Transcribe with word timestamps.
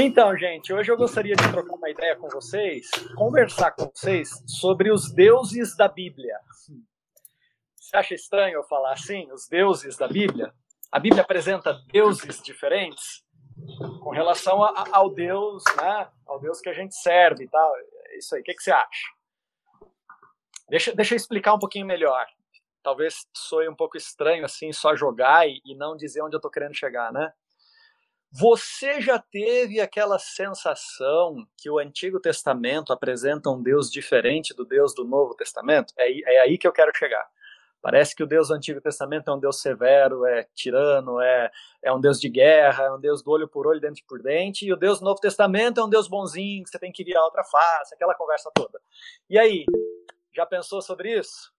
Então, 0.00 0.36
gente, 0.36 0.72
hoje 0.72 0.92
eu 0.92 0.96
gostaria 0.96 1.34
de 1.34 1.50
trocar 1.50 1.74
uma 1.74 1.90
ideia 1.90 2.14
com 2.14 2.28
vocês, 2.28 2.88
conversar 3.16 3.72
com 3.72 3.90
vocês 3.92 4.30
sobre 4.46 4.92
os 4.92 5.12
deuses 5.12 5.76
da 5.76 5.88
Bíblia. 5.88 6.38
Você 7.74 7.96
acha 7.96 8.14
estranho 8.14 8.54
eu 8.54 8.62
falar 8.62 8.92
assim, 8.92 9.28
os 9.32 9.48
deuses 9.48 9.96
da 9.96 10.06
Bíblia? 10.06 10.54
A 10.92 11.00
Bíblia 11.00 11.22
apresenta 11.22 11.82
deuses 11.90 12.40
diferentes 12.40 13.24
com 14.00 14.10
relação 14.10 14.62
a, 14.62 14.84
ao 14.92 15.10
Deus, 15.12 15.64
né? 15.76 16.08
Ao 16.28 16.38
Deus 16.38 16.60
que 16.60 16.68
a 16.68 16.74
gente 16.74 16.94
serve 16.94 17.42
e 17.42 17.48
tal. 17.48 17.72
É 18.06 18.18
isso 18.18 18.36
aí. 18.36 18.40
O 18.40 18.44
que, 18.44 18.54
que 18.54 18.62
você 18.62 18.70
acha? 18.70 19.08
Deixa, 20.68 20.94
deixa 20.94 21.14
eu 21.14 21.16
explicar 21.16 21.54
um 21.54 21.58
pouquinho 21.58 21.86
melhor. 21.86 22.24
Talvez 22.84 23.26
soe 23.36 23.68
um 23.68 23.74
pouco 23.74 23.96
estranho 23.96 24.44
assim, 24.44 24.72
só 24.72 24.94
jogar 24.94 25.48
e, 25.48 25.60
e 25.64 25.74
não 25.74 25.96
dizer 25.96 26.22
onde 26.22 26.36
eu 26.36 26.38
estou 26.38 26.52
querendo 26.52 26.76
chegar, 26.76 27.12
né? 27.12 27.32
Você 28.30 29.00
já 29.00 29.18
teve 29.18 29.80
aquela 29.80 30.18
sensação 30.18 31.46
que 31.56 31.70
o 31.70 31.78
Antigo 31.78 32.20
Testamento 32.20 32.92
apresenta 32.92 33.48
um 33.48 33.62
Deus 33.62 33.90
diferente 33.90 34.54
do 34.54 34.66
Deus 34.66 34.94
do 34.94 35.02
Novo 35.02 35.34
Testamento? 35.34 35.94
É, 35.96 36.34
é 36.34 36.40
aí 36.40 36.58
que 36.58 36.68
eu 36.68 36.72
quero 36.72 36.92
chegar. 36.94 37.26
Parece 37.80 38.14
que 38.14 38.22
o 38.22 38.26
Deus 38.26 38.48
do 38.48 38.54
Antigo 38.54 38.82
Testamento 38.82 39.30
é 39.30 39.34
um 39.34 39.38
Deus 39.38 39.62
severo, 39.62 40.26
é 40.26 40.46
tirano, 40.54 41.20
é, 41.22 41.50
é 41.82 41.92
um 41.92 42.00
Deus 42.00 42.20
de 42.20 42.28
guerra, 42.28 42.84
é 42.84 42.92
um 42.92 43.00
Deus 43.00 43.22
do 43.22 43.30
olho 43.30 43.48
por 43.48 43.66
olho, 43.66 43.80
dente 43.80 44.04
por 44.06 44.20
dente, 44.20 44.66
e 44.66 44.72
o 44.72 44.76
Deus 44.76 44.98
do 44.98 45.06
Novo 45.06 45.20
Testamento 45.20 45.80
é 45.80 45.84
um 45.84 45.88
Deus 45.88 46.06
bonzinho, 46.06 46.64
que 46.64 46.70
você 46.70 46.78
tem 46.78 46.92
que 46.92 47.04
virar 47.04 47.24
outra 47.24 47.44
face, 47.44 47.94
aquela 47.94 48.14
conversa 48.14 48.50
toda. 48.54 48.78
E 49.30 49.38
aí, 49.38 49.64
já 50.34 50.44
pensou 50.44 50.82
sobre 50.82 51.18
isso? 51.18 51.52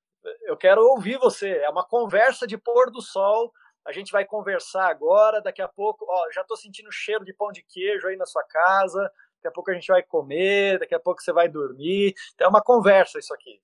Eu 0.44 0.58
quero 0.58 0.82
ouvir 0.82 1.18
você, 1.18 1.50
é 1.50 1.70
uma 1.70 1.86
conversa 1.86 2.46
de 2.46 2.58
pôr 2.58 2.92
do 2.92 3.02
sol 3.02 3.52
a 3.90 3.92
gente 3.92 4.12
vai 4.12 4.24
conversar 4.24 4.88
agora, 4.88 5.42
daqui 5.42 5.64
a 5.64 5.68
pouco, 5.68 6.06
ó, 6.08 6.32
já 6.32 6.42
estou 6.42 6.56
sentindo 6.56 6.92
cheiro 6.92 7.26
de 7.26 7.34
pão 7.34 7.52
de 7.52 7.64
queijo 7.64 8.08
aí 8.08 8.16
na 8.16 8.26
sua 8.26 8.44
casa, 8.44 9.02
daqui 9.38 9.48
a 9.48 9.52
pouco 9.52 9.72
a 9.72 9.74
gente 9.74 9.88
vai 9.88 10.04
comer, 10.04 10.78
daqui 10.78 10.94
a 10.94 11.00
pouco 11.00 11.22
você 11.22 11.34
vai 11.34 11.50
dormir. 11.50 12.14
Então 12.36 12.46
é 12.46 12.50
uma 12.50 12.62
conversa 12.62 13.18
isso 13.18 13.34
aqui. 13.34 13.60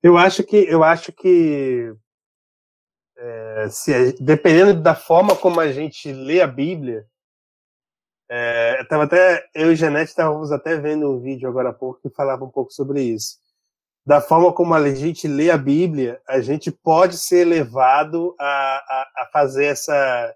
Eu 0.00 0.16
acho 0.16 0.44
que 0.44 0.56
eu 0.56 0.84
acho 0.84 1.12
que 1.12 1.92
é, 3.16 3.68
se, 3.68 4.12
dependendo 4.22 4.80
da 4.80 4.94
forma 4.94 5.34
como 5.34 5.58
a 5.58 5.72
gente 5.72 6.12
lê 6.12 6.40
a 6.40 6.46
Bíblia, 6.46 7.04
é, 8.28 8.80
eu 8.80 8.86
tava 8.86 9.04
até 9.04 9.48
eu 9.54 9.72
e 9.72 9.76
Janete 9.76 10.10
estávamos 10.10 10.52
até 10.52 10.76
vendo 10.76 11.10
um 11.10 11.20
vídeo 11.20 11.48
agora 11.48 11.70
há 11.70 11.72
pouco 11.72 12.00
que 12.00 12.14
falava 12.14 12.44
um 12.44 12.50
pouco 12.50 12.72
sobre 12.72 13.02
isso 13.02 13.44
da 14.06 14.20
forma 14.20 14.52
como 14.52 14.72
a 14.72 14.94
gente 14.94 15.26
lê 15.26 15.50
a 15.50 15.58
Bíblia, 15.58 16.20
a 16.28 16.40
gente 16.40 16.70
pode 16.70 17.18
ser 17.18 17.44
levado 17.44 18.36
a, 18.38 18.44
a, 18.46 19.22
a 19.22 19.28
fazer 19.32 19.64
essa, 19.64 20.34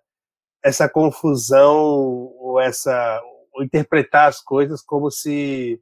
essa 0.60 0.88
confusão 0.88 1.76
ou 1.76 2.60
essa 2.60 3.22
ou 3.52 3.62
interpretar 3.62 4.28
as 4.28 4.40
coisas 4.40 4.82
como 4.82 5.08
se 5.08 5.80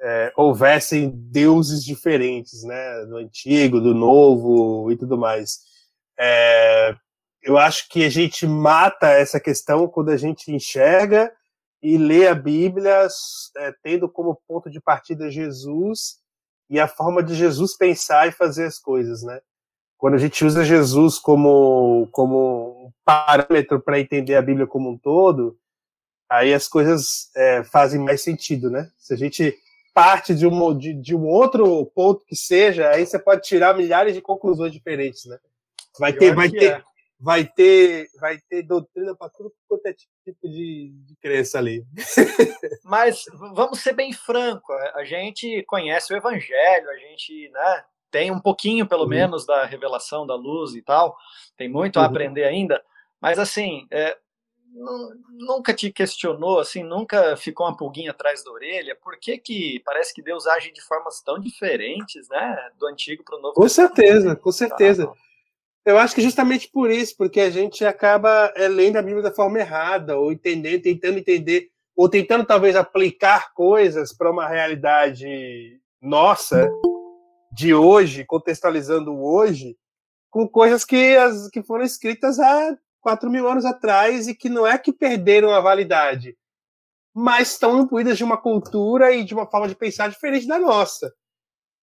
é, 0.00 0.32
houvessem 0.36 1.10
deuses 1.10 1.84
diferentes, 1.84 2.62
né, 2.64 3.04
do 3.04 3.18
antigo, 3.18 3.78
do 3.78 3.94
novo 3.94 4.90
e 4.90 4.96
tudo 4.96 5.18
mais. 5.18 5.58
É, 6.18 6.94
eu 7.42 7.58
acho 7.58 7.88
que 7.90 8.04
a 8.04 8.10
gente 8.10 8.46
mata 8.46 9.08
essa 9.08 9.38
questão 9.38 9.86
quando 9.86 10.10
a 10.10 10.16
gente 10.16 10.50
enxerga 10.50 11.30
e 11.82 11.98
lê 11.98 12.26
a 12.26 12.34
Bíblia 12.34 13.06
é, 13.58 13.74
tendo 13.82 14.08
como 14.08 14.40
ponto 14.48 14.70
de 14.70 14.80
partida 14.80 15.30
Jesus 15.30 16.21
e 16.72 16.80
a 16.80 16.88
forma 16.88 17.22
de 17.22 17.34
Jesus 17.34 17.76
pensar 17.76 18.26
e 18.26 18.32
fazer 18.32 18.64
as 18.64 18.78
coisas, 18.78 19.22
né? 19.22 19.42
Quando 19.98 20.14
a 20.14 20.18
gente 20.18 20.42
usa 20.42 20.64
Jesus 20.64 21.18
como, 21.18 22.08
como 22.10 22.86
um 22.86 22.92
parâmetro 23.04 23.78
para 23.78 24.00
entender 24.00 24.36
a 24.36 24.42
Bíblia 24.42 24.66
como 24.66 24.88
um 24.88 24.96
todo, 24.96 25.58
aí 26.30 26.54
as 26.54 26.66
coisas 26.66 27.30
é, 27.36 27.62
fazem 27.62 28.00
mais 28.00 28.22
sentido, 28.22 28.70
né? 28.70 28.90
Se 28.96 29.12
a 29.12 29.16
gente 29.18 29.54
parte 29.92 30.34
de 30.34 30.46
um, 30.46 30.76
de, 30.78 30.94
de, 30.94 31.14
um 31.14 31.26
outro 31.26 31.84
ponto 31.94 32.24
que 32.24 32.34
seja, 32.34 32.88
aí 32.88 33.04
você 33.04 33.18
pode 33.18 33.42
tirar 33.42 33.76
milhares 33.76 34.14
de 34.14 34.22
conclusões 34.22 34.72
diferentes, 34.72 35.26
né? 35.26 35.38
Vai 35.98 36.14
ter, 36.14 36.34
vai 36.34 36.48
ter, 36.48 36.72
é 36.72 36.82
vai 37.22 37.44
ter, 37.44 38.08
vai 38.20 38.36
ter 38.50 38.64
doutrina 38.64 39.14
para 39.14 39.30
tudo 39.30 39.52
quanto 39.68 39.86
é 39.86 39.92
tipo 39.92 40.48
de, 40.48 40.90
de 41.06 41.16
crença 41.22 41.56
ali. 41.56 41.86
Mas 42.82 43.24
vamos 43.54 43.78
ser 43.78 43.92
bem 43.92 44.12
franco, 44.12 44.72
a 44.72 45.04
gente 45.04 45.62
conhece 45.62 46.12
o 46.12 46.16
evangelho, 46.16 46.90
a 46.90 46.96
gente, 46.96 47.48
né, 47.50 47.84
tem 48.10 48.32
um 48.32 48.40
pouquinho 48.40 48.88
pelo 48.88 49.04
uhum. 49.04 49.08
menos 49.08 49.46
da 49.46 49.64
revelação 49.64 50.26
da 50.26 50.34
luz 50.34 50.74
e 50.74 50.82
tal, 50.82 51.16
tem 51.56 51.68
muito 51.68 51.98
a 51.98 52.02
uhum. 52.02 52.08
aprender 52.08 52.42
ainda, 52.42 52.82
mas 53.20 53.38
assim, 53.38 53.86
é, 53.92 54.18
nunca 55.30 55.72
te 55.72 55.92
questionou, 55.92 56.58
assim, 56.58 56.82
nunca 56.82 57.36
ficou 57.36 57.66
uma 57.66 57.76
pulguinha 57.76 58.10
atrás 58.10 58.42
da 58.42 58.50
orelha? 58.50 58.98
Por 59.00 59.16
que 59.20 59.38
que 59.38 59.80
parece 59.84 60.12
que 60.12 60.22
Deus 60.22 60.48
age 60.48 60.72
de 60.72 60.82
formas 60.82 61.20
tão 61.20 61.38
diferentes, 61.38 62.28
né, 62.28 62.70
do 62.76 62.88
antigo 62.88 63.22
para 63.22 63.38
o 63.38 63.40
novo? 63.40 63.54
Com 63.54 63.68
certeza, 63.68 64.34
com 64.34 64.50
certeza. 64.50 65.04
Ah, 65.04 65.31
eu 65.84 65.98
acho 65.98 66.14
que 66.14 66.22
justamente 66.22 66.70
por 66.70 66.90
isso, 66.90 67.16
porque 67.16 67.40
a 67.40 67.50
gente 67.50 67.84
acaba 67.84 68.52
é, 68.54 68.68
lendo 68.68 68.96
a 68.96 69.02
Bíblia 69.02 69.22
da 69.22 69.32
forma 69.32 69.58
errada, 69.58 70.16
ou 70.16 70.32
entendendo, 70.32 70.82
tentando 70.82 71.18
entender, 71.18 71.68
ou 71.96 72.08
tentando 72.08 72.44
talvez 72.44 72.76
aplicar 72.76 73.52
coisas 73.52 74.16
para 74.16 74.30
uma 74.30 74.48
realidade 74.48 75.80
nossa, 76.00 76.70
de 77.52 77.74
hoje, 77.74 78.24
contextualizando 78.24 79.14
hoje, 79.20 79.76
com 80.30 80.48
coisas 80.48 80.84
que, 80.84 81.16
as, 81.16 81.48
que 81.50 81.62
foram 81.62 81.84
escritas 81.84 82.38
há 82.38 82.76
4 83.00 83.28
mil 83.28 83.48
anos 83.48 83.64
atrás 83.64 84.28
e 84.28 84.34
que 84.34 84.48
não 84.48 84.66
é 84.66 84.78
que 84.78 84.92
perderam 84.92 85.50
a 85.50 85.60
validade, 85.60 86.36
mas 87.14 87.50
estão 87.50 87.80
imbuídas 87.80 88.16
de 88.16 88.24
uma 88.24 88.40
cultura 88.40 89.12
e 89.12 89.24
de 89.24 89.34
uma 89.34 89.46
forma 89.46 89.68
de 89.68 89.74
pensar 89.74 90.08
diferente 90.08 90.46
da 90.46 90.58
nossa. 90.58 91.12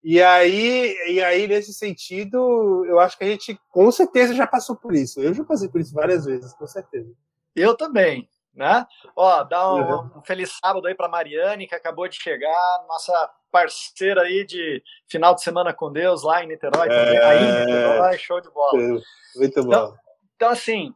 E 0.04 0.22
aí, 0.22 0.96
e 1.08 1.22
aí, 1.22 1.48
nesse 1.48 1.74
sentido, 1.74 2.86
eu 2.86 3.00
acho 3.00 3.18
que 3.18 3.24
a 3.24 3.28
gente 3.28 3.60
com 3.70 3.92
certeza 3.92 4.34
já 4.34 4.48
passou 4.48 4.76
por 4.76 4.94
isso. 4.94 5.20
Eu 5.20 5.34
já 5.34 5.44
passei 5.44 5.68
por 5.68 5.82
isso 5.82 5.94
várias 5.94 6.26
vezes, 6.26 6.54
com 6.54 6.66
certeza. 6.66 7.14
Eu 7.54 7.76
também, 7.76 8.30
né? 8.54 8.86
Ó, 9.16 9.44
dá 9.44 9.74
um, 9.74 9.82
uhum. 9.82 10.12
um 10.18 10.22
feliz 10.22 10.58
sábado 10.64 10.88
aí 10.88 10.96
para 10.96 11.10
Mariane, 11.10 11.68
que 11.68 11.76
acabou 11.76 12.08
de 12.08 12.16
chegar, 12.16 12.86
nossa 12.88 13.30
parceira 13.52 14.22
aí 14.22 14.46
de 14.46 14.82
final 15.10 15.36
de 15.36 15.44
semana 15.44 15.74
com 15.74 15.92
Deus 15.92 16.24
lá 16.24 16.44
em 16.44 16.48
Niterói 16.48 16.88
também. 16.88 17.18
É... 17.18 17.26
Aí 17.26 17.44
em 17.44 17.66
Niterói, 17.66 18.18
show 18.18 18.40
de 18.40 18.50
bola. 18.52 19.02
Muito 19.36 19.64
bom. 19.64 19.70
Então, 19.70 19.98
então 20.36 20.50
assim, 20.50 20.94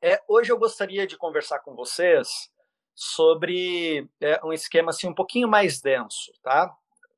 é, 0.00 0.20
hoje 0.26 0.50
eu 0.50 0.58
gostaria 0.58 1.06
de 1.06 1.16
conversar 1.18 1.58
com 1.60 1.74
vocês 1.74 2.50
sobre 2.94 4.08
é, 4.20 4.40
um 4.44 4.52
esquema 4.52 4.90
assim 4.90 5.08
um 5.08 5.14
pouquinho 5.14 5.48
mais 5.48 5.80
denso, 5.80 6.32
tá? 6.42 6.74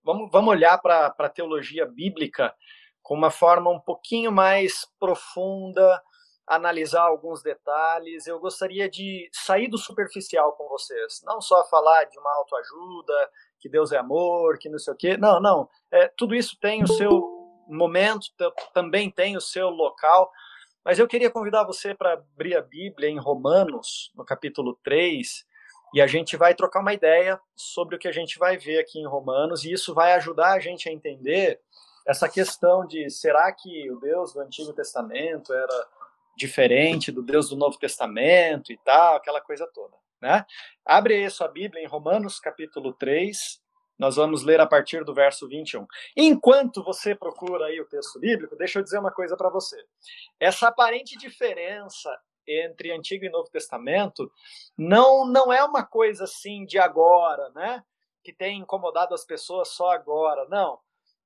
Vamos, 0.07 0.31
vamos 0.31 0.51
olhar 0.51 0.79
para 0.79 1.07
a 1.19 1.29
teologia 1.29 1.85
bíblica 1.85 2.55
com 3.03 3.15
uma 3.15 3.31
forma 3.31 3.71
um 3.71 3.81
pouquinho 3.81 4.31
mais 4.31 4.87
profunda, 4.99 6.01
analisar 6.47 7.03
alguns 7.03 7.43
detalhes. 7.43 8.27
Eu 8.27 8.39
gostaria 8.39 8.89
de 8.89 9.29
sair 9.33 9.69
do 9.69 9.77
superficial 9.77 10.53
com 10.53 10.69
vocês, 10.69 11.21
não 11.25 11.41
só 11.41 11.65
falar 11.69 12.05
de 12.05 12.19
uma 12.19 12.33
autoajuda, 12.37 13.31
que 13.59 13.69
Deus 13.69 13.91
é 13.91 13.99
amor, 13.99 14.59
que 14.59 14.69
não 14.69 14.79
sei 14.79 14.95
o 14.95 14.97
quê. 14.97 15.17
Não, 15.17 15.41
não. 15.41 15.69
É, 15.91 16.09
tudo 16.17 16.35
isso 16.35 16.57
tem 16.61 16.85
o 16.85 16.89
seu 16.89 17.11
momento, 17.69 18.29
também 18.73 19.11
tem 19.11 19.37
o 19.37 19.41
seu 19.41 19.69
local. 19.69 20.31
Mas 20.85 21.01
eu 21.01 21.09
queria 21.09 21.31
convidar 21.31 21.65
você 21.65 21.95
para 21.95 22.13
abrir 22.13 22.57
a 22.57 22.63
Bíblia 22.63 23.09
em 23.09 23.19
Romanos, 23.19 24.13
no 24.15 24.25
capítulo 24.25 24.79
3, 24.85 25.45
e 25.95 26.01
a 26.01 26.07
gente 26.07 26.37
vai 26.37 26.55
trocar 26.55 26.81
uma 26.81 26.93
ideia 26.93 27.41
sobre 27.55 27.97
o 27.97 27.99
que 27.99 28.09
a 28.09 28.13
gente 28.13 28.39
vai 28.39 28.57
ver 28.57 28.79
aqui 28.79 28.99
em 28.99 29.07
Romanos, 29.07 29.65
e 29.65 29.73
isso 29.73 29.95
vai 29.95 30.13
ajudar 30.15 30.53
a 30.53 30.61
gente 30.61 30.89
a 30.89 30.93
entender 30.93 31.61
essa 32.07 32.29
questão 32.29 32.87
de 32.87 33.11
será 33.11 33.51
que 33.53 33.91
o 33.91 33.99
Deus 33.99 34.33
do 34.33 34.41
Antigo 34.41 34.73
Testamento 34.73 35.53
era 35.53 35.89
diferente 36.37 37.11
do 37.11 37.23
Deus 37.23 37.49
do 37.49 37.57
Novo 37.57 37.79
Testamento 37.79 38.73
e 38.73 38.77
tal, 38.79 39.17
aquela 39.17 39.41
coisa 39.41 39.67
toda, 39.73 39.97
né? 40.21 40.45
Abre 40.85 41.15
aí 41.15 41.31
sua 41.31 41.49
Bíblia 41.49 41.83
em 41.83 41.87
Romanos 41.87 42.39
capítulo 42.39 42.93
3, 42.93 43.61
Nós 43.99 44.17
vamos 44.17 44.43
ler 44.43 44.61
a 44.61 44.67
partir 44.67 45.05
do 45.05 45.15
verso 45.15 45.49
21. 45.49 45.87
Enquanto 46.17 46.85
você 46.85 47.15
procura 47.15 47.67
aí 47.67 47.81
o 47.81 47.87
texto 47.87 48.21
bíblico, 48.21 48.55
deixa 48.55 48.79
eu 48.79 48.83
dizer 48.83 48.99
uma 48.99 49.11
coisa 49.11 49.37
para 49.37 49.49
você. 49.49 49.83
Essa 50.39 50.69
aparente 50.69 51.17
diferença 51.17 52.11
entre 52.47 52.93
Antigo 52.93 53.25
e 53.25 53.31
Novo 53.31 53.51
Testamento 53.51 54.31
não 54.77 55.27
não 55.27 55.53
é 55.53 55.63
uma 55.65 55.85
coisa 55.85 56.25
assim 56.25 56.65
de 56.65 56.79
agora, 56.79 57.51
né? 57.51 57.83
Que 58.23 58.33
tem 58.33 58.61
incomodado 58.61 59.15
as 59.15 59.25
pessoas 59.25 59.69
só 59.69 59.91
agora. 59.91 60.47
Não. 60.49 60.79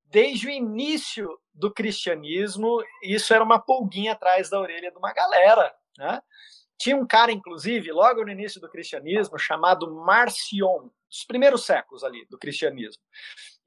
Desde 0.04 0.48
o 0.48 0.50
início 0.50 1.38
do 1.54 1.72
cristianismo, 1.72 2.82
isso 3.02 3.32
era 3.32 3.44
uma 3.44 3.60
pulguinha 3.60 4.12
atrás 4.12 4.50
da 4.50 4.60
orelha 4.60 4.90
de 4.90 4.98
uma 4.98 5.12
galera, 5.12 5.72
né? 5.96 6.20
Tinha 6.80 6.96
um 6.96 7.06
cara, 7.06 7.30
inclusive, 7.30 7.92
logo 7.92 8.24
no 8.24 8.30
início 8.30 8.58
do 8.58 8.68
cristianismo, 8.68 9.38
chamado 9.38 9.94
Marcion, 9.94 10.88
dos 11.10 11.24
primeiros 11.24 11.66
séculos 11.66 12.02
ali 12.02 12.24
do 12.30 12.38
cristianismo. 12.38 13.02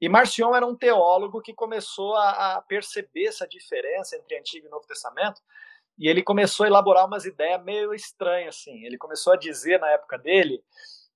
E 0.00 0.08
Marcion 0.08 0.52
era 0.52 0.66
um 0.66 0.74
teólogo 0.74 1.40
que 1.40 1.54
começou 1.54 2.16
a, 2.16 2.56
a 2.56 2.62
perceber 2.62 3.26
essa 3.26 3.46
diferença 3.46 4.16
entre 4.16 4.36
Antigo 4.36 4.66
e 4.66 4.70
Novo 4.70 4.84
Testamento, 4.84 5.40
e 5.98 6.08
ele 6.08 6.22
começou 6.22 6.64
a 6.64 6.68
elaborar 6.68 7.06
umas 7.06 7.24
ideias 7.24 7.62
meio 7.62 7.94
estranhas, 7.94 8.56
assim. 8.56 8.84
Ele 8.84 8.98
começou 8.98 9.32
a 9.32 9.36
dizer, 9.36 9.78
na 9.78 9.90
época 9.90 10.18
dele, 10.18 10.62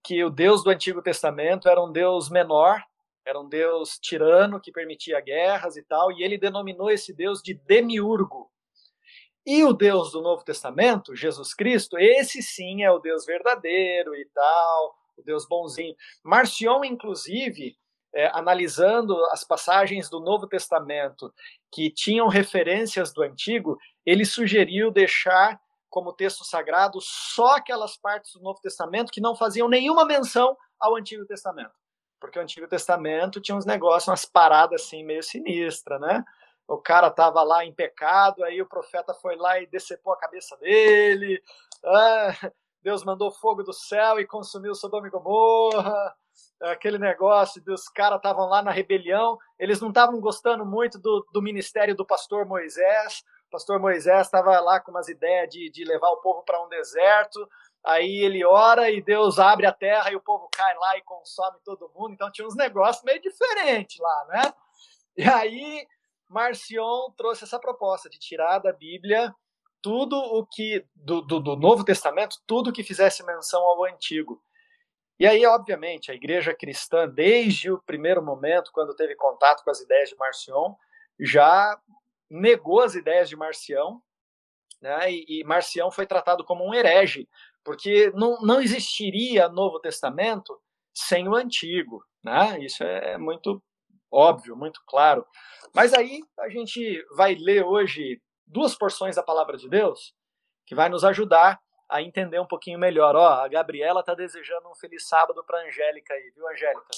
que 0.03 0.23
o 0.25 0.31
Deus 0.31 0.63
do 0.63 0.71
Antigo 0.71 1.03
Testamento 1.03 1.69
era 1.69 1.83
um 1.83 1.91
Deus 1.91 2.31
menor, 2.31 2.83
era 3.27 3.39
um 3.39 3.49
Deus 3.49 3.99
tirano 4.01 4.61
que 4.61 4.73
permitia 4.73 5.21
guerras 5.21 5.77
e 5.77 5.83
tal, 5.83 6.11
e 6.13 6.23
ele 6.23 6.39
denominou 6.39 6.91
esse 6.91 7.13
Deus 7.13 7.43
de 7.43 7.55
demiurgo. 7.55 8.51
E 9.45 9.65
o 9.65 9.73
Deus 9.73 10.13
do 10.13 10.23
Novo 10.23 10.45
Testamento, 10.45 11.17
Jesus 11.17 11.55
Cristo, 11.55 11.99
esse 11.99 12.43
sim 12.43 12.83
é 12.85 12.91
o 12.91 12.99
Deus 12.99 13.27
verdadeiro 13.27 14.15
e 14.15 14.25
tal, 14.35 14.95
o 15.17 15.23
Deus 15.23 15.47
bonzinho. 15.47 15.95
Marcion, 16.23 16.85
inclusive, 16.85 17.77
é, 18.15 18.31
analisando 18.33 19.17
as 19.27 19.45
passagens 19.45 20.09
do 20.09 20.21
Novo 20.21 20.47
Testamento 20.47 21.33
que 21.73 21.91
tinham 21.91 22.29
referências 22.29 23.13
do 23.13 23.23
Antigo, 23.23 23.79
ele 24.05 24.25
sugeriu 24.25 24.91
deixar 24.91 25.61
como 25.91 26.13
texto 26.13 26.45
sagrado 26.45 26.99
só 27.01 27.57
aquelas 27.57 27.97
partes 27.97 28.33
do 28.35 28.41
Novo 28.41 28.61
Testamento 28.61 29.11
que 29.11 29.21
não 29.21 29.35
faziam 29.35 29.69
nenhuma 29.69 30.05
menção 30.05 30.57
ao 30.79 30.97
Antigo 30.97 31.25
Testamento. 31.27 31.73
Porque 32.21 32.39
o 32.39 32.43
Antigo 32.43 32.67
Testamento 32.67 33.41
tinha 33.41 33.57
uns 33.57 33.65
negócios, 33.65 34.09
umas 34.09 34.25
paradas 34.25 34.83
assim 34.83 35.05
meio 35.05 35.23
sinistra, 35.23 35.99
né? 35.99 36.25
o 36.69 36.77
cara 36.77 37.09
estava 37.09 37.43
lá 37.43 37.65
em 37.65 37.73
pecado, 37.73 38.45
aí 38.45 38.61
o 38.61 38.69
profeta 38.69 39.15
foi 39.15 39.37
lá 39.37 39.59
e 39.59 39.67
decepou 39.67 40.13
a 40.13 40.19
cabeça 40.19 40.55
dele, 40.59 41.43
ah, 41.83 42.51
Deus 42.83 43.03
mandou 43.03 43.33
fogo 43.33 43.63
do 43.63 43.73
céu 43.73 44.21
e 44.21 44.27
consumiu 44.27 44.75
Sodoma 44.75 45.09
e 45.09 45.11
Gomorra, 45.11 46.15
aquele 46.63 46.99
negócio 46.99 47.63
dos 47.63 47.89
caras 47.89 48.17
estavam 48.17 48.49
lá 48.49 48.63
na 48.63 48.71
rebelião, 48.71 49.39
eles 49.59 49.81
não 49.81 49.89
estavam 49.89 50.21
gostando 50.21 50.65
muito 50.65 50.99
do, 50.99 51.27
do 51.33 51.43
ministério 51.43 51.95
do 51.95 52.05
pastor 52.05 52.47
Moisés, 52.47 53.23
o 53.47 53.51
pastor 53.51 53.79
Moisés 53.79 54.27
estava 54.27 54.59
lá 54.61 54.81
com 54.81 54.91
umas 54.91 55.09
ideias 55.09 55.49
de, 55.49 55.71
de 55.71 55.85
levar 55.85 56.09
o 56.11 56.21
povo 56.21 56.43
para 56.43 56.63
um 56.63 56.69
deserto, 56.69 57.49
aí 57.85 58.19
ele 58.19 58.45
ora 58.45 58.91
e 58.91 59.01
Deus 59.01 59.39
abre 59.39 59.67
a 59.67 59.73
terra 59.73 60.11
e 60.11 60.17
o 60.17 60.21
povo 60.21 60.49
cai 60.53 60.77
lá 60.77 60.99
e 60.99 61.03
consome 61.03 61.59
todo 61.65 61.91
mundo, 61.95 62.13
então 62.13 62.31
tinha 62.31 62.47
uns 62.47 62.57
negócios 62.57 63.05
meio 63.05 63.21
diferentes 63.21 63.99
lá, 63.99 64.27
né? 64.29 64.55
E 65.17 65.25
aí 65.25 65.87
Marcion 66.29 67.11
trouxe 67.17 67.45
essa 67.45 67.59
proposta 67.59 68.11
de 68.11 68.19
tirar 68.19 68.59
da 68.59 68.73
Bíblia 68.73 69.35
tudo 69.81 70.17
o 70.17 70.45
que 70.45 70.85
do, 70.95 71.23
do, 71.23 71.41
do, 71.41 71.57
Novo 71.57 71.85
Testamento, 71.85 72.37
tudo 72.47 72.73
que 72.73 72.83
fizesse 72.83 73.25
menção 73.25 73.63
ao 73.63 73.85
Antigo. 73.85 74.43
E 75.19 75.27
aí, 75.27 75.45
obviamente, 75.47 76.13
a 76.13 76.15
igreja 76.15 76.55
cristã, 76.55 77.09
desde 77.09 77.71
o 77.73 77.83
primeiro 77.83 78.23
momento, 78.23 78.71
quando 78.73 78.95
teve 78.95 79.17
contato 79.17 79.65
com 79.65 79.71
as 79.71 79.81
ideias 79.81 80.11
de 80.11 80.17
Marcion, 80.17 80.75
já 81.19 81.77
negou 82.31 82.81
as 82.81 82.95
ideias 82.95 83.29
de 83.29 83.37
Marcião, 83.37 84.01
né? 84.81 85.11
E, 85.11 85.41
e 85.41 85.45
Marcião 85.45 85.91
foi 85.91 86.07
tratado 86.07 86.45
como 86.45 86.65
um 86.65 86.73
herege, 86.73 87.29
porque 87.65 88.13
não, 88.15 88.41
não 88.41 88.61
existiria 88.61 89.49
Novo 89.49 89.81
Testamento 89.81 90.61
sem 90.95 91.29
o 91.29 91.35
Antigo, 91.35 92.05
né? 92.23 92.59
Isso 92.61 92.85
é 92.85 93.19
muito 93.19 93.61
óbvio, 94.11 94.57
muito 94.57 94.81
claro. 94.87 95.27
Mas 95.75 95.93
aí 95.95 96.23
a 96.39 96.49
gente 96.49 97.05
vai 97.17 97.35
ler 97.35 97.65
hoje 97.65 98.21
duas 98.47 98.75
porções 98.75 99.17
da 99.17 99.23
palavra 99.23 99.57
de 99.57 99.69
Deus 99.69 100.15
que 100.65 100.75
vai 100.75 100.89
nos 100.89 101.05
ajudar 101.05 101.61
a 101.89 102.03
entender 102.03 102.41
um 102.41 102.47
pouquinho 102.47 102.79
melhor. 102.79 103.17
Ó, 103.17 103.27
a 103.27 103.49
Gabriela 103.49 104.01
está 104.01 104.15
desejando 104.15 104.69
um 104.69 104.75
feliz 104.75 105.07
sábado 105.09 105.43
para 105.45 105.67
Angélica 105.67 106.15
aí, 106.15 106.31
viu, 106.35 106.49
Angélica? 106.49 106.89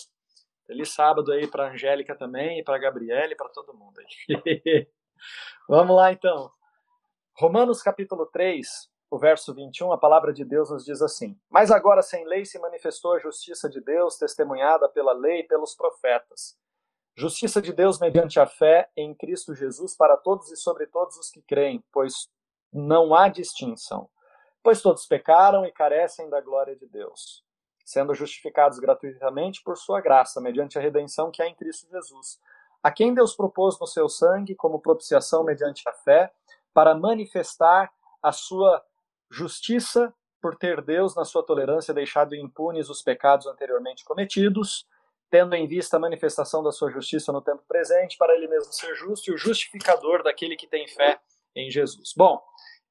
Feliz 0.66 0.92
sábado 0.92 1.32
aí 1.32 1.46
para 1.46 1.70
Angélica 1.70 2.14
também, 2.14 2.62
para 2.64 2.78
Gabriela 2.78 3.32
e 3.32 3.37
para 3.37 3.48
todo 3.48 3.75
mundo 3.75 4.00
aí. 4.00 4.87
Vamos 5.69 5.96
lá 5.96 6.12
então. 6.12 6.50
Romanos 7.34 7.82
capítulo 7.82 8.26
3, 8.26 8.69
o 9.10 9.19
verso 9.19 9.54
21, 9.54 9.92
a 9.92 9.98
palavra 9.98 10.32
de 10.32 10.44
Deus 10.44 10.70
nos 10.70 10.84
diz 10.84 11.02
assim: 11.02 11.38
Mas 11.48 11.70
agora 11.70 12.02
sem 12.02 12.26
lei 12.26 12.44
se 12.44 12.58
manifestou 12.58 13.14
a 13.14 13.19
justiça 13.19 13.69
de 13.69 13.81
Deus, 13.81 14.16
testemunhada 14.16 14.88
pela 14.88 15.12
lei 15.12 15.40
e 15.40 15.44
pelos 15.44 15.75
profetas 15.75 16.58
Justiça 17.20 17.60
de 17.60 17.72
Deus 17.72 17.98
mediante 17.98 18.40
a 18.40 18.46
fé 18.46 18.88
em 18.96 19.14
Cristo 19.14 19.54
Jesus 19.54 19.94
para 19.94 20.16
todos 20.16 20.50
e 20.50 20.56
sobre 20.56 20.87
todos 20.87 21.19
os 21.19 21.31
que 21.31 21.42
creem, 21.42 21.84
pois 21.92 22.31
não 22.72 23.14
há 23.14 23.28
distinção. 23.28 24.08
Pois 24.62 24.82
todos 24.82 25.06
pecaram 25.06 25.64
e 25.64 25.72
carecem 25.72 26.28
da 26.28 26.40
glória 26.40 26.76
de 26.76 26.86
Deus, 26.86 27.44
sendo 27.84 28.14
justificados 28.14 28.78
gratuitamente 28.78 29.62
por 29.62 29.76
sua 29.76 30.00
graça, 30.00 30.40
mediante 30.40 30.78
a 30.78 30.82
redenção 30.82 31.30
que 31.30 31.42
há 31.42 31.46
em 31.46 31.54
Cristo 31.54 31.88
Jesus, 31.90 32.38
a 32.82 32.90
quem 32.90 33.14
Deus 33.14 33.34
propôs 33.34 33.78
no 33.78 33.86
seu 33.86 34.08
sangue 34.08 34.54
como 34.54 34.80
propiciação 34.80 35.44
mediante 35.44 35.82
a 35.88 35.92
fé, 35.92 36.32
para 36.72 36.94
manifestar 36.94 37.90
a 38.22 38.32
sua 38.32 38.84
justiça 39.30 40.12
por 40.40 40.56
ter 40.56 40.80
Deus, 40.82 41.14
na 41.14 41.24
sua 41.24 41.42
tolerância, 41.42 41.92
deixado 41.92 42.34
impunes 42.34 42.88
os 42.88 43.02
pecados 43.02 43.46
anteriormente 43.46 44.04
cometidos 44.04 44.86
tendo 45.30 45.54
em 45.54 45.66
vista 45.66 45.96
a 45.96 46.00
manifestação 46.00 46.62
da 46.62 46.72
sua 46.72 46.90
justiça 46.90 47.32
no 47.32 47.40
tempo 47.40 47.62
presente, 47.66 48.18
para 48.18 48.34
ele 48.34 48.48
mesmo 48.48 48.72
ser 48.72 48.94
justo 48.96 49.30
e 49.30 49.34
o 49.34 49.38
justificador 49.38 50.24
daquele 50.24 50.56
que 50.56 50.66
tem 50.66 50.88
fé 50.88 51.20
em 51.54 51.70
Jesus. 51.70 52.12
Bom, 52.16 52.42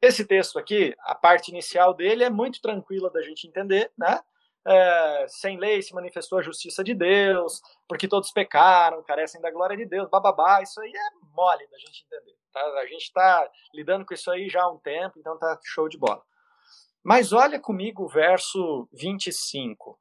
esse 0.02 0.26
texto 0.26 0.58
aqui, 0.58 0.96
a 1.00 1.14
parte 1.14 1.50
inicial 1.50 1.94
dele 1.94 2.24
é 2.24 2.30
muito 2.30 2.62
tranquila 2.62 3.10
da 3.10 3.22
gente 3.22 3.48
entender, 3.48 3.92
né? 3.98 4.20
É, 4.66 5.26
sem 5.30 5.58
lei 5.58 5.82
se 5.82 5.94
manifestou 5.94 6.38
a 6.38 6.42
justiça 6.42 6.84
de 6.84 6.94
Deus, 6.94 7.62
porque 7.88 8.08
todos 8.08 8.32
pecaram, 8.32 9.04
carecem 9.04 9.42
da 9.42 9.50
glória 9.50 9.76
de 9.76 9.86
Deus, 9.86 10.10
bababá, 10.10 10.62
isso 10.62 10.80
aí 10.82 10.92
é 10.92 11.36
mole 11.36 11.66
da 11.68 11.78
gente 11.78 12.06
entender. 12.06 12.38
Tá? 12.54 12.62
A 12.62 12.86
gente 12.86 13.04
está 13.04 13.50
lidando 13.74 14.06
com 14.06 14.14
isso 14.14 14.30
aí 14.30 14.50
já 14.50 14.64
há 14.64 14.72
um 14.72 14.78
tempo, 14.78 15.18
então 15.18 15.38
tá 15.40 15.60
show 15.64 15.88
de 15.88 15.98
bola. 15.98 16.22
Mas 17.04 17.32
olha 17.32 17.60
comigo 17.60 18.04
o 18.04 18.10
verso 18.10 18.88
25 18.92 19.98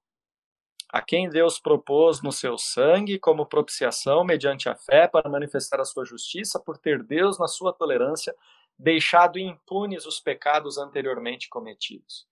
a 0.91 1.03
quem 1.03 1.29
Deus 1.29 1.59
propôs 1.59 2.23
no 2.23 2.33
seu 2.33 2.57
sangue 2.57 3.19
como 3.19 3.47
propiciação 3.47 4.25
mediante 4.25 4.69
a 4.69 4.75
fé 4.75 5.07
para 5.07 5.29
manifestar 5.29 5.81
a 5.81 5.85
sua 5.85 6.05
justiça, 6.05 6.59
por 6.59 6.79
ter 6.79 7.03
Deus, 7.03 7.39
na 7.39 7.47
sua 7.47 7.73
tolerância, 7.73 8.35
deixado 8.79 9.39
impunes 9.39 10.07
os 10.07 10.21
pecados 10.21 10.79
anteriormente 10.79 11.49
cometidos. 11.49 12.29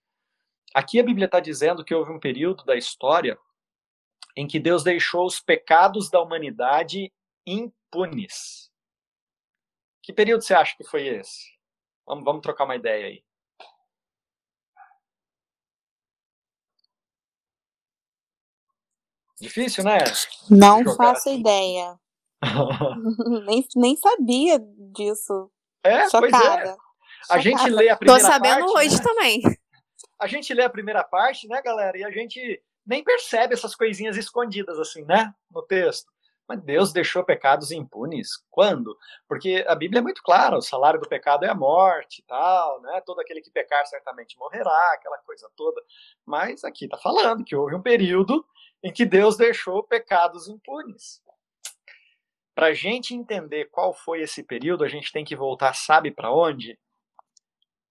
Aqui 0.72 1.00
a 1.00 1.02
Bíblia 1.02 1.26
está 1.26 1.40
dizendo 1.40 1.84
que 1.84 1.94
houve 1.94 2.12
um 2.12 2.20
período 2.20 2.64
da 2.64 2.76
história 2.76 3.38
em 4.36 4.46
que 4.46 4.60
Deus 4.60 4.84
deixou 4.84 5.26
os 5.26 5.40
pecados 5.40 6.10
da 6.10 6.20
humanidade 6.20 7.12
impunes. 7.46 8.70
Que 10.02 10.12
período 10.12 10.42
você 10.42 10.54
acha 10.54 10.76
que 10.76 10.84
foi 10.84 11.06
esse? 11.06 11.56
Vamos, 12.06 12.24
vamos 12.24 12.42
trocar 12.42 12.64
uma 12.64 12.76
ideia 12.76 13.06
aí. 13.06 13.24
Difícil, 19.40 19.84
né? 19.84 19.98
Não 20.50 20.84
faço 20.94 21.28
assim. 21.28 21.40
ideia. 21.40 21.98
nem, 23.46 23.66
nem 23.74 23.96
sabia 23.96 24.58
disso. 24.94 25.50
É, 25.86 26.08
Chocada. 26.08 26.20
pois 26.20 26.32
é. 26.32 26.76
A 27.28 27.38
gente 27.38 27.68
lê 27.68 27.88
a 27.88 27.96
primeira 27.96 28.20
parte. 28.20 28.22
Tô 28.22 28.32
sabendo 28.32 28.72
parte, 28.72 28.78
hoje 28.78 28.96
né? 28.96 29.02
também. 29.02 29.42
A 30.18 30.26
gente 30.26 30.54
lê 30.54 30.62
a 30.62 30.70
primeira 30.70 31.04
parte, 31.04 31.48
né, 31.48 31.60
galera? 31.62 31.98
E 31.98 32.04
a 32.04 32.10
gente 32.10 32.62
nem 32.86 33.02
percebe 33.02 33.54
essas 33.54 33.74
coisinhas 33.74 34.16
escondidas 34.16 34.78
assim, 34.78 35.04
né? 35.04 35.34
No 35.50 35.62
texto. 35.62 36.10
Mas 36.48 36.62
Deus 36.62 36.92
deixou 36.92 37.24
pecados 37.24 37.72
impunes. 37.72 38.28
Quando? 38.50 38.96
Porque 39.28 39.64
a 39.66 39.74
Bíblia 39.74 39.98
é 39.98 40.02
muito 40.02 40.22
clara, 40.22 40.56
o 40.56 40.62
salário 40.62 41.00
do 41.00 41.08
pecado 41.08 41.44
é 41.44 41.48
a 41.48 41.54
morte 41.54 42.20
e 42.20 42.24
tal, 42.24 42.80
né? 42.82 43.02
Todo 43.04 43.20
aquele 43.20 43.40
que 43.40 43.50
pecar 43.50 43.84
certamente 43.86 44.38
morrerá, 44.38 44.92
aquela 44.94 45.18
coisa 45.18 45.50
toda. 45.56 45.82
Mas 46.24 46.62
aqui 46.62 46.84
está 46.84 46.96
falando 46.96 47.44
que 47.44 47.56
houve 47.56 47.74
um 47.74 47.82
período 47.82 48.46
em 48.82 48.92
que 48.92 49.04
Deus 49.04 49.36
deixou 49.36 49.82
pecados 49.82 50.48
impunes. 50.48 51.20
Para 52.56 52.68
a 52.68 52.72
gente 52.72 53.14
entender 53.14 53.66
qual 53.66 53.92
foi 53.92 54.22
esse 54.22 54.42
período, 54.42 54.82
a 54.82 54.88
gente 54.88 55.12
tem 55.12 55.26
que 55.26 55.36
voltar, 55.36 55.74
sabe 55.74 56.10
para 56.10 56.32
onde? 56.32 56.78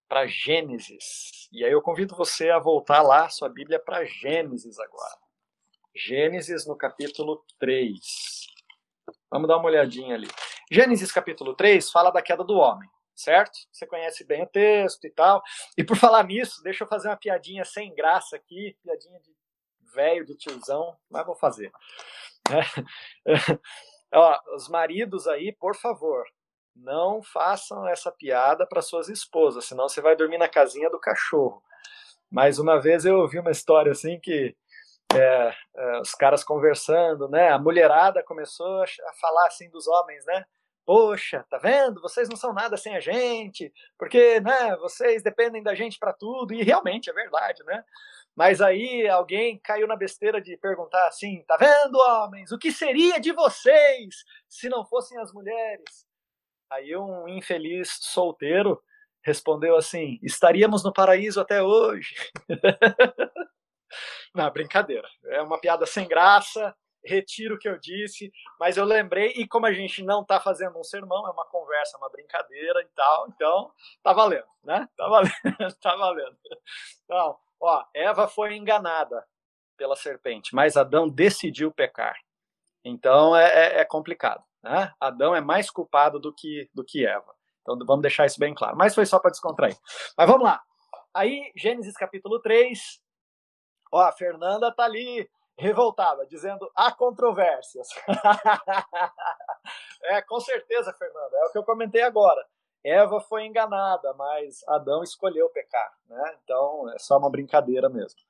Para 0.08 0.26
Gênesis. 0.26 1.48
E 1.52 1.64
aí 1.64 1.70
eu 1.70 1.80
convido 1.80 2.16
você 2.16 2.50
a 2.50 2.58
voltar 2.58 3.00
lá, 3.00 3.28
sua 3.28 3.48
Bíblia, 3.48 3.78
para 3.78 4.04
Gênesis 4.04 4.76
agora. 4.80 5.18
Gênesis 5.94 6.66
no 6.66 6.76
capítulo 6.76 7.44
3. 7.60 7.96
Vamos 9.30 9.46
dar 9.46 9.58
uma 9.58 9.66
olhadinha 9.66 10.16
ali. 10.16 10.26
Gênesis 10.68 11.12
capítulo 11.12 11.54
3 11.54 11.88
fala 11.92 12.10
da 12.10 12.20
queda 12.20 12.42
do 12.42 12.56
homem, 12.56 12.90
certo? 13.14 13.56
Você 13.70 13.86
conhece 13.86 14.24
bem 14.24 14.42
o 14.42 14.48
texto 14.48 15.04
e 15.04 15.10
tal. 15.10 15.44
E 15.78 15.84
por 15.84 15.96
falar 15.96 16.24
nisso, 16.24 16.60
deixa 16.64 16.82
eu 16.82 16.88
fazer 16.88 17.06
uma 17.06 17.16
piadinha 17.16 17.64
sem 17.64 17.94
graça 17.94 18.34
aqui, 18.34 18.76
piadinha 18.82 19.20
de 19.20 19.32
velho, 19.94 20.26
de 20.26 20.34
tiozão, 20.34 20.96
mas 21.08 21.24
vou 21.24 21.36
fazer. 21.36 21.70
É. 22.50 23.30
Ó, 24.12 24.38
os 24.54 24.68
maridos 24.68 25.26
aí, 25.26 25.52
por 25.52 25.76
favor, 25.76 26.24
não 26.74 27.22
façam 27.22 27.86
essa 27.88 28.12
piada 28.12 28.66
para 28.66 28.82
suas 28.82 29.08
esposas, 29.08 29.64
senão 29.64 29.88
você 29.88 30.00
vai 30.00 30.14
dormir 30.14 30.38
na 30.38 30.48
casinha 30.48 30.90
do 30.90 31.00
cachorro. 31.00 31.62
Mais 32.30 32.58
uma 32.58 32.80
vez 32.80 33.04
eu 33.04 33.18
ouvi 33.18 33.38
uma 33.38 33.50
história 33.50 33.92
assim 33.92 34.18
que 34.20 34.54
é, 35.14 35.54
é, 35.76 36.00
os 36.00 36.12
caras 36.12 36.44
conversando, 36.44 37.28
né? 37.28 37.50
A 37.50 37.58
mulherada 37.58 38.22
começou 38.22 38.82
a 38.82 39.12
falar 39.20 39.46
assim 39.46 39.70
dos 39.70 39.86
homens, 39.86 40.24
né? 40.26 40.44
Poxa, 40.84 41.44
tá 41.48 41.58
vendo? 41.58 42.00
Vocês 42.00 42.28
não 42.28 42.36
são 42.36 42.52
nada 42.52 42.76
sem 42.76 42.94
a 42.94 43.00
gente, 43.00 43.72
porque, 43.98 44.40
né? 44.40 44.76
Vocês 44.76 45.22
dependem 45.22 45.62
da 45.62 45.74
gente 45.74 45.98
para 45.98 46.12
tudo 46.12 46.52
e 46.54 46.62
realmente 46.62 47.10
é 47.10 47.12
verdade, 47.12 47.62
né? 47.64 47.84
Mas 48.36 48.60
aí 48.60 49.08
alguém 49.08 49.58
caiu 49.58 49.88
na 49.88 49.96
besteira 49.96 50.40
de 50.42 50.56
perguntar 50.58 51.08
assim: 51.08 51.42
tá 51.48 51.56
vendo, 51.56 51.98
homens? 51.98 52.52
O 52.52 52.58
que 52.58 52.70
seria 52.70 53.18
de 53.18 53.32
vocês 53.32 54.24
se 54.46 54.68
não 54.68 54.84
fossem 54.84 55.18
as 55.18 55.32
mulheres? 55.32 56.06
Aí 56.70 56.94
um 56.94 57.26
infeliz 57.26 57.98
solteiro 58.02 58.82
respondeu 59.24 59.74
assim: 59.74 60.18
estaríamos 60.22 60.84
no 60.84 60.92
paraíso 60.92 61.40
até 61.40 61.62
hoje. 61.62 62.14
não, 64.34 64.50
brincadeira. 64.50 65.08
É 65.26 65.40
uma 65.40 65.58
piada 65.58 65.86
sem 65.86 66.06
graça. 66.06 66.76
Retiro 67.02 67.54
o 67.54 67.58
que 67.58 67.68
eu 67.68 67.78
disse, 67.78 68.32
mas 68.58 68.76
eu 68.76 68.84
lembrei, 68.84 69.28
e 69.36 69.46
como 69.46 69.64
a 69.64 69.72
gente 69.72 70.02
não 70.02 70.22
está 70.22 70.40
fazendo 70.40 70.76
um 70.76 70.82
sermão, 70.82 71.24
é 71.28 71.30
uma 71.30 71.46
conversa, 71.46 71.96
uma 71.98 72.10
brincadeira 72.10 72.82
e 72.82 72.88
tal, 72.96 73.28
então 73.28 73.70
tá 74.02 74.12
valendo, 74.12 74.48
né? 74.64 74.88
Tá 74.96 75.06
valendo, 75.06 75.32
tá 75.80 75.94
valendo. 75.94 76.36
Então, 77.04 77.38
Ó, 77.60 77.84
Eva 77.94 78.28
foi 78.28 78.56
enganada 78.56 79.26
pela 79.76 79.96
serpente, 79.96 80.54
mas 80.54 80.76
Adão 80.76 81.08
decidiu 81.08 81.72
pecar. 81.72 82.16
Então 82.84 83.36
é, 83.36 83.48
é, 83.48 83.80
é 83.80 83.84
complicado. 83.84 84.42
Né? 84.62 84.92
Adão 85.00 85.34
é 85.34 85.40
mais 85.40 85.70
culpado 85.70 86.18
do 86.18 86.34
que, 86.34 86.68
do 86.74 86.84
que 86.84 87.06
Eva. 87.06 87.34
Então 87.62 87.78
vamos 87.84 88.02
deixar 88.02 88.26
isso 88.26 88.38
bem 88.38 88.54
claro. 88.54 88.76
Mas 88.76 88.94
foi 88.94 89.04
só 89.06 89.18
para 89.18 89.30
descontrair. 89.30 89.76
Mas 90.16 90.26
vamos 90.26 90.44
lá. 90.44 90.62
Aí, 91.12 91.50
Gênesis 91.56 91.94
capítulo 91.94 92.40
3. 92.40 93.00
Ó, 93.92 94.00
a 94.00 94.12
Fernanda 94.12 94.72
tá 94.74 94.84
ali 94.84 95.28
revoltada, 95.58 96.26
dizendo 96.26 96.70
há 96.76 96.92
controvérsias. 96.92 97.88
é, 100.04 100.20
com 100.22 100.38
certeza, 100.40 100.92
Fernanda. 100.92 101.36
É 101.38 101.44
o 101.46 101.52
que 101.52 101.58
eu 101.58 101.64
comentei 101.64 102.02
agora. 102.02 102.46
Eva 102.88 103.20
foi 103.20 103.44
enganada, 103.44 104.14
mas 104.14 104.62
Adão 104.68 105.02
escolheu 105.02 105.48
pecar, 105.50 105.92
né? 106.08 106.38
Então 106.44 106.88
é 106.90 106.98
só 107.00 107.18
uma 107.18 107.28
brincadeira 107.28 107.88
mesmo. 107.88 108.20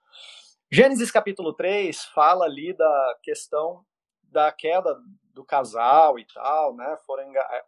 Gênesis 0.70 1.10
capítulo 1.10 1.52
3 1.52 2.06
fala 2.06 2.46
ali 2.46 2.72
da 2.72 3.18
questão 3.22 3.84
da 4.22 4.50
queda 4.50 4.98
do 5.34 5.44
casal 5.44 6.18
e 6.18 6.26
tal, 6.32 6.74
né? 6.74 6.96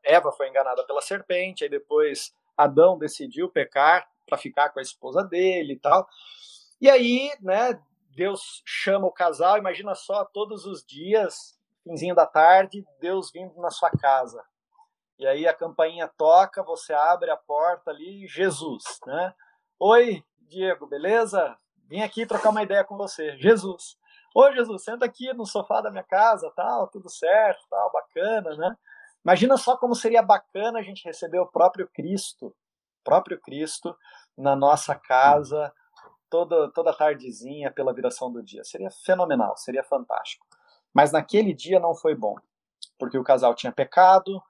Eva 0.02 0.32
foi 0.32 0.48
enganada 0.48 0.82
pela 0.86 1.02
serpente, 1.02 1.62
aí 1.62 1.68
depois 1.68 2.34
Adão 2.56 2.98
decidiu 2.98 3.50
pecar 3.50 4.08
para 4.26 4.38
ficar 4.38 4.70
com 4.70 4.78
a 4.78 4.82
esposa 4.82 5.22
dele 5.22 5.74
e 5.74 5.78
tal. 5.78 6.08
E 6.80 6.88
aí, 6.88 7.30
né, 7.42 7.78
Deus 8.16 8.62
chama 8.64 9.06
o 9.06 9.12
casal, 9.12 9.58
imagina 9.58 9.94
só, 9.94 10.24
todos 10.24 10.64
os 10.64 10.82
dias, 10.84 11.58
finzinho 11.84 12.14
da 12.14 12.26
tarde, 12.26 12.82
Deus 12.98 13.30
vindo 13.30 13.54
na 13.60 13.70
sua 13.70 13.90
casa, 13.90 14.42
e 15.18 15.26
aí 15.26 15.46
a 15.46 15.54
campainha 15.54 16.08
toca, 16.16 16.62
você 16.62 16.92
abre 16.92 17.30
a 17.30 17.36
porta 17.36 17.90
ali, 17.90 18.26
Jesus, 18.28 18.84
né? 19.06 19.34
Oi, 19.78 20.24
Diego, 20.40 20.86
beleza? 20.86 21.56
Vim 21.88 22.02
aqui 22.02 22.24
trocar 22.26 22.50
uma 22.50 22.62
ideia 22.62 22.84
com 22.84 22.96
você. 22.96 23.36
Jesus. 23.38 23.98
Oi, 24.34 24.52
Jesus, 24.54 24.84
senta 24.84 25.04
aqui 25.04 25.32
no 25.32 25.44
sofá 25.44 25.80
da 25.80 25.90
minha 25.90 26.04
casa, 26.04 26.52
tal, 26.54 26.86
tudo 26.88 27.10
certo, 27.10 27.66
tal, 27.68 27.90
bacana, 27.90 28.56
né? 28.56 28.76
Imagina 29.24 29.56
só 29.56 29.76
como 29.76 29.94
seria 29.94 30.22
bacana 30.22 30.78
a 30.78 30.82
gente 30.82 31.04
receber 31.04 31.40
o 31.40 31.46
próprio 31.46 31.88
Cristo, 31.88 32.54
próprio 33.02 33.40
Cristo 33.40 33.96
na 34.36 34.54
nossa 34.54 34.94
casa 34.94 35.72
toda 36.30 36.70
toda 36.72 36.94
tardezinha 36.94 37.70
pela 37.70 37.94
viração 37.94 38.30
do 38.30 38.42
dia. 38.42 38.62
Seria 38.64 38.90
fenomenal, 38.90 39.56
seria 39.56 39.82
fantástico. 39.82 40.46
Mas 40.92 41.12
naquele 41.12 41.52
dia 41.52 41.80
não 41.80 41.94
foi 41.94 42.14
bom, 42.14 42.36
porque 42.98 43.18
o 43.18 43.24
casal 43.24 43.54
tinha 43.54 43.72
pecado, 43.72 44.42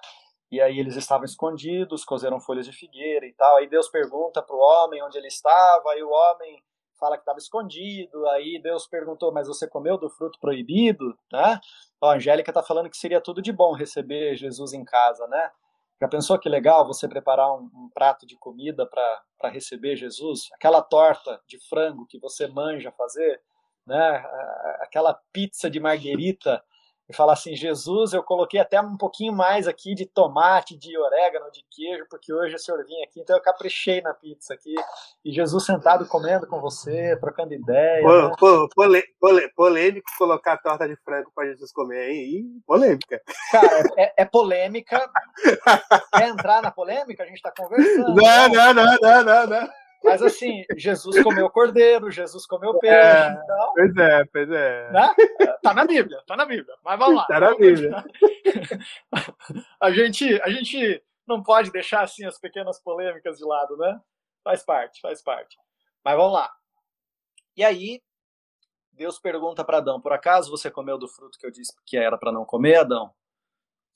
e 0.50 0.60
aí 0.60 0.78
eles 0.78 0.96
estavam 0.96 1.24
escondidos, 1.24 2.04
cozeram 2.04 2.40
folhas 2.40 2.66
de 2.66 2.72
figueira 2.72 3.26
e 3.26 3.32
tal. 3.34 3.56
Aí 3.56 3.68
Deus 3.68 3.88
pergunta 3.88 4.42
para 4.42 4.56
o 4.56 4.58
homem 4.58 5.02
onde 5.02 5.18
ele 5.18 5.28
estava, 5.28 5.90
aí 5.90 6.02
o 6.02 6.10
homem 6.10 6.62
fala 6.98 7.16
que 7.16 7.22
estava 7.22 7.38
escondido. 7.38 8.26
Aí 8.28 8.60
Deus 8.62 8.86
perguntou, 8.86 9.32
mas 9.32 9.46
você 9.46 9.68
comeu 9.68 9.98
do 9.98 10.10
fruto 10.10 10.38
proibido? 10.40 11.16
Né? 11.32 11.60
a 12.00 12.12
Angélica 12.12 12.50
está 12.50 12.62
falando 12.62 12.88
que 12.90 12.96
seria 12.96 13.20
tudo 13.20 13.42
de 13.42 13.52
bom 13.52 13.72
receber 13.72 14.36
Jesus 14.36 14.72
em 14.72 14.84
casa, 14.84 15.26
né? 15.26 15.50
Já 16.00 16.06
pensou 16.06 16.38
que 16.38 16.48
legal 16.48 16.86
você 16.86 17.08
preparar 17.08 17.52
um, 17.52 17.68
um 17.74 17.90
prato 17.92 18.24
de 18.24 18.36
comida 18.36 18.86
para 18.86 19.50
receber 19.50 19.96
Jesus? 19.96 20.48
Aquela 20.54 20.80
torta 20.80 21.40
de 21.46 21.58
frango 21.68 22.06
que 22.06 22.20
você 22.20 22.46
manja 22.46 22.92
fazer, 22.92 23.42
né? 23.84 24.24
Aquela 24.80 25.12
pizza 25.32 25.68
de 25.68 25.80
marguerita 25.80 26.62
e 27.08 27.14
falar 27.14 27.32
assim: 27.32 27.56
Jesus, 27.56 28.12
eu 28.12 28.22
coloquei 28.22 28.60
até 28.60 28.80
um 28.80 28.96
pouquinho 28.96 29.32
mais 29.32 29.66
aqui 29.66 29.94
de 29.94 30.04
tomate, 30.04 30.76
de 30.76 30.96
orégano, 30.98 31.50
de 31.50 31.64
queijo, 31.70 32.06
porque 32.10 32.32
hoje 32.32 32.54
o 32.54 32.58
senhor 32.58 32.84
vinha 32.84 33.04
aqui, 33.04 33.20
então 33.20 33.36
eu 33.36 33.42
caprichei 33.42 34.02
na 34.02 34.12
pizza 34.12 34.52
aqui. 34.52 34.74
E 35.24 35.32
Jesus 35.32 35.64
sentado 35.64 36.06
comendo 36.06 36.46
com 36.46 36.60
você, 36.60 37.16
trocando 37.16 37.54
ideia. 37.54 38.02
Pô, 38.02 38.28
né? 38.28 38.34
pô, 38.38 38.68
pole, 38.74 39.02
pole, 39.18 39.48
polêmico 39.54 40.08
colocar 40.18 40.54
a 40.54 40.58
torta 40.58 40.86
de 40.86 40.96
frango 40.96 41.32
para 41.34 41.46
Jesus 41.46 41.72
comer, 41.72 42.10
hein? 42.10 42.62
polêmica. 42.66 43.22
Cara, 43.50 43.82
é, 43.96 44.22
é 44.22 44.24
polêmica. 44.24 45.10
Quer 46.14 46.28
entrar 46.28 46.62
na 46.62 46.70
polêmica? 46.70 47.22
A 47.22 47.26
gente 47.26 47.36
está 47.36 47.52
conversando. 47.56 48.14
Não, 48.14 48.48
não, 48.48 48.74
não, 48.74 48.96
não, 49.00 49.24
não, 49.24 49.46
não. 49.46 49.68
Mas 50.02 50.22
assim, 50.22 50.64
Jesus 50.76 51.22
comeu 51.22 51.50
cordeiro, 51.50 52.10
Jesus 52.10 52.46
comeu 52.46 52.78
peixe. 52.78 52.94
É, 52.94 53.30
então, 53.30 53.72
pois 53.74 53.96
é, 53.96 54.24
pois 54.26 54.50
é. 54.50 54.92
Né? 54.92 55.14
Tá 55.62 55.74
na 55.74 55.84
Bíblia, 55.84 56.22
tá 56.26 56.36
na 56.36 56.46
Bíblia. 56.46 56.74
Mas 56.84 56.98
vamos 56.98 57.16
lá. 57.16 57.26
Tá 57.26 57.40
na 57.40 57.54
Bíblia. 57.56 58.04
A 59.80 59.90
gente, 59.90 60.40
a 60.42 60.48
gente 60.50 61.02
não 61.26 61.42
pode 61.42 61.70
deixar 61.70 62.02
assim 62.02 62.24
as 62.24 62.38
pequenas 62.38 62.80
polêmicas 62.80 63.38
de 63.38 63.44
lado, 63.44 63.76
né? 63.76 64.00
Faz 64.42 64.62
parte, 64.64 65.00
faz 65.00 65.22
parte. 65.22 65.56
Mas 66.04 66.16
vamos 66.16 66.32
lá. 66.32 66.50
E 67.56 67.64
aí, 67.64 68.02
Deus 68.92 69.18
pergunta 69.18 69.64
para 69.64 69.78
Adão: 69.78 70.00
por 70.00 70.12
acaso 70.12 70.50
você 70.50 70.70
comeu 70.70 70.98
do 70.98 71.08
fruto 71.08 71.38
que 71.38 71.46
eu 71.46 71.50
disse 71.50 71.72
que 71.84 71.96
era 71.96 72.16
para 72.16 72.32
não 72.32 72.44
comer, 72.44 72.76
Adão? 72.76 73.14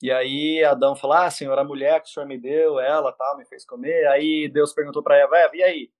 E 0.01 0.11
aí 0.11 0.63
Adão 0.63 0.95
falou: 0.95 1.17
Ah, 1.17 1.29
senhor, 1.29 1.57
a 1.57 1.63
mulher 1.63 2.01
que 2.01 2.09
o 2.09 2.11
senhor 2.11 2.25
me 2.25 2.37
deu, 2.37 2.79
ela 2.79 3.11
tal, 3.13 3.37
me 3.37 3.45
fez 3.45 3.65
comer. 3.65 4.07
Aí 4.07 4.49
Deus 4.49 4.73
perguntou 4.73 5.01
para 5.01 5.17
Eva: 5.17 5.37
Eva, 5.37 5.55
e 5.55 5.63
aí? 5.63 5.91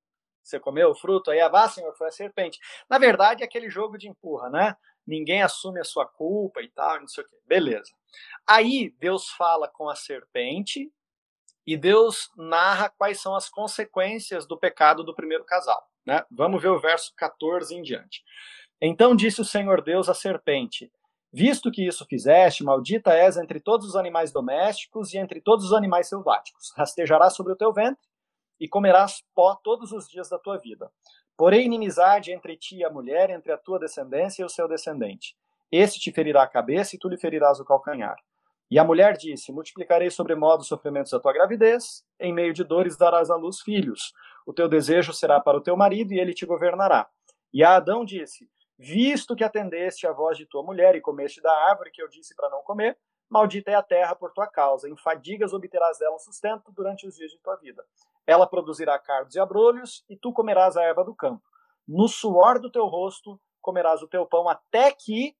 Você 0.43 0.59
comeu 0.59 0.89
o 0.89 0.95
fruto? 0.95 1.31
Aí 1.31 1.39
Eva, 1.39 1.63
ah, 1.63 1.69
senhor, 1.69 1.95
foi 1.95 2.07
a 2.07 2.11
serpente. 2.11 2.59
Na 2.89 2.97
verdade, 2.97 3.43
é 3.43 3.45
aquele 3.45 3.69
jogo 3.69 3.97
de 3.97 4.09
empurra, 4.09 4.49
né? 4.49 4.75
Ninguém 5.05 5.41
assume 5.41 5.79
a 5.79 5.83
sua 5.83 6.05
culpa 6.05 6.61
e 6.61 6.69
tal, 6.69 6.99
não 6.99 7.07
sei 7.07 7.23
o 7.23 7.27
quê. 7.27 7.37
Beleza. 7.45 7.91
Aí 8.47 8.93
Deus 8.99 9.29
fala 9.29 9.67
com 9.67 9.89
a 9.89 9.95
serpente 9.95 10.91
e 11.65 11.77
Deus 11.77 12.29
narra 12.35 12.89
quais 12.89 13.21
são 13.21 13.35
as 13.35 13.49
consequências 13.49 14.45
do 14.45 14.57
pecado 14.57 15.03
do 15.03 15.15
primeiro 15.15 15.45
casal. 15.45 15.89
Né? 16.05 16.23
Vamos 16.29 16.61
ver 16.61 16.69
o 16.69 16.79
verso 16.79 17.13
14 17.15 17.73
em 17.73 17.81
diante. 17.81 18.23
Então 18.81 19.15
disse 19.15 19.39
o 19.39 19.45
Senhor 19.45 19.81
Deus 19.81 20.09
à 20.09 20.13
serpente: 20.13 20.91
Visto 21.35 21.71
que 21.71 21.87
isso 21.87 22.05
fizeste, 22.05 22.63
maldita 22.63 23.11
és 23.11 23.37
entre 23.37 23.59
todos 23.59 23.87
os 23.87 23.95
animais 23.95 24.31
domésticos 24.31 25.15
e 25.15 25.17
entre 25.17 25.41
todos 25.41 25.65
os 25.65 25.73
animais 25.73 26.07
selváticos. 26.07 26.71
Rastejarás 26.77 27.35
sobre 27.35 27.53
o 27.53 27.55
teu 27.55 27.73
ventre 27.73 28.07
e 28.59 28.67
comerás 28.67 29.23
pó 29.33 29.55
todos 29.55 29.91
os 29.91 30.07
dias 30.07 30.29
da 30.29 30.37
tua 30.37 30.59
vida. 30.59 30.91
Porém, 31.35 31.65
inimizade 31.65 32.31
entre 32.31 32.55
ti 32.55 32.77
e 32.77 32.85
a 32.85 32.89
mulher, 32.91 33.31
entre 33.31 33.51
a 33.51 33.57
tua 33.57 33.79
descendência 33.79 34.43
e 34.43 34.45
o 34.45 34.49
seu 34.49 34.67
descendente. 34.67 35.35
Este 35.71 35.99
te 35.99 36.11
ferirá 36.11 36.43
a 36.43 36.47
cabeça 36.47 36.95
e 36.95 36.99
tu 36.99 37.09
lhe 37.09 37.17
ferirás 37.17 37.59
o 37.59 37.65
calcanhar. 37.65 38.15
E 38.69 38.77
a 38.77 38.83
mulher 38.83 39.17
disse: 39.17 39.51
Multiplicarei 39.51 40.11
sobremodo 40.11 40.61
os 40.61 40.67
sofrimentos 40.67 41.11
da 41.11 41.19
tua 41.19 41.33
gravidez, 41.33 42.05
em 42.19 42.31
meio 42.31 42.53
de 42.53 42.63
dores 42.63 42.95
darás 42.95 43.31
à 43.31 43.35
luz 43.35 43.59
filhos. 43.59 44.13
O 44.45 44.53
teu 44.53 44.69
desejo 44.69 45.11
será 45.11 45.39
para 45.39 45.57
o 45.57 45.61
teu 45.61 45.75
marido 45.75 46.13
e 46.13 46.19
ele 46.19 46.35
te 46.35 46.45
governará. 46.45 47.07
E 47.51 47.63
a 47.63 47.75
Adão 47.75 48.05
disse: 48.05 48.47
visto 48.83 49.33
que 49.33 49.45
atendeste 49.45 50.05
à 50.05 50.11
voz 50.11 50.37
de 50.37 50.45
tua 50.45 50.61
mulher 50.61 50.93
e 50.93 51.01
comeste 51.01 51.41
da 51.41 51.51
árvore 51.69 51.89
que 51.89 52.01
eu 52.01 52.09
disse 52.09 52.35
para 52.35 52.49
não 52.49 52.61
comer, 52.63 52.97
maldita 53.29 53.71
é 53.71 53.75
a 53.75 53.81
terra 53.81 54.13
por 54.13 54.33
tua 54.33 54.45
causa, 54.45 54.89
em 54.89 54.97
fadigas 54.97 55.53
obterás 55.53 55.97
dela 55.97 56.19
sustento 56.19 56.69
durante 56.73 57.07
os 57.07 57.15
dias 57.15 57.31
de 57.31 57.39
tua 57.39 57.55
vida. 57.55 57.83
Ela 58.27 58.45
produzirá 58.45 58.99
cardos 58.99 59.35
e 59.35 59.39
abrolhos, 59.39 60.03
e 60.09 60.17
tu 60.17 60.33
comerás 60.33 60.75
a 60.75 60.83
erva 60.83 61.03
do 61.03 61.15
campo. 61.15 61.41
No 61.87 62.09
suor 62.09 62.59
do 62.59 62.69
teu 62.69 62.85
rosto 62.85 63.39
comerás 63.61 64.01
o 64.01 64.07
teu 64.07 64.25
pão, 64.25 64.49
até 64.49 64.91
que 64.91 65.33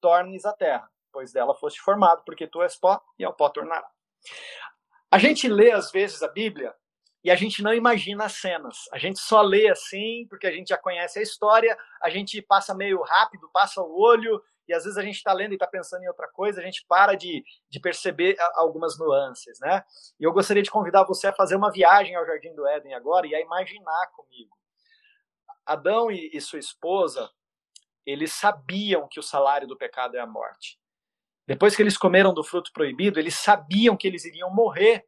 tornes 0.00 0.44
a 0.44 0.52
terra, 0.52 0.88
pois 1.12 1.32
dela 1.32 1.54
foste 1.54 1.80
formado, 1.80 2.22
porque 2.24 2.46
tu 2.46 2.62
és 2.62 2.76
pó 2.76 3.02
e 3.18 3.24
ao 3.24 3.34
pó 3.34 3.48
tornará. 3.48 3.90
A 5.10 5.18
gente 5.18 5.48
lê 5.48 5.72
às 5.72 5.90
vezes 5.90 6.22
a 6.22 6.28
Bíblia 6.28 6.72
e 7.24 7.30
a 7.30 7.34
gente 7.34 7.62
não 7.62 7.72
imagina 7.72 8.26
as 8.26 8.34
cenas. 8.34 8.84
A 8.92 8.98
gente 8.98 9.18
só 9.18 9.40
lê 9.40 9.68
assim, 9.68 10.26
porque 10.28 10.46
a 10.46 10.52
gente 10.52 10.68
já 10.68 10.76
conhece 10.76 11.18
a 11.18 11.22
história, 11.22 11.76
a 12.02 12.10
gente 12.10 12.42
passa 12.42 12.74
meio 12.74 13.00
rápido, 13.02 13.48
passa 13.50 13.80
o 13.80 13.98
olho, 13.98 14.42
e 14.68 14.74
às 14.74 14.84
vezes 14.84 14.98
a 14.98 15.02
gente 15.02 15.16
está 15.16 15.32
lendo 15.32 15.52
e 15.52 15.54
está 15.54 15.66
pensando 15.66 16.02
em 16.02 16.08
outra 16.08 16.28
coisa, 16.28 16.60
a 16.60 16.64
gente 16.64 16.84
para 16.86 17.14
de, 17.14 17.42
de 17.70 17.80
perceber 17.80 18.36
algumas 18.54 18.98
nuances, 18.98 19.58
né? 19.60 19.82
E 20.20 20.24
eu 20.24 20.32
gostaria 20.32 20.62
de 20.62 20.70
convidar 20.70 21.04
você 21.04 21.28
a 21.28 21.32
fazer 21.32 21.56
uma 21.56 21.72
viagem 21.72 22.14
ao 22.14 22.26
Jardim 22.26 22.54
do 22.54 22.66
Éden 22.66 22.94
agora 22.94 23.26
e 23.26 23.34
a 23.34 23.40
imaginar 23.40 24.06
comigo. 24.12 24.54
Adão 25.64 26.10
e, 26.10 26.30
e 26.32 26.40
sua 26.42 26.58
esposa, 26.58 27.30
eles 28.04 28.34
sabiam 28.34 29.08
que 29.08 29.18
o 29.18 29.22
salário 29.22 29.66
do 29.66 29.78
pecado 29.78 30.14
é 30.16 30.20
a 30.20 30.26
morte. 30.26 30.78
Depois 31.46 31.74
que 31.74 31.82
eles 31.82 31.96
comeram 31.96 32.34
do 32.34 32.44
fruto 32.44 32.70
proibido, 32.72 33.18
eles 33.18 33.34
sabiam 33.34 33.96
que 33.96 34.06
eles 34.06 34.24
iriam 34.26 34.50
morrer. 34.50 35.06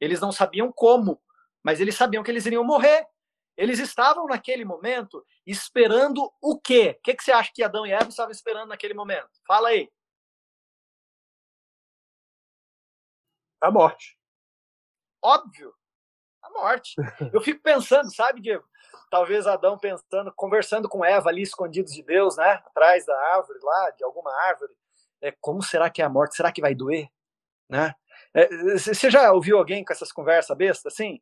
Eles 0.00 0.20
não 0.20 0.32
sabiam 0.32 0.72
como, 0.72 1.20
mas 1.62 1.80
eles 1.80 1.94
sabiam 1.94 2.22
que 2.22 2.30
eles 2.30 2.46
iriam 2.46 2.64
morrer. 2.64 3.06
Eles 3.56 3.78
estavam 3.78 4.26
naquele 4.26 4.64
momento 4.64 5.24
esperando 5.46 6.32
o 6.40 6.58
quê? 6.58 6.96
O 6.98 7.02
que, 7.02 7.14
que 7.14 7.22
você 7.22 7.32
acha 7.32 7.50
que 7.54 7.62
Adão 7.62 7.86
e 7.86 7.92
Eva 7.92 8.08
estavam 8.08 8.32
esperando 8.32 8.68
naquele 8.68 8.94
momento? 8.94 9.28
Fala 9.46 9.68
aí. 9.68 9.90
A 13.60 13.70
morte. 13.70 14.18
Óbvio. 15.22 15.74
A 16.42 16.50
morte. 16.50 16.94
Eu 17.34 17.40
fico 17.42 17.62
pensando, 17.62 18.12
sabe, 18.14 18.40
Diego? 18.40 18.64
Talvez 19.10 19.46
Adão 19.46 19.76
pensando, 19.78 20.32
conversando 20.34 20.88
com 20.88 21.04
Eva 21.04 21.28
ali 21.28 21.42
escondidos 21.42 21.92
de 21.92 22.02
Deus, 22.02 22.36
né? 22.36 22.52
Atrás 22.64 23.04
da 23.04 23.14
árvore 23.34 23.58
lá, 23.62 23.90
de 23.90 24.04
alguma 24.04 24.32
árvore. 24.44 24.72
É, 25.20 25.32
como 25.40 25.62
será 25.62 25.90
que 25.90 26.00
é 26.00 26.04
a 26.04 26.08
morte? 26.08 26.36
Será 26.36 26.50
que 26.50 26.62
vai 26.62 26.74
doer? 26.74 27.08
Né? 27.68 27.94
É, 28.32 28.48
você 28.78 29.10
já 29.10 29.32
ouviu 29.32 29.58
alguém 29.58 29.84
com 29.84 29.92
essas 29.92 30.12
conversas 30.12 30.56
bestas 30.56 30.92
assim? 30.92 31.20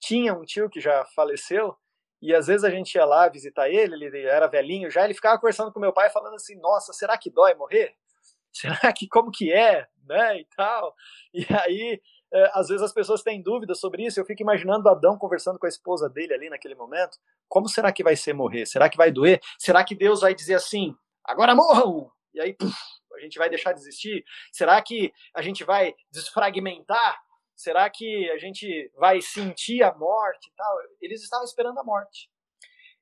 Tinha 0.00 0.34
um 0.34 0.44
tio 0.44 0.68
que 0.70 0.80
já 0.80 1.04
faleceu 1.14 1.76
e 2.20 2.34
às 2.34 2.46
vezes 2.48 2.64
a 2.64 2.70
gente 2.70 2.94
ia 2.94 3.04
lá 3.04 3.28
visitar 3.28 3.68
ele, 3.68 4.04
ele 4.04 4.26
era 4.26 4.48
velhinho 4.48 4.90
já, 4.90 5.04
ele 5.04 5.14
ficava 5.14 5.38
conversando 5.38 5.72
com 5.72 5.78
meu 5.80 5.92
pai 5.92 6.10
falando 6.10 6.34
assim: 6.34 6.56
"Nossa, 6.56 6.92
será 6.92 7.16
que 7.16 7.30
dói 7.30 7.54
morrer? 7.54 7.94
Será 8.52 8.92
que 8.92 9.06
como 9.06 9.30
que 9.30 9.52
é, 9.52 9.86
né, 10.06 10.40
e 10.40 10.46
tal?". 10.56 10.94
E 11.32 11.46
aí, 11.54 12.00
é, 12.32 12.50
às 12.54 12.68
vezes 12.68 12.82
as 12.82 12.92
pessoas 12.92 13.22
têm 13.22 13.42
dúvidas 13.42 13.78
sobre 13.78 14.04
isso, 14.04 14.18
eu 14.18 14.24
fico 14.24 14.42
imaginando 14.42 14.88
Adão 14.88 15.16
conversando 15.16 15.58
com 15.58 15.66
a 15.66 15.68
esposa 15.68 16.08
dele 16.08 16.34
ali 16.34 16.50
naquele 16.50 16.74
momento, 16.74 17.18
como 17.48 17.68
será 17.68 17.92
que 17.92 18.02
vai 18.02 18.16
ser 18.16 18.32
morrer? 18.32 18.66
Será 18.66 18.88
que 18.88 18.96
vai 18.96 19.12
doer? 19.12 19.40
Será 19.58 19.84
que 19.84 19.94
Deus 19.94 20.20
vai 20.20 20.34
dizer 20.34 20.54
assim: 20.54 20.94
"Agora 21.24 21.54
morram!" 21.54 22.10
E 22.34 22.40
aí, 22.40 22.52
puf, 22.52 22.74
a 23.14 23.20
gente 23.20 23.38
vai 23.38 23.48
deixar 23.48 23.72
de 23.72 23.80
existir? 23.80 24.24
Será 24.52 24.80
que 24.82 25.12
a 25.34 25.42
gente 25.42 25.64
vai 25.64 25.94
desfragmentar? 26.10 27.20
Será 27.58 27.90
que 27.90 28.30
a 28.30 28.38
gente 28.38 28.88
vai 28.96 29.20
sentir 29.20 29.82
a 29.82 29.92
morte 29.92 30.46
e 30.48 30.52
tal? 30.56 30.78
Eles 31.00 31.24
estavam 31.24 31.44
esperando 31.44 31.80
a 31.80 31.82
morte. 31.82 32.30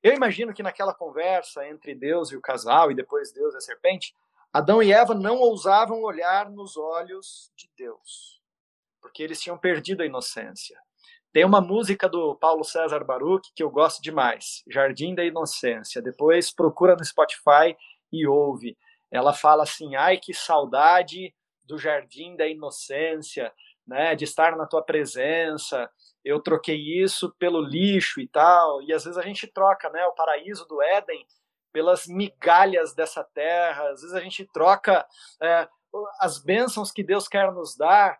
Eu 0.01 0.15
imagino 0.15 0.51
que 0.51 0.63
naquela 0.63 0.95
conversa 0.95 1.67
entre 1.67 1.93
Deus 1.93 2.31
e 2.31 2.35
o 2.35 2.41
casal, 2.41 2.89
e 2.91 2.95
depois 2.95 3.31
Deus 3.31 3.53
e 3.53 3.57
a 3.57 3.61
serpente, 3.61 4.15
Adão 4.51 4.81
e 4.81 4.91
Eva 4.91 5.13
não 5.13 5.37
ousavam 5.37 6.01
olhar 6.01 6.49
nos 6.49 6.75
olhos 6.75 7.51
de 7.55 7.69
Deus, 7.77 8.41
porque 8.99 9.21
eles 9.21 9.39
tinham 9.39 9.59
perdido 9.59 10.01
a 10.01 10.07
inocência. 10.07 10.75
Tem 11.31 11.45
uma 11.45 11.61
música 11.61 12.09
do 12.09 12.35
Paulo 12.35 12.63
César 12.63 13.03
Baruch 13.03 13.51
que 13.55 13.61
eu 13.61 13.69
gosto 13.69 14.01
demais, 14.01 14.63
Jardim 14.67 15.13
da 15.13 15.23
Inocência. 15.23 16.01
Depois 16.01 16.51
procura 16.51 16.95
no 16.95 17.05
Spotify 17.05 17.77
e 18.11 18.25
ouve. 18.25 18.75
Ela 19.11 19.33
fala 19.33 19.61
assim: 19.61 19.95
ai 19.95 20.17
que 20.17 20.33
saudade 20.33 21.31
do 21.63 21.77
Jardim 21.77 22.35
da 22.35 22.47
Inocência, 22.47 23.53
né, 23.87 24.15
de 24.15 24.25
estar 24.25 24.55
na 24.57 24.65
tua 24.65 24.83
presença, 24.83 25.89
eu 26.23 26.41
troquei 26.41 26.75
isso 27.01 27.33
pelo 27.39 27.61
lixo 27.61 28.19
e 28.19 28.27
tal, 28.27 28.81
e 28.81 28.93
às 28.93 29.05
vezes 29.05 29.17
a 29.17 29.21
gente 29.21 29.47
troca, 29.47 29.89
né, 29.89 30.05
o 30.05 30.13
paraíso 30.13 30.65
do 30.65 30.81
Éden 30.81 31.25
pelas 31.71 32.07
migalhas 32.07 32.93
dessa 32.93 33.23
terra, 33.23 33.89
às 33.89 34.01
vezes 34.01 34.15
a 34.15 34.19
gente 34.19 34.45
troca 34.51 35.05
é, 35.41 35.67
as 36.19 36.39
bênçãos 36.39 36.91
que 36.91 37.03
Deus 37.03 37.27
quer 37.27 37.51
nos 37.51 37.77
dar 37.77 38.19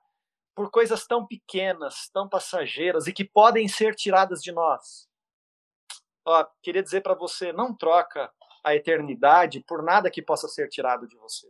por 0.56 0.72
coisas 0.72 1.06
tão 1.06 1.26
pequenas, 1.26 2.10
tão 2.10 2.28
passageiras 2.28 3.08
e 3.08 3.14
que 3.14 3.24
podem 3.24 3.68
ser 3.68 3.94
tiradas 3.96 4.42
de 4.42 4.52
nós. 4.52 5.08
Ó, 6.26 6.46
queria 6.62 6.84
dizer 6.84 7.02
para 7.02 7.14
você, 7.14 7.54
não 7.54 7.76
troca 7.76 8.32
a 8.64 8.76
eternidade 8.76 9.62
por 9.62 9.82
nada 9.82 10.10
que 10.10 10.22
possa 10.22 10.48
ser 10.48 10.68
tirado 10.68 11.08
de 11.08 11.16
você. 11.18 11.48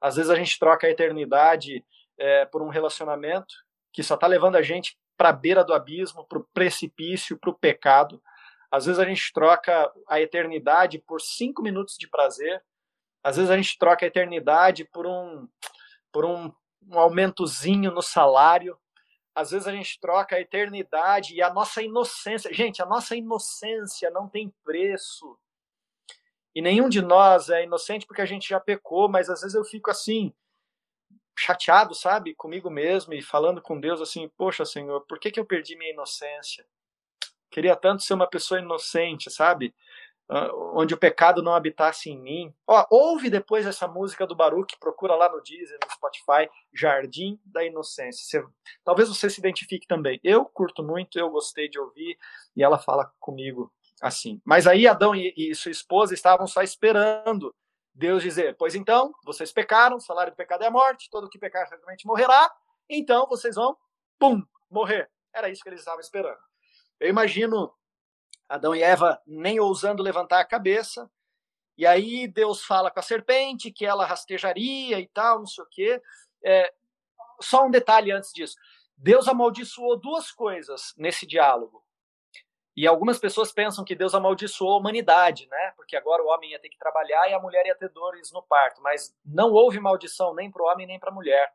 Às 0.00 0.16
vezes 0.16 0.30
a 0.30 0.36
gente 0.36 0.58
troca 0.58 0.86
a 0.86 0.90
eternidade 0.90 1.84
é, 2.18 2.44
por 2.46 2.62
um 2.62 2.68
relacionamento 2.68 3.54
que 3.92 4.02
só 4.02 4.14
está 4.14 4.26
levando 4.26 4.56
a 4.56 4.62
gente 4.62 4.98
para 5.16 5.28
a 5.28 5.32
beira 5.32 5.64
do 5.64 5.72
abismo, 5.72 6.24
para 6.24 6.38
o 6.38 6.44
precipício, 6.52 7.38
para 7.38 7.50
o 7.50 7.58
pecado. 7.58 8.22
Às 8.70 8.86
vezes 8.86 8.98
a 8.98 9.04
gente 9.04 9.32
troca 9.32 9.92
a 10.08 10.20
eternidade 10.20 10.98
por 10.98 11.20
cinco 11.20 11.62
minutos 11.62 11.96
de 11.96 12.08
prazer. 12.08 12.62
Às 13.22 13.36
vezes 13.36 13.50
a 13.50 13.56
gente 13.56 13.78
troca 13.78 14.04
a 14.04 14.08
eternidade 14.08 14.84
por 14.84 15.06
um, 15.06 15.48
por 16.12 16.24
um, 16.24 16.52
um 16.88 16.98
aumentozinho 16.98 17.92
no 17.92 18.02
salário. 18.02 18.76
Às 19.34 19.52
vezes 19.52 19.66
a 19.66 19.72
gente 19.72 19.98
troca 20.00 20.36
a 20.36 20.40
eternidade 20.40 21.34
e 21.34 21.42
a 21.42 21.52
nossa 21.52 21.82
inocência. 21.82 22.52
Gente, 22.52 22.82
a 22.82 22.86
nossa 22.86 23.14
inocência 23.14 24.10
não 24.10 24.28
tem 24.28 24.52
preço. 24.64 25.38
E 26.54 26.62
nenhum 26.62 26.88
de 26.88 27.02
nós 27.02 27.48
é 27.48 27.64
inocente 27.64 28.06
porque 28.06 28.22
a 28.22 28.26
gente 28.26 28.48
já 28.48 28.60
pecou, 28.60 29.08
mas 29.08 29.28
às 29.28 29.40
vezes 29.40 29.54
eu 29.54 29.64
fico 29.64 29.90
assim, 29.90 30.32
chateado, 31.36 31.94
sabe, 31.94 32.34
comigo 32.34 32.70
mesmo 32.70 33.12
e 33.14 33.22
falando 33.22 33.60
com 33.60 33.80
Deus 33.80 34.00
assim: 34.00 34.28
Poxa, 34.36 34.64
Senhor, 34.64 35.00
por 35.02 35.18
que, 35.18 35.30
que 35.30 35.40
eu 35.40 35.44
perdi 35.44 35.76
minha 35.76 35.92
inocência? 35.92 36.64
Queria 37.50 37.76
tanto 37.76 38.02
ser 38.02 38.14
uma 38.14 38.26
pessoa 38.26 38.60
inocente, 38.60 39.30
sabe? 39.30 39.74
Onde 40.74 40.94
o 40.94 40.98
pecado 40.98 41.42
não 41.42 41.54
habitasse 41.54 42.10
em 42.10 42.18
mim. 42.18 42.54
Ó, 42.66 42.84
ouve 42.90 43.28
depois 43.28 43.66
essa 43.66 43.86
música 43.86 44.26
do 44.26 44.34
Baruch, 44.34 44.76
procura 44.80 45.14
lá 45.14 45.30
no 45.30 45.40
Deezer, 45.42 45.78
no 45.84 45.90
Spotify, 45.92 46.50
Jardim 46.72 47.38
da 47.44 47.62
Inocência. 47.62 48.44
Talvez 48.82 49.08
você 49.08 49.28
se 49.28 49.38
identifique 49.38 49.86
também. 49.86 50.18
Eu 50.24 50.46
curto 50.46 50.82
muito, 50.82 51.18
eu 51.18 51.30
gostei 51.30 51.68
de 51.68 51.78
ouvir, 51.78 52.18
e 52.56 52.62
ela 52.62 52.78
fala 52.78 53.12
comigo 53.20 53.70
assim. 54.00 54.40
Mas 54.44 54.66
aí 54.66 54.86
Adão 54.86 55.14
e, 55.14 55.32
e 55.36 55.54
sua 55.54 55.70
esposa 55.70 56.14
estavam 56.14 56.46
só 56.46 56.62
esperando 56.62 57.54
Deus 57.94 58.22
dizer: 58.22 58.56
Pois 58.58 58.74
então, 58.74 59.14
vocês 59.24 59.52
pecaram, 59.52 59.96
o 59.96 60.00
salário 60.00 60.32
do 60.32 60.36
pecado 60.36 60.64
é 60.64 60.66
a 60.66 60.70
morte, 60.70 61.08
todo 61.08 61.28
que 61.28 61.38
pecar 61.38 61.68
certamente 61.68 62.06
morrerá, 62.06 62.52
então 62.88 63.26
vocês 63.28 63.54
vão, 63.54 63.76
pum, 64.18 64.42
morrer. 64.68 65.10
Era 65.32 65.48
isso 65.48 65.62
que 65.62 65.68
eles 65.68 65.80
estavam 65.80 66.00
esperando. 66.00 66.38
Eu 66.98 67.08
imagino 67.08 67.72
Adão 68.48 68.74
e 68.74 68.82
Eva 68.82 69.20
nem 69.26 69.60
ousando 69.60 70.02
levantar 70.02 70.40
a 70.40 70.44
cabeça, 70.44 71.10
e 71.76 71.86
aí 71.86 72.26
Deus 72.26 72.64
fala 72.64 72.90
com 72.90 73.00
a 73.00 73.02
serpente 73.02 73.70
que 73.70 73.86
ela 73.86 74.06
rastejaria 74.06 74.98
e 74.98 75.06
tal, 75.08 75.40
não 75.40 75.46
sei 75.46 75.64
o 75.64 75.68
quê. 75.68 76.02
É, 76.44 76.72
só 77.40 77.64
um 77.64 77.70
detalhe 77.70 78.12
antes 78.12 78.32
disso. 78.32 78.56
Deus 78.96 79.26
amaldiçoou 79.26 79.98
duas 79.98 80.30
coisas 80.30 80.94
nesse 80.96 81.26
diálogo. 81.26 81.83
E 82.76 82.86
algumas 82.86 83.18
pessoas 83.18 83.52
pensam 83.52 83.84
que 83.84 83.94
Deus 83.94 84.14
amaldiçoou 84.14 84.74
a 84.74 84.78
humanidade, 84.78 85.46
né? 85.48 85.72
Porque 85.76 85.96
agora 85.96 86.22
o 86.22 86.26
homem 86.26 86.50
ia 86.50 86.58
ter 86.58 86.68
que 86.68 86.78
trabalhar 86.78 87.28
e 87.30 87.34
a 87.34 87.40
mulher 87.40 87.64
ia 87.66 87.74
ter 87.74 87.88
dores 87.88 88.32
no 88.32 88.42
parto. 88.42 88.82
Mas 88.82 89.14
não 89.24 89.52
houve 89.52 89.78
maldição 89.78 90.34
nem 90.34 90.50
para 90.50 90.62
o 90.62 90.66
homem 90.66 90.86
nem 90.86 90.98
para 90.98 91.10
a 91.10 91.14
mulher. 91.14 91.52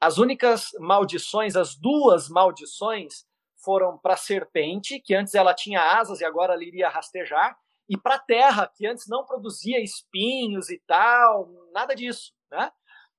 As 0.00 0.18
únicas 0.18 0.70
maldições, 0.78 1.56
as 1.56 1.76
duas 1.76 2.28
maldições, 2.28 3.24
foram 3.56 3.96
para 3.96 4.14
a 4.14 4.16
serpente, 4.18 5.00
que 5.00 5.14
antes 5.14 5.34
ela 5.34 5.54
tinha 5.54 5.80
asas 5.80 6.20
e 6.20 6.24
agora 6.24 6.54
ela 6.54 6.64
iria 6.64 6.88
rastejar, 6.88 7.56
e 7.88 7.96
para 7.96 8.16
a 8.16 8.18
terra, 8.18 8.70
que 8.74 8.86
antes 8.86 9.06
não 9.08 9.24
produzia 9.24 9.82
espinhos 9.82 10.70
e 10.70 10.78
tal, 10.86 11.48
nada 11.72 11.94
disso, 11.94 12.32
né? 12.50 12.70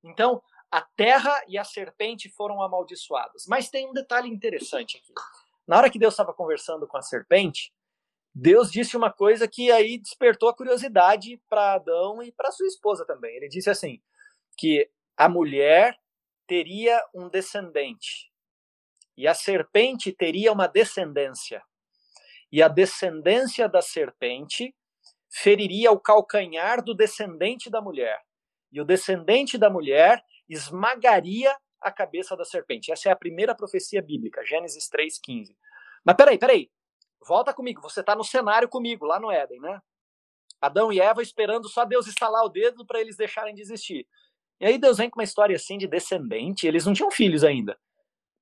Então, 0.04 0.42
a 0.70 0.82
terra 0.82 1.42
e 1.48 1.58
a 1.58 1.64
serpente 1.64 2.30
foram 2.30 2.62
amaldiçoadas. 2.62 3.46
Mas 3.48 3.70
tem 3.70 3.90
um 3.90 3.94
detalhe 3.94 4.30
interessante 4.30 4.98
aqui. 4.98 5.14
Na 5.67 5.77
hora 5.77 5.89
que 5.89 5.99
Deus 5.99 6.13
estava 6.13 6.34
conversando 6.34 6.88
com 6.88 6.97
a 6.97 7.01
serpente, 7.01 7.73
Deus 8.34 8.71
disse 8.71 8.95
uma 8.95 9.12
coisa 9.12 9.47
que 9.47 9.71
aí 9.71 9.97
despertou 9.97 10.47
a 10.47 10.56
curiosidade 10.56 11.41
para 11.49 11.73
Adão 11.73 12.23
e 12.23 12.32
para 12.32 12.51
sua 12.51 12.67
esposa 12.67 13.06
também. 13.06 13.36
Ele 13.36 13.49
disse 13.49 13.69
assim: 13.69 14.01
que 14.58 14.89
a 15.17 15.27
mulher 15.27 15.97
teria 16.47 17.03
um 17.13 17.27
descendente 17.27 18.32
e 19.17 19.27
a 19.27 19.34
serpente 19.34 20.13
teria 20.13 20.53
uma 20.53 20.67
descendência. 20.67 21.63
E 22.51 22.62
a 22.62 22.67
descendência 22.67 23.67
da 23.67 23.82
serpente 23.82 24.73
feriria 25.30 25.91
o 25.91 25.99
calcanhar 25.99 26.84
do 26.84 26.93
descendente 26.93 27.69
da 27.69 27.82
mulher. 27.82 28.21
E 28.71 28.80
o 28.80 28.86
descendente 28.86 29.58
da 29.58 29.69
mulher 29.69 30.23
esmagaria 30.47 31.53
a 31.82 31.92
cabeça 31.92 32.36
da 32.36 32.44
serpente. 32.44 32.92
Essa 32.92 33.10
é 33.10 33.12
a 33.12 33.16
primeira 33.16 33.56
profecia 33.56 34.02
bíblica, 34.02 34.44
Gênesis 34.46 34.90
3,15. 34.90 35.56
Mas 36.04 36.16
peraí, 36.16 36.38
peraí. 36.38 36.72
Volta 37.26 37.54
comigo, 37.54 37.82
você 37.82 38.00
está 38.00 38.16
no 38.16 38.24
cenário 38.24 38.70
comigo, 38.70 39.06
lá 39.06 39.20
no 39.20 39.32
Éden, 39.32 39.60
né? 39.60 39.82
Adão 40.62 40.92
e 40.92 41.00
Eva 41.00 41.22
esperando 41.22 41.68
só 41.68 41.86
Deus 41.86 42.08
estalar 42.08 42.44
o 42.44 42.50
dedo 42.50 42.86
para 42.86 43.00
eles 43.00 43.18
deixarem 43.18 43.54
de 43.54 43.62
existir. 43.62 44.08
E 44.60 44.66
aí 44.66 44.78
Deus 44.78 44.98
vem 44.98 45.10
com 45.10 45.20
uma 45.20 45.24
história 45.24 45.56
assim 45.56 45.78
de 45.78 45.88
descendente, 45.88 46.66
eles 46.66 46.86
não 46.86 46.94
tinham 46.94 47.12
filhos 47.12 47.44
ainda. 47.44 47.78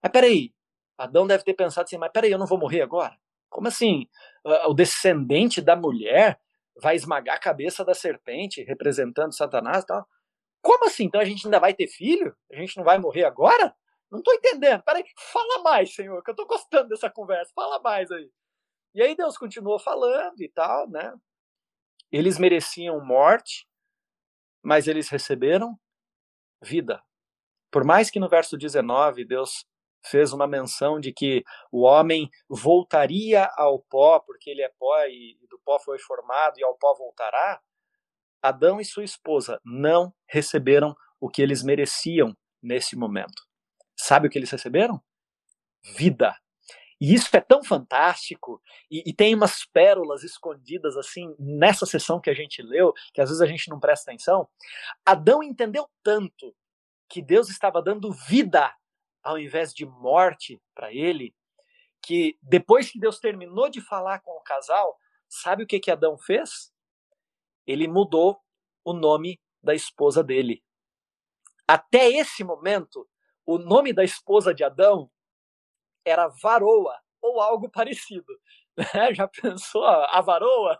Mas 0.01 0.11
peraí, 0.11 0.53
Adão 0.97 1.27
deve 1.27 1.43
ter 1.43 1.53
pensado 1.53 1.85
assim, 1.85 1.97
mas 1.97 2.11
peraí, 2.11 2.31
eu 2.31 2.37
não 2.37 2.45
vou 2.45 2.57
morrer 2.57 2.81
agora? 2.81 3.17
Como 3.49 3.67
assim? 3.67 4.07
O 4.67 4.73
descendente 4.73 5.61
da 5.61 5.75
mulher 5.75 6.39
vai 6.81 6.95
esmagar 6.95 7.35
a 7.35 7.39
cabeça 7.39 7.83
da 7.83 7.93
serpente, 7.93 8.63
representando 8.63 9.35
Satanás 9.35 9.83
e 9.83 9.87
tal? 9.87 10.07
Como 10.65 10.85
assim? 10.85 11.03
Então 11.03 11.21
a 11.21 11.23
gente 11.23 11.45
ainda 11.45 11.59
vai 11.59 11.75
ter 11.75 11.85
filho? 11.85 12.35
A 12.51 12.55
gente 12.55 12.75
não 12.75 12.83
vai 12.83 12.97
morrer 12.97 13.23
agora? 13.23 13.75
Não 14.09 14.17
estou 14.17 14.33
entendendo. 14.33 14.81
Peraí, 14.81 15.05
fala 15.31 15.61
mais, 15.61 15.93
Senhor, 15.93 16.23
que 16.23 16.31
eu 16.31 16.33
estou 16.33 16.47
gostando 16.47 16.89
dessa 16.89 17.07
conversa. 17.07 17.51
Fala 17.53 17.79
mais 17.79 18.11
aí. 18.11 18.31
E 18.95 19.03
aí 19.03 19.15
Deus 19.15 19.37
continuou 19.37 19.77
falando 19.77 20.41
e 20.41 20.49
tal, 20.49 20.89
né? 20.89 21.13
Eles 22.11 22.39
mereciam 22.39 22.99
morte, 22.99 23.67
mas 24.63 24.87
eles 24.87 25.07
receberam 25.07 25.77
vida. 26.63 26.99
Por 27.69 27.83
mais 27.83 28.09
que 28.09 28.19
no 28.19 28.27
verso 28.27 28.57
19 28.57 29.23
Deus 29.23 29.67
fez 30.03 30.33
uma 30.33 30.47
menção 30.47 30.99
de 30.99 31.13
que 31.13 31.43
o 31.71 31.83
homem 31.83 32.27
voltaria 32.49 33.51
ao 33.55 33.83
pó, 33.83 34.19
porque 34.19 34.49
ele 34.49 34.63
é 34.63 34.71
pó 34.79 34.97
e 35.05 35.37
do 35.47 35.59
pó 35.59 35.77
foi 35.77 35.99
formado 35.99 36.57
e 36.57 36.63
ao 36.63 36.75
pó 36.75 36.95
voltará, 36.95 37.61
Adão 38.47 38.79
e 38.79 38.85
sua 38.85 39.03
esposa 39.03 39.59
não 39.63 40.13
receberam 40.27 40.95
o 41.19 41.29
que 41.29 41.41
eles 41.41 41.63
mereciam 41.63 42.35
nesse 42.61 42.95
momento. 42.95 43.43
Sabe 43.97 44.27
o 44.27 44.29
que 44.29 44.37
eles 44.37 44.51
receberam? 44.51 45.01
Vida. 45.97 46.35
E 46.99 47.13
isso 47.13 47.35
é 47.35 47.41
tão 47.41 47.63
fantástico, 47.63 48.61
e, 48.89 49.03
e, 49.05 49.13
tem 49.13 49.35
umas 49.35 49.65
pérolas 49.65 50.23
escondidas 50.23 50.95
assim 50.95 51.35
nessa 51.37 51.85
sessão 51.85 52.21
que 52.21 52.29
a 52.29 52.33
gente 52.33 52.61
leu, 52.61 52.93
que 53.13 53.19
às 53.19 53.29
vezes 53.29 53.41
a 53.41 53.45
gente 53.45 53.69
não 53.69 53.79
presta 53.79 54.09
atenção. 54.09 54.47
Adão 55.05 55.43
entendeu 55.43 55.89
tanto 56.01 56.55
que 57.09 57.21
Deus 57.21 57.49
estava 57.49 57.81
dando 57.81 58.13
vida 58.13 58.73
ao 59.21 59.37
invés 59.37 59.73
de 59.73 59.85
morte 59.85 60.61
para 60.73 60.93
ele, 60.93 61.35
que 62.01 62.37
depois 62.41 62.89
que 62.91 62.99
Deus 62.99 63.19
terminou 63.19 63.69
de 63.69 63.81
falar 63.81 64.19
com 64.19 64.31
o 64.31 64.43
casal, 64.43 64.97
sabe 65.27 65.63
o 65.63 65.67
que, 65.67 65.79
que 65.79 65.91
Adão 65.91 66.17
fez? 66.17 66.71
Ele 67.65 67.87
mudou 67.87 68.39
o 68.83 68.93
nome 68.93 69.39
da 69.61 69.73
esposa 69.73 70.23
dele. 70.23 70.63
Até 71.67 72.09
esse 72.09 72.43
momento, 72.43 73.07
o 73.45 73.57
nome 73.57 73.91
da 73.91 74.03
esposa 74.03 74.53
de 74.53 74.63
Adão 74.63 75.09
era 76.05 76.27
varoa 76.27 76.95
ou 77.21 77.41
algo 77.41 77.69
parecido. 77.69 78.25
Né? 78.77 79.13
Já 79.13 79.25
pensou 79.25 79.85
a 79.85 80.19
varoa? 80.19 80.77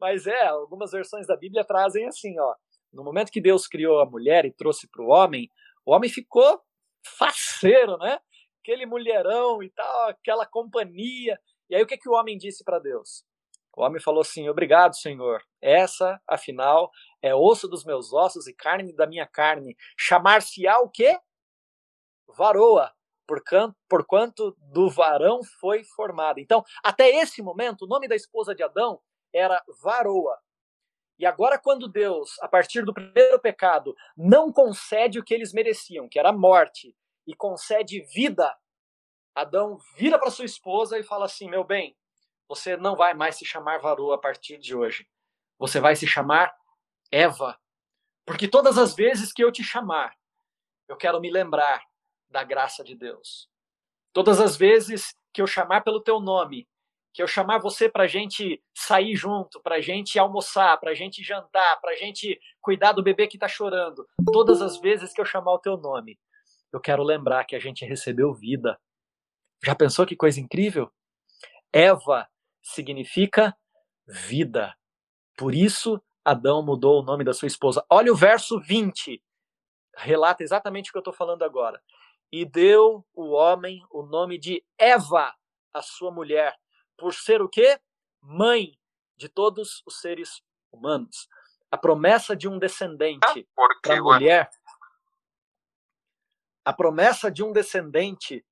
Mas 0.00 0.26
é, 0.26 0.46
algumas 0.48 0.90
versões 0.90 1.28
da 1.28 1.36
Bíblia 1.36 1.64
trazem 1.64 2.08
assim, 2.08 2.36
ó. 2.40 2.56
No 2.92 3.04
momento 3.04 3.30
que 3.30 3.40
Deus 3.40 3.68
criou 3.68 4.00
a 4.00 4.04
mulher 4.04 4.44
e 4.44 4.52
trouxe 4.52 4.88
para 4.88 5.00
o 5.00 5.10
homem, 5.10 5.48
o 5.86 5.94
homem 5.94 6.10
ficou 6.10 6.60
faceiro, 7.04 7.96
né? 7.98 8.18
Aquele 8.60 8.84
mulherão 8.84 9.62
e 9.62 9.70
tal, 9.70 10.08
aquela 10.08 10.44
companhia. 10.44 11.38
E 11.68 11.76
aí 11.76 11.82
o 11.82 11.86
que, 11.86 11.96
que 11.96 12.08
o 12.08 12.14
homem 12.14 12.36
disse 12.36 12.64
para 12.64 12.80
Deus? 12.80 13.24
O 13.76 13.82
homem 13.82 14.00
falou 14.00 14.20
assim: 14.20 14.48
Obrigado, 14.48 14.96
Senhor. 14.96 15.42
Essa, 15.60 16.20
afinal, 16.26 16.90
é 17.22 17.34
osso 17.34 17.68
dos 17.68 17.84
meus 17.84 18.12
ossos 18.12 18.46
e 18.46 18.54
carne 18.54 18.94
da 18.94 19.06
minha 19.06 19.26
carne. 19.26 19.76
Chamar-se-á 19.96 20.80
o 20.80 20.88
quê? 20.88 21.18
Varoa, 22.28 22.92
por 23.88 24.04
quanto 24.06 24.56
do 24.58 24.88
varão 24.88 25.40
foi 25.60 25.84
formada. 25.84 26.40
Então, 26.40 26.64
até 26.82 27.08
esse 27.08 27.42
momento, 27.42 27.82
o 27.82 27.88
nome 27.88 28.08
da 28.08 28.16
esposa 28.16 28.54
de 28.54 28.62
Adão 28.62 29.00
era 29.32 29.62
Varoa. 29.82 30.38
E 31.18 31.26
agora, 31.26 31.58
quando 31.58 31.86
Deus, 31.86 32.38
a 32.40 32.48
partir 32.48 32.84
do 32.84 32.94
primeiro 32.94 33.38
pecado, 33.38 33.94
não 34.16 34.50
concede 34.50 35.18
o 35.18 35.24
que 35.24 35.34
eles 35.34 35.52
mereciam, 35.52 36.08
que 36.08 36.18
era 36.18 36.30
a 36.30 36.36
morte, 36.36 36.96
e 37.26 37.34
concede 37.34 38.00
vida, 38.12 38.56
Adão 39.34 39.78
vira 39.96 40.18
para 40.18 40.30
sua 40.30 40.44
esposa 40.44 40.98
e 40.98 41.02
fala 41.02 41.26
assim: 41.26 41.48
Meu 41.48 41.62
bem, 41.62 41.96
você 42.50 42.76
não 42.76 42.96
vai 42.96 43.14
mais 43.14 43.36
se 43.36 43.44
chamar 43.44 43.78
Varoa 43.78 44.16
a 44.16 44.18
partir 44.18 44.58
de 44.58 44.74
hoje. 44.74 45.06
Você 45.56 45.78
vai 45.78 45.94
se 45.94 46.04
chamar 46.04 46.52
Eva. 47.08 47.56
Porque 48.26 48.48
todas 48.48 48.76
as 48.76 48.92
vezes 48.92 49.32
que 49.32 49.44
eu 49.44 49.52
te 49.52 49.62
chamar, 49.62 50.16
eu 50.88 50.96
quero 50.96 51.20
me 51.20 51.30
lembrar 51.30 51.80
da 52.28 52.42
graça 52.42 52.82
de 52.82 52.96
Deus. 52.96 53.48
Todas 54.12 54.40
as 54.40 54.56
vezes 54.56 55.14
que 55.32 55.40
eu 55.40 55.46
chamar 55.46 55.82
pelo 55.82 56.00
teu 56.00 56.18
nome, 56.18 56.68
que 57.14 57.22
eu 57.22 57.28
chamar 57.28 57.58
você 57.58 57.88
para 57.88 58.08
gente 58.08 58.60
sair 58.74 59.14
junto, 59.14 59.62
para 59.62 59.80
gente 59.80 60.18
almoçar, 60.18 60.76
para 60.80 60.92
gente 60.92 61.22
jantar, 61.22 61.80
para 61.80 61.94
gente 61.94 62.36
cuidar 62.60 62.90
do 62.90 63.02
bebê 63.02 63.28
que 63.28 63.36
está 63.36 63.46
chorando, 63.46 64.04
todas 64.32 64.60
as 64.60 64.76
vezes 64.80 65.12
que 65.12 65.20
eu 65.20 65.24
chamar 65.24 65.52
o 65.52 65.60
teu 65.60 65.76
nome, 65.76 66.18
eu 66.72 66.80
quero 66.80 67.04
lembrar 67.04 67.44
que 67.44 67.54
a 67.54 67.60
gente 67.60 67.84
recebeu 67.84 68.34
vida. 68.34 68.76
Já 69.64 69.76
pensou 69.76 70.04
que 70.04 70.16
coisa 70.16 70.40
incrível? 70.40 70.90
Eva 71.72 72.28
significa 72.62 73.56
vida. 74.06 74.74
Por 75.36 75.54
isso, 75.54 76.02
Adão 76.24 76.62
mudou 76.62 77.00
o 77.00 77.04
nome 77.04 77.24
da 77.24 77.32
sua 77.32 77.48
esposa. 77.48 77.84
Olha 77.88 78.12
o 78.12 78.16
verso 78.16 78.60
20. 78.60 79.22
Relata 79.96 80.42
exatamente 80.42 80.90
o 80.90 80.92
que 80.92 80.98
eu 80.98 81.00
estou 81.00 81.14
falando 81.14 81.42
agora 81.42 81.82
e 82.32 82.44
deu 82.44 83.04
o 83.12 83.30
homem 83.30 83.84
o 83.90 84.02
nome 84.02 84.38
de 84.38 84.64
Eva, 84.78 85.34
a 85.74 85.82
sua 85.82 86.10
mulher, 86.10 86.56
por 86.96 87.12
ser 87.12 87.42
o 87.42 87.48
quê? 87.48 87.80
Mãe 88.20 88.78
de 89.16 89.28
todos 89.28 89.82
os 89.84 90.00
seres 90.00 90.42
humanos. 90.70 91.28
A 91.70 91.78
promessa 91.78 92.36
de 92.36 92.48
um 92.48 92.58
descendente 92.58 93.48
ah, 93.56 93.66
para 93.82 93.98
a 93.98 94.02
mulher. 94.02 94.50
A 96.64 96.72
promessa 96.72 97.30
de 97.30 97.42
um 97.42 97.52
descendente 97.52 98.44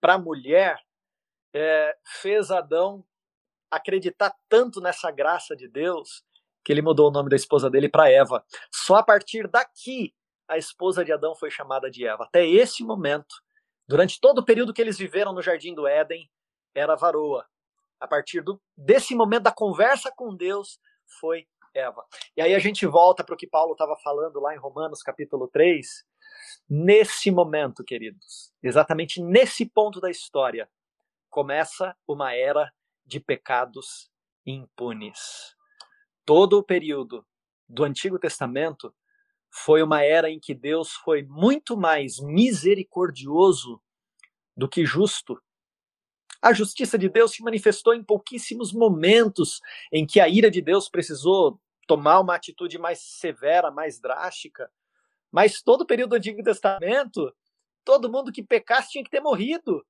para 0.00 0.14
a 0.14 0.18
mulher 0.18 0.82
é, 1.54 1.96
fez 2.04 2.50
Adão 2.50 3.04
acreditar 3.72 4.34
tanto 4.48 4.80
nessa 4.80 5.10
graça 5.10 5.56
de 5.56 5.66
Deus 5.66 6.22
que 6.62 6.70
ele 6.70 6.82
mudou 6.82 7.08
o 7.08 7.10
nome 7.10 7.30
da 7.30 7.36
esposa 7.36 7.70
dele 7.70 7.88
para 7.88 8.10
Eva. 8.10 8.44
Só 8.70 8.96
a 8.96 9.02
partir 9.02 9.48
daqui 9.48 10.14
a 10.46 10.58
esposa 10.58 11.04
de 11.04 11.12
Adão 11.12 11.34
foi 11.34 11.50
chamada 11.50 11.90
de 11.90 12.06
Eva. 12.06 12.24
Até 12.24 12.46
esse 12.46 12.84
momento, 12.84 13.34
durante 13.88 14.20
todo 14.20 14.38
o 14.38 14.44
período 14.44 14.72
que 14.72 14.82
eles 14.82 14.98
viveram 14.98 15.32
no 15.32 15.42
jardim 15.42 15.74
do 15.74 15.86
Éden, 15.86 16.30
era 16.74 16.94
varoa. 16.94 17.46
A 17.98 18.06
partir 18.06 18.42
do, 18.42 18.60
desse 18.76 19.14
momento 19.14 19.44
da 19.44 19.52
conversa 19.52 20.12
com 20.14 20.36
Deus, 20.36 20.78
foi 21.18 21.46
Eva. 21.74 22.04
E 22.36 22.42
aí 22.42 22.54
a 22.54 22.58
gente 22.58 22.86
volta 22.86 23.24
para 23.24 23.34
o 23.34 23.38
que 23.38 23.46
Paulo 23.46 23.72
estava 23.72 23.96
falando 23.96 24.38
lá 24.38 24.54
em 24.54 24.58
Romanos 24.58 25.02
capítulo 25.02 25.48
3. 25.48 26.04
Nesse 26.68 27.30
momento, 27.30 27.82
queridos, 27.82 28.52
exatamente 28.62 29.22
nesse 29.22 29.66
ponto 29.66 30.00
da 30.00 30.10
história, 30.10 30.68
começa 31.30 31.96
uma 32.06 32.34
era 32.34 32.70
de 33.04 33.20
pecados 33.20 34.10
impunes. 34.46 35.54
Todo 36.24 36.58
o 36.58 36.62
período 36.62 37.26
do 37.68 37.84
Antigo 37.84 38.18
Testamento 38.18 38.94
foi 39.50 39.82
uma 39.82 40.02
era 40.02 40.30
em 40.30 40.40
que 40.40 40.54
Deus 40.54 40.92
foi 40.92 41.22
muito 41.22 41.76
mais 41.76 42.18
misericordioso 42.18 43.80
do 44.56 44.68
que 44.68 44.84
justo. 44.84 45.40
A 46.40 46.52
justiça 46.52 46.98
de 46.98 47.08
Deus 47.08 47.32
se 47.32 47.42
manifestou 47.42 47.94
em 47.94 48.02
pouquíssimos 48.02 48.72
momentos 48.72 49.60
em 49.92 50.06
que 50.06 50.18
a 50.20 50.28
ira 50.28 50.50
de 50.50 50.60
Deus 50.60 50.88
precisou 50.88 51.60
tomar 51.86 52.20
uma 52.20 52.34
atitude 52.34 52.78
mais 52.78 53.00
severa, 53.00 53.70
mais 53.70 54.00
drástica. 54.00 54.70
Mas 55.30 55.62
todo 55.62 55.82
o 55.82 55.86
período 55.86 56.10
do 56.10 56.16
Antigo 56.16 56.42
Testamento, 56.42 57.32
todo 57.84 58.10
mundo 58.10 58.32
que 58.32 58.42
pecasse 58.42 58.90
tinha 58.90 59.04
que 59.04 59.10
ter 59.10 59.20
morrido. 59.20 59.84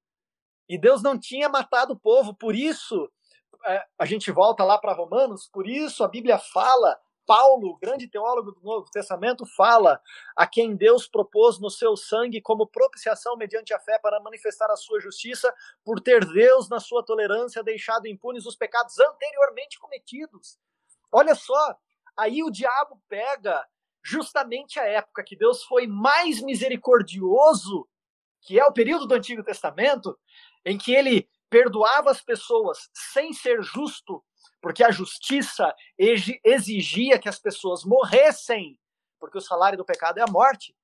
E 0.69 0.79
Deus 0.79 1.03
não 1.03 1.19
tinha 1.19 1.49
matado 1.49 1.95
o 1.95 1.99
povo, 1.99 2.35
por 2.35 2.55
isso 2.55 3.11
é, 3.67 3.85
a 3.99 4.05
gente 4.05 4.31
volta 4.31 4.65
lá 4.65 4.79
para 4.79 4.93
Romanos, 4.93 5.49
por 5.53 5.67
isso 5.67 6.03
a 6.03 6.09
Bíblia 6.09 6.39
fala 6.39 6.99
Paulo, 7.27 7.79
grande 7.81 8.09
teólogo 8.09 8.53
do 8.53 8.61
Novo 8.63 8.91
Testamento, 8.91 9.47
fala 9.57 10.01
a 10.37 10.47
quem 10.47 10.75
Deus 10.75 11.07
propôs 11.07 11.59
no 11.61 11.71
seu 11.71 11.97
sangue 11.97 12.41
como 12.41 12.67
propiciação 12.67 13.37
mediante 13.37 13.73
a 13.73 13.79
fé 13.79 13.99
para 13.99 14.21
manifestar 14.21 14.71
a 14.71 14.77
sua 14.77 15.01
justiça, 15.01 15.53
por 15.85 16.01
ter 16.01 16.25
Deus, 16.25 16.69
na 16.69 16.81
sua 16.81 17.05
tolerância, 17.05 17.63
deixado 17.63 18.07
impunes 18.07 18.47
os 18.47 18.57
pecados 18.57 18.99
anteriormente 18.99 19.79
cometidos. 19.79 20.59
Olha 21.11 21.35
só, 21.35 21.77
aí 22.17 22.43
o 22.43 22.51
diabo 22.51 23.01
pega 23.09 23.65
justamente 24.03 24.81
a 24.81 24.85
época 24.85 25.23
que 25.25 25.37
Deus 25.37 25.63
foi 25.63 25.87
mais 25.87 26.41
misericordioso, 26.41 27.89
que 28.41 28.59
é 28.59 28.65
o 28.65 28.73
período 28.73 29.07
do 29.07 29.15
Antigo 29.15 29.45
Testamento, 29.45 30.19
em 30.65 30.79
que 30.79 30.95
ele 30.95 31.29
perdoava 31.51 32.11
as 32.11 32.21
pessoas 32.21 32.89
sem 32.93 33.33
ser 33.33 33.63
justo 33.63 34.23
porque 34.63 34.85
a 34.85 34.93
justiça 34.93 35.75
exigia 35.99 37.19
que 37.19 37.29
as 37.29 37.39
pessoas 37.39 37.85
morressem, 37.85 38.79
porque 39.19 39.37
o 39.37 39.41
salário 39.41 39.77
do 39.77 39.85
pecado 39.85 40.19
é 40.19 40.23
a 40.23 40.31
morte. 40.31 40.75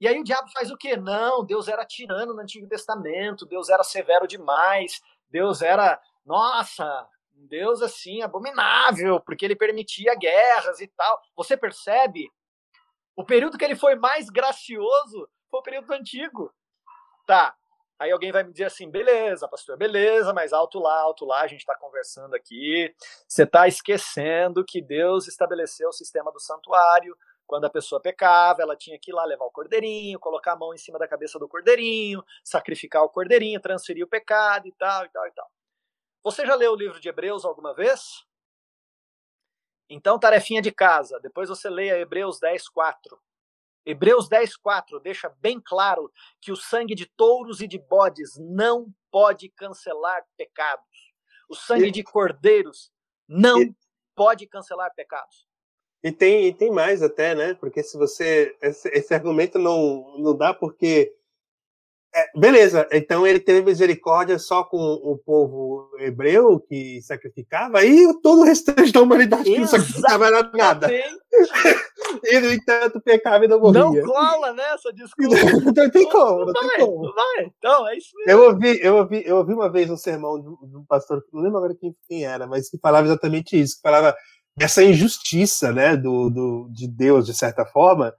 E 0.00 0.06
aí 0.06 0.20
o 0.20 0.24
diabo 0.24 0.48
faz 0.52 0.70
o 0.70 0.76
quê? 0.76 0.96
Não, 0.96 1.44
Deus 1.44 1.66
era 1.66 1.84
tirano 1.84 2.32
no 2.32 2.40
Antigo 2.40 2.68
Testamento, 2.68 3.44
Deus 3.44 3.68
era 3.68 3.82
severo 3.82 4.28
demais, 4.28 5.00
Deus 5.28 5.60
era, 5.60 6.00
nossa, 6.24 7.08
Um 7.36 7.46
Deus 7.48 7.82
assim 7.82 8.22
abominável, 8.22 9.20
porque 9.20 9.44
ele 9.44 9.56
permitia 9.56 10.14
guerras 10.14 10.80
e 10.80 10.86
tal. 10.86 11.20
Você 11.34 11.56
percebe? 11.56 12.30
O 13.16 13.24
período 13.24 13.58
que 13.58 13.64
ele 13.64 13.74
foi 13.74 13.94
mais 13.96 14.30
gracioso 14.30 15.28
foi 15.50 15.60
o 15.60 15.62
período 15.62 15.92
antigo. 15.92 16.54
Tá. 17.26 17.54
Aí 17.98 18.10
alguém 18.10 18.30
vai 18.30 18.42
me 18.44 18.52
dizer 18.52 18.64
assim, 18.64 18.90
beleza, 18.90 19.48
pastor, 19.48 19.76
beleza, 19.76 20.32
mas 20.34 20.52
alto 20.52 20.78
lá, 20.78 21.00
alto 21.00 21.24
lá, 21.24 21.40
a 21.40 21.46
gente 21.46 21.60
está 21.60 21.74
conversando 21.78 22.34
aqui. 22.34 22.94
Você 23.26 23.44
está 23.44 23.66
esquecendo 23.66 24.64
que 24.64 24.82
Deus 24.82 25.26
estabeleceu 25.26 25.88
o 25.88 25.92
sistema 25.92 26.30
do 26.30 26.38
santuário, 26.38 27.16
quando 27.46 27.64
a 27.64 27.70
pessoa 27.70 28.00
pecava, 28.00 28.60
ela 28.60 28.76
tinha 28.76 28.98
que 28.98 29.10
ir 29.10 29.14
lá 29.14 29.24
levar 29.24 29.44
o 29.44 29.50
cordeirinho, 29.50 30.18
colocar 30.18 30.52
a 30.52 30.56
mão 30.56 30.74
em 30.74 30.78
cima 30.78 30.98
da 30.98 31.06
cabeça 31.06 31.38
do 31.38 31.48
cordeirinho, 31.48 32.22
sacrificar 32.44 33.02
o 33.02 33.08
cordeirinho, 33.08 33.60
transferir 33.60 34.04
o 34.04 34.08
pecado 34.08 34.66
e 34.66 34.72
tal, 34.72 35.04
e 35.04 35.08
tal, 35.08 35.26
e 35.26 35.30
tal. 35.30 35.50
Você 36.24 36.44
já 36.44 36.56
leu 36.56 36.72
o 36.72 36.76
livro 36.76 37.00
de 37.00 37.08
Hebreus 37.08 37.44
alguma 37.44 37.72
vez? 37.72 38.26
Então, 39.88 40.18
tarefinha 40.18 40.60
de 40.60 40.72
casa. 40.72 41.20
Depois 41.20 41.48
você 41.48 41.70
leia 41.70 41.98
Hebreus 41.98 42.40
10, 42.40 42.68
4. 42.68 43.16
Hebreus 43.86 44.28
10, 44.28 44.56
4 44.56 44.98
deixa 44.98 45.32
bem 45.40 45.60
claro 45.60 46.10
que 46.40 46.50
o 46.50 46.56
sangue 46.56 46.94
de 46.94 47.06
touros 47.06 47.60
e 47.60 47.68
de 47.68 47.78
bodes 47.78 48.36
não 48.36 48.92
pode 49.12 49.48
cancelar 49.50 50.24
pecados. 50.36 51.14
O 51.48 51.54
sangue 51.54 51.92
de 51.92 52.02
cordeiros 52.02 52.90
não 53.28 53.60
pode 54.14 54.46
cancelar 54.48 54.92
pecados. 54.94 55.46
E 56.02 56.10
tem, 56.10 56.46
e 56.46 56.52
tem 56.52 56.70
mais 56.70 57.02
até, 57.02 57.34
né? 57.34 57.54
Porque 57.54 57.82
se 57.82 57.96
você. 57.96 58.56
Esse, 58.60 58.88
esse 58.88 59.14
argumento 59.14 59.58
não, 59.58 60.18
não 60.18 60.36
dá 60.36 60.52
porque. 60.52 61.14
É, 62.16 62.30
beleza, 62.34 62.88
então 62.90 63.26
ele 63.26 63.38
teve 63.38 63.60
misericórdia 63.60 64.38
só 64.38 64.64
com 64.64 64.78
o 64.78 65.18
povo 65.18 65.90
hebreu 65.98 66.58
que 66.58 67.02
sacrificava, 67.02 67.84
e 67.84 68.08
todo 68.22 68.40
o 68.40 68.44
restante 68.44 68.90
da 68.90 69.02
humanidade 69.02 69.44
que 69.44 69.58
não 69.58 69.66
sacrificava 69.66 70.26
era 70.26 70.50
nada. 70.54 70.88
e, 70.90 72.40
no 72.40 72.52
entanto, 72.54 73.02
pecava 73.02 73.44
e 73.44 73.48
não 73.48 73.60
morria. 73.60 73.82
Não 73.82 74.02
cola 74.02 74.54
nessa 74.54 74.90
desculpa. 74.94 75.34
não 75.76 75.90
tem 75.90 76.08
como, 76.08 76.46
não, 76.46 76.52
vai, 76.54 76.68
tem 76.68 76.86
como. 76.86 77.04
Não 77.04 77.14
vai. 77.14 77.52
Então, 77.58 77.86
é 77.86 77.98
isso 77.98 78.08
mesmo. 78.16 78.30
Eu 78.30 78.48
ouvi, 78.48 78.78
eu 78.80 78.96
ouvi, 78.96 79.22
eu 79.26 79.36
ouvi 79.36 79.52
uma 79.52 79.70
vez 79.70 79.90
um 79.90 79.96
sermão 79.98 80.40
de 80.40 80.74
um 80.74 80.86
pastor, 80.88 81.22
não 81.34 81.42
lembro 81.42 81.58
agora 81.58 81.76
quem, 81.78 81.94
quem 82.08 82.24
era, 82.24 82.46
mas 82.46 82.70
que 82.70 82.78
falava 82.78 83.06
exatamente 83.06 83.60
isso, 83.60 83.76
que 83.76 83.82
falava 83.82 84.16
essa 84.58 84.82
injustiça, 84.82 85.70
né, 85.70 85.98
do, 85.98 86.30
do, 86.30 86.70
de 86.72 86.88
Deus, 86.88 87.26
de 87.26 87.34
certa 87.34 87.66
forma, 87.66 88.14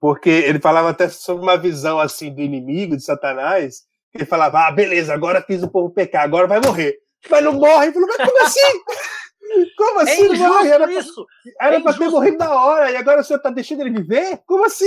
porque 0.00 0.30
ele 0.30 0.60
falava 0.60 0.90
até 0.90 1.08
sobre 1.08 1.42
uma 1.42 1.56
visão, 1.56 1.98
assim, 1.98 2.32
do 2.32 2.40
inimigo, 2.40 2.96
de 2.96 3.02
Satanás, 3.02 3.82
ele 4.14 4.24
falava, 4.24 4.66
ah, 4.66 4.70
beleza, 4.70 5.12
agora 5.12 5.42
fiz 5.42 5.62
o 5.62 5.70
povo 5.70 5.90
pecar, 5.90 6.22
agora 6.22 6.46
vai 6.46 6.60
morrer. 6.60 6.96
Mas 7.28 7.44
não 7.44 7.52
morre, 7.52 7.86
ele 7.86 7.92
falou, 7.92 8.08
mas 8.08 8.26
como 8.26 8.42
assim? 8.42 8.60
Como 9.76 10.00
assim? 10.00 10.26
É 10.26 10.28
não 10.28 10.48
morre? 10.48 10.68
Era 10.68 10.92
isso. 10.92 11.26
Pra, 11.56 11.66
era 11.66 11.76
é 11.76 11.80
pra 11.80 11.94
ter 11.94 12.08
morrido 12.10 12.36
na 12.36 12.54
hora, 12.54 12.90
e 12.90 12.96
agora 12.96 13.22
o 13.22 13.24
senhor 13.24 13.40
tá 13.40 13.50
deixando 13.50 13.80
ele 13.80 13.90
viver? 13.90 14.40
Como 14.46 14.64
assim? 14.64 14.84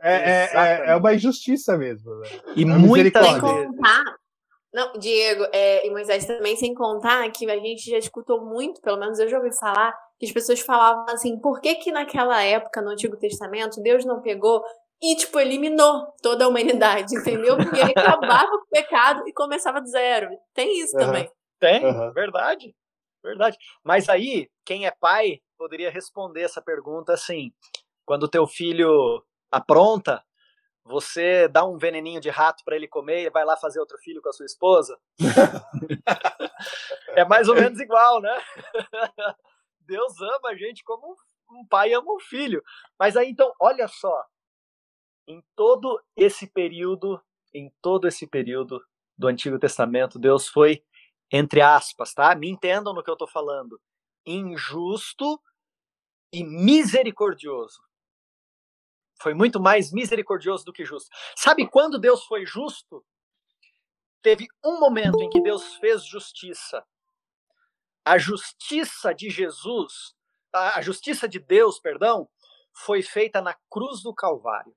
É, 0.00 0.14
é, 0.14 0.50
é, 0.54 0.90
é 0.90 0.96
uma 0.96 1.14
injustiça 1.14 1.76
mesmo. 1.76 2.14
Né? 2.20 2.28
E 2.56 2.64
muita 2.64 3.22
Sem 3.22 3.40
contar, 3.40 4.17
não, 4.78 4.92
Diego 4.92 5.44
é, 5.52 5.84
e 5.84 5.90
Moisés 5.90 6.24
também, 6.24 6.54
sem 6.54 6.72
contar 6.72 7.28
que 7.32 7.50
a 7.50 7.58
gente 7.58 7.90
já 7.90 7.98
escutou 7.98 8.44
muito, 8.44 8.80
pelo 8.80 8.96
menos 8.96 9.18
eu 9.18 9.28
já 9.28 9.36
ouvi 9.36 9.52
falar, 9.58 9.92
que 10.16 10.24
as 10.24 10.30
pessoas 10.30 10.60
falavam 10.60 11.04
assim, 11.08 11.36
por 11.36 11.60
que 11.60 11.74
que 11.74 11.90
naquela 11.90 12.40
época, 12.44 12.80
no 12.80 12.90
Antigo 12.90 13.16
Testamento, 13.16 13.82
Deus 13.82 14.04
não 14.04 14.22
pegou 14.22 14.62
e, 15.02 15.16
tipo, 15.16 15.40
eliminou 15.40 16.06
toda 16.22 16.44
a 16.44 16.48
humanidade, 16.48 17.12
entendeu? 17.16 17.56
Porque 17.56 17.80
ele 17.80 17.90
acabava 17.90 18.50
com 18.50 18.56
o 18.58 18.68
pecado 18.70 19.26
e 19.26 19.32
começava 19.32 19.80
do 19.80 19.88
zero. 19.88 20.28
Tem 20.54 20.80
isso 20.80 20.96
uhum. 20.96 21.06
também. 21.06 21.30
Tem, 21.58 21.84
uhum. 21.84 22.12
verdade. 22.12 22.72
Verdade. 23.20 23.56
Mas 23.82 24.08
aí, 24.08 24.48
quem 24.64 24.86
é 24.86 24.92
pai 24.92 25.40
poderia 25.58 25.90
responder 25.90 26.42
essa 26.42 26.62
pergunta 26.62 27.12
assim: 27.12 27.50
quando 28.06 28.28
teu 28.28 28.46
filho 28.46 29.24
apronta, 29.50 30.22
você 30.88 31.46
dá 31.48 31.64
um 31.66 31.76
veneninho 31.76 32.20
de 32.20 32.30
rato 32.30 32.64
para 32.64 32.74
ele 32.74 32.88
comer 32.88 33.26
e 33.26 33.30
vai 33.30 33.44
lá 33.44 33.56
fazer 33.56 33.78
outro 33.78 33.98
filho 33.98 34.22
com 34.22 34.30
a 34.30 34.32
sua 34.32 34.46
esposa? 34.46 34.98
é 37.14 37.24
mais 37.26 37.46
ou 37.48 37.54
menos 37.54 37.78
igual, 37.78 38.22
né? 38.22 38.42
Deus 39.80 40.18
ama 40.20 40.48
a 40.48 40.56
gente 40.56 40.82
como 40.82 41.14
um 41.50 41.66
pai 41.66 41.92
ama 41.92 42.10
um 42.12 42.18
filho. 42.18 42.62
Mas 42.98 43.16
aí 43.16 43.28
então, 43.28 43.52
olha 43.60 43.86
só, 43.86 44.24
em 45.26 45.44
todo 45.54 46.02
esse 46.16 46.46
período, 46.46 47.22
em 47.52 47.70
todo 47.82 48.08
esse 48.08 48.26
período 48.26 48.82
do 49.16 49.28
Antigo 49.28 49.58
Testamento, 49.58 50.18
Deus 50.18 50.48
foi 50.48 50.82
entre 51.30 51.60
aspas, 51.60 52.14
tá? 52.14 52.34
Me 52.34 52.48
entendam 52.48 52.94
no 52.94 53.02
que 53.02 53.10
eu 53.10 53.14
estou 53.14 53.28
falando. 53.28 53.78
Injusto 54.24 55.38
e 56.32 56.42
misericordioso 56.42 57.87
foi 59.20 59.34
muito 59.34 59.60
mais 59.60 59.92
misericordioso 59.92 60.64
do 60.64 60.72
que 60.72 60.84
justo. 60.84 61.10
Sabe 61.36 61.68
quando 61.68 61.98
Deus 61.98 62.24
foi 62.24 62.46
justo? 62.46 63.04
Teve 64.22 64.46
um 64.64 64.78
momento 64.80 65.20
em 65.22 65.28
que 65.28 65.40
Deus 65.40 65.74
fez 65.76 66.04
justiça. 66.04 66.84
A 68.04 68.18
justiça 68.18 69.14
de 69.14 69.28
Jesus, 69.30 70.14
a 70.52 70.80
justiça 70.80 71.28
de 71.28 71.38
Deus, 71.38 71.78
perdão, 71.78 72.28
foi 72.72 73.02
feita 73.02 73.40
na 73.40 73.54
cruz 73.70 74.02
do 74.02 74.14
Calvário. 74.14 74.74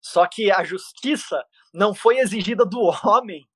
Só 0.00 0.26
que 0.26 0.50
a 0.50 0.62
justiça 0.64 1.44
não 1.72 1.94
foi 1.94 2.18
exigida 2.18 2.64
do 2.64 2.80
homem. 3.04 3.48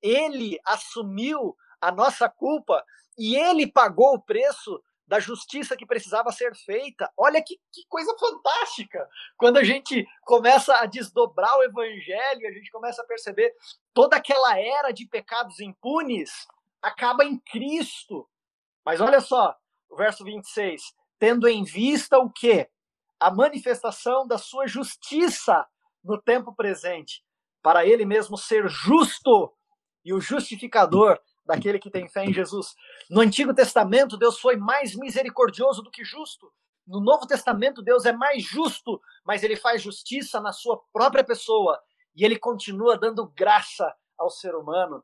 Ele 0.00 0.58
assumiu 0.64 1.56
a 1.80 1.90
nossa 1.90 2.28
culpa 2.28 2.84
e 3.16 3.36
ele 3.36 3.70
pagou 3.70 4.14
o 4.14 4.22
preço 4.22 4.82
da 5.08 5.18
justiça 5.18 5.76
que 5.76 5.86
precisava 5.86 6.30
ser 6.30 6.54
feita. 6.54 7.10
Olha 7.16 7.42
que, 7.42 7.58
que 7.72 7.84
coisa 7.88 8.14
fantástica! 8.20 9.08
Quando 9.36 9.56
a 9.56 9.64
gente 9.64 10.06
começa 10.22 10.76
a 10.76 10.86
desdobrar 10.86 11.56
o 11.56 11.62
evangelho, 11.62 12.46
a 12.46 12.52
gente 12.52 12.70
começa 12.70 13.02
a 13.02 13.06
perceber 13.06 13.52
toda 13.94 14.16
aquela 14.16 14.56
era 14.58 14.92
de 14.92 15.06
pecados 15.06 15.58
impunes 15.60 16.30
acaba 16.82 17.24
em 17.24 17.38
Cristo. 17.38 18.28
Mas 18.84 19.00
olha 19.00 19.20
só, 19.20 19.56
o 19.88 19.96
verso 19.96 20.24
26, 20.24 20.94
tendo 21.18 21.48
em 21.48 21.64
vista 21.64 22.18
o 22.18 22.30
quê? 22.30 22.70
A 23.18 23.30
manifestação 23.30 24.26
da 24.26 24.38
sua 24.38 24.66
justiça 24.66 25.66
no 26.04 26.20
tempo 26.20 26.54
presente, 26.54 27.24
para 27.62 27.84
ele 27.84 28.04
mesmo 28.04 28.36
ser 28.36 28.68
justo 28.68 29.52
e 30.04 30.12
o 30.12 30.20
justificador 30.20 31.18
daquele 31.48 31.78
que 31.78 31.90
tem 31.90 32.06
fé 32.06 32.26
em 32.26 32.32
Jesus. 32.32 32.76
No 33.08 33.22
Antigo 33.22 33.54
Testamento, 33.54 34.18
Deus 34.18 34.38
foi 34.38 34.54
mais 34.56 34.94
misericordioso 34.94 35.82
do 35.82 35.90
que 35.90 36.04
justo. 36.04 36.52
No 36.86 37.00
Novo 37.00 37.26
Testamento, 37.26 37.80
Deus 37.80 38.04
é 38.04 38.12
mais 38.12 38.42
justo, 38.44 39.00
mas 39.24 39.42
ele 39.42 39.56
faz 39.56 39.80
justiça 39.80 40.40
na 40.40 40.52
sua 40.52 40.78
própria 40.92 41.24
pessoa 41.24 41.82
e 42.14 42.22
ele 42.22 42.38
continua 42.38 42.98
dando 42.98 43.26
graça 43.28 43.94
ao 44.18 44.28
ser 44.28 44.54
humano. 44.54 45.02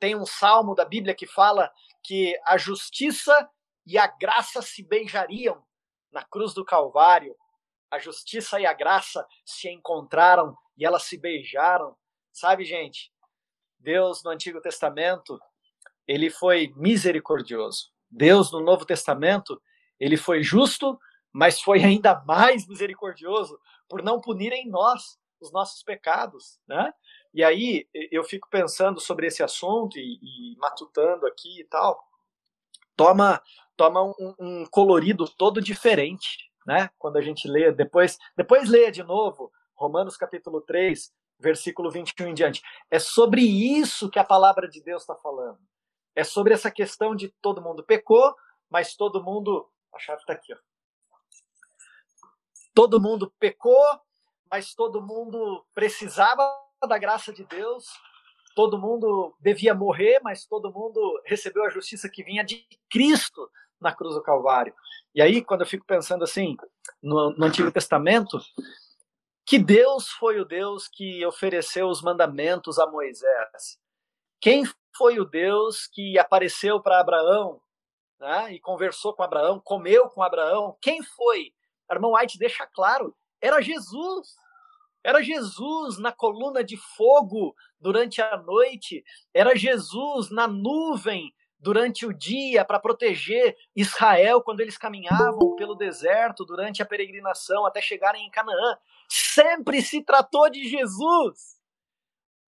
Tem 0.00 0.16
um 0.16 0.24
salmo 0.24 0.74
da 0.74 0.86
Bíblia 0.86 1.14
que 1.14 1.26
fala 1.26 1.70
que 2.02 2.34
a 2.46 2.56
justiça 2.56 3.46
e 3.86 3.98
a 3.98 4.06
graça 4.06 4.62
se 4.62 4.82
beijariam 4.82 5.62
na 6.10 6.24
cruz 6.24 6.54
do 6.54 6.64
Calvário. 6.64 7.36
A 7.90 7.98
justiça 7.98 8.58
e 8.58 8.64
a 8.64 8.72
graça 8.72 9.26
se 9.44 9.68
encontraram 9.68 10.56
e 10.78 10.84
elas 10.86 11.02
se 11.02 11.18
beijaram. 11.18 11.94
Sabe, 12.32 12.64
gente? 12.64 13.12
Deus 13.78 14.24
no 14.24 14.30
Antigo 14.30 14.62
Testamento 14.62 15.38
ele 16.06 16.30
foi 16.30 16.72
misericordioso. 16.76 17.90
Deus, 18.10 18.52
no 18.52 18.60
Novo 18.60 18.84
Testamento, 18.84 19.60
ele 19.98 20.16
foi 20.16 20.42
justo, 20.42 20.98
mas 21.32 21.60
foi 21.60 21.82
ainda 21.82 22.22
mais 22.26 22.66
misericordioso 22.66 23.58
por 23.88 24.02
não 24.02 24.20
punir 24.20 24.52
em 24.52 24.68
nós 24.68 25.18
os 25.40 25.52
nossos 25.52 25.82
pecados, 25.82 26.58
né? 26.66 26.92
E 27.32 27.42
aí 27.42 27.88
eu 28.10 28.22
fico 28.22 28.48
pensando 28.48 29.00
sobre 29.00 29.26
esse 29.26 29.42
assunto 29.42 29.98
e, 29.98 30.18
e 30.22 30.56
matutando 30.58 31.26
aqui 31.26 31.60
e 31.60 31.64
tal. 31.64 32.00
Toma, 32.96 33.42
toma 33.76 34.02
um, 34.02 34.34
um, 34.38 34.66
colorido 34.66 35.28
todo 35.28 35.60
diferente, 35.60 36.50
né? 36.64 36.88
Quando 36.96 37.16
a 37.16 37.20
gente 37.20 37.48
lê, 37.48 37.72
depois, 37.72 38.16
depois 38.36 38.68
leia 38.68 38.92
de 38.92 39.02
novo 39.02 39.50
Romanos 39.74 40.16
capítulo 40.16 40.60
3, 40.60 41.12
versículo 41.40 41.90
21 41.90 42.28
em 42.28 42.34
diante. 42.34 42.62
É 42.90 42.98
sobre 42.98 43.42
isso 43.42 44.08
que 44.08 44.18
a 44.18 44.24
palavra 44.24 44.68
de 44.68 44.80
Deus 44.80 45.02
está 45.02 45.16
falando. 45.16 45.58
É 46.14 46.22
sobre 46.22 46.54
essa 46.54 46.70
questão 46.70 47.14
de 47.14 47.28
todo 47.40 47.62
mundo 47.62 47.84
pecou, 47.84 48.34
mas 48.70 48.94
todo 48.96 49.22
mundo. 49.22 49.68
A 49.92 49.98
chave 49.98 50.20
está 50.20 50.32
aqui, 50.32 50.52
ó. 50.52 50.56
Todo 52.74 53.00
mundo 53.00 53.32
pecou, 53.38 53.84
mas 54.50 54.74
todo 54.74 55.00
mundo 55.00 55.64
precisava 55.74 56.42
da 56.88 56.98
graça 56.98 57.32
de 57.32 57.44
Deus. 57.44 57.86
Todo 58.54 58.78
mundo 58.78 59.34
devia 59.40 59.74
morrer, 59.74 60.20
mas 60.22 60.46
todo 60.46 60.72
mundo 60.72 61.20
recebeu 61.24 61.64
a 61.64 61.70
justiça 61.70 62.08
que 62.08 62.22
vinha 62.22 62.44
de 62.44 62.66
Cristo 62.90 63.50
na 63.80 63.94
cruz 63.94 64.14
do 64.14 64.22
Calvário. 64.22 64.74
E 65.14 65.22
aí, 65.22 65.42
quando 65.42 65.60
eu 65.60 65.66
fico 65.66 65.84
pensando 65.84 66.24
assim, 66.24 66.56
no, 67.02 67.30
no 67.30 67.46
Antigo 67.46 67.70
Testamento, 67.70 68.40
que 69.46 69.58
Deus 69.58 70.08
foi 70.10 70.40
o 70.40 70.44
Deus 70.44 70.88
que 70.88 71.24
ofereceu 71.26 71.88
os 71.88 72.02
mandamentos 72.02 72.78
a 72.78 72.86
Moisés. 72.86 73.78
Quem 74.40 74.64
foi 74.96 75.18
o 75.18 75.24
Deus 75.24 75.86
que 75.86 76.18
apareceu 76.18 76.80
para 76.80 77.00
Abraão 77.00 77.60
né, 78.18 78.52
e 78.52 78.60
conversou 78.60 79.14
com 79.14 79.22
Abraão, 79.22 79.60
comeu 79.60 80.08
com 80.08 80.22
Abraão? 80.22 80.76
Quem 80.80 81.02
foi? 81.02 81.52
A 81.88 81.94
irmã 81.94 82.08
White 82.12 82.38
deixa 82.38 82.66
claro: 82.66 83.14
era 83.40 83.60
Jesus. 83.60 84.36
Era 85.02 85.22
Jesus 85.22 85.98
na 85.98 86.10
coluna 86.10 86.64
de 86.64 86.78
fogo 86.78 87.54
durante 87.78 88.22
a 88.22 88.38
noite, 88.38 89.04
era 89.34 89.54
Jesus 89.54 90.30
na 90.30 90.48
nuvem 90.48 91.34
durante 91.58 92.06
o 92.06 92.12
dia 92.12 92.64
para 92.64 92.78
proteger 92.78 93.54
Israel 93.76 94.42
quando 94.42 94.60
eles 94.60 94.78
caminhavam 94.78 95.56
pelo 95.56 95.74
deserto 95.74 96.44
durante 96.44 96.82
a 96.82 96.86
peregrinação 96.86 97.66
até 97.66 97.82
chegarem 97.82 98.26
em 98.26 98.30
Canaã. 98.30 98.78
Sempre 99.08 99.82
se 99.82 100.02
tratou 100.02 100.48
de 100.48 100.66
Jesus. 100.68 101.58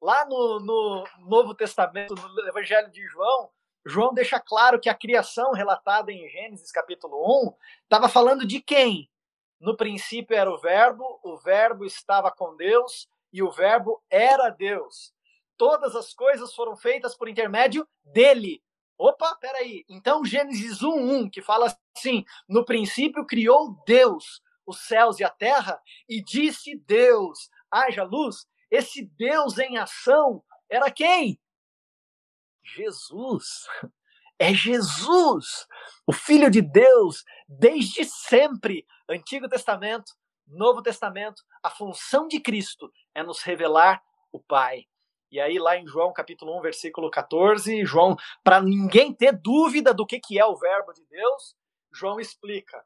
Lá 0.06 0.24
no, 0.24 0.60
no 0.60 1.04
Novo 1.18 1.52
Testamento, 1.52 2.14
no 2.14 2.48
Evangelho 2.48 2.88
de 2.92 3.04
João, 3.08 3.50
João 3.84 4.14
deixa 4.14 4.38
claro 4.38 4.78
que 4.78 4.88
a 4.88 4.94
criação 4.94 5.50
relatada 5.50 6.12
em 6.12 6.28
Gênesis 6.28 6.70
capítulo 6.70 7.48
1 7.48 7.52
estava 7.82 8.08
falando 8.08 8.46
de 8.46 8.60
quem? 8.60 9.10
No 9.58 9.76
princípio 9.76 10.36
era 10.36 10.48
o 10.48 10.60
Verbo, 10.60 11.18
o 11.24 11.36
Verbo 11.36 11.84
estava 11.84 12.30
com 12.30 12.54
Deus 12.54 13.08
e 13.32 13.42
o 13.42 13.50
Verbo 13.50 14.00
era 14.08 14.48
Deus. 14.48 15.12
Todas 15.56 15.96
as 15.96 16.14
coisas 16.14 16.54
foram 16.54 16.76
feitas 16.76 17.16
por 17.16 17.28
intermédio 17.28 17.84
dele. 18.04 18.62
Opa, 18.96 19.34
peraí. 19.40 19.84
Então 19.88 20.24
Gênesis 20.24 20.84
1:1, 20.84 21.28
que 21.28 21.42
fala 21.42 21.66
assim: 21.96 22.24
No 22.48 22.64
princípio 22.64 23.26
criou 23.26 23.76
Deus 23.84 24.40
os 24.64 24.86
céus 24.86 25.18
e 25.18 25.24
a 25.24 25.30
terra, 25.30 25.82
e 26.08 26.22
disse 26.22 26.76
Deus: 26.76 27.50
haja 27.68 28.04
luz. 28.04 28.46
Esse 28.76 29.06
Deus 29.16 29.56
em 29.58 29.78
ação 29.78 30.44
era 30.70 30.90
quem? 30.90 31.40
Jesus. 32.62 33.66
É 34.38 34.52
Jesus, 34.52 35.66
o 36.06 36.12
Filho 36.12 36.50
de 36.50 36.60
Deus, 36.60 37.24
desde 37.48 38.04
sempre. 38.04 38.86
Antigo 39.08 39.48
Testamento, 39.48 40.12
Novo 40.46 40.82
Testamento, 40.82 41.42
a 41.62 41.70
função 41.70 42.28
de 42.28 42.38
Cristo 42.38 42.92
é 43.14 43.22
nos 43.22 43.40
revelar 43.40 44.02
o 44.30 44.38
Pai. 44.38 44.84
E 45.30 45.40
aí, 45.40 45.58
lá 45.58 45.78
em 45.78 45.86
João 45.86 46.12
capítulo 46.12 46.58
1, 46.58 46.60
versículo 46.60 47.10
14, 47.10 47.82
João, 47.86 48.14
para 48.44 48.60
ninguém 48.60 49.10
ter 49.10 49.32
dúvida 49.32 49.94
do 49.94 50.04
que, 50.04 50.20
que 50.20 50.38
é 50.38 50.44
o 50.44 50.56
Verbo 50.56 50.92
de 50.92 51.04
Deus, 51.06 51.56
João 51.90 52.20
explica. 52.20 52.84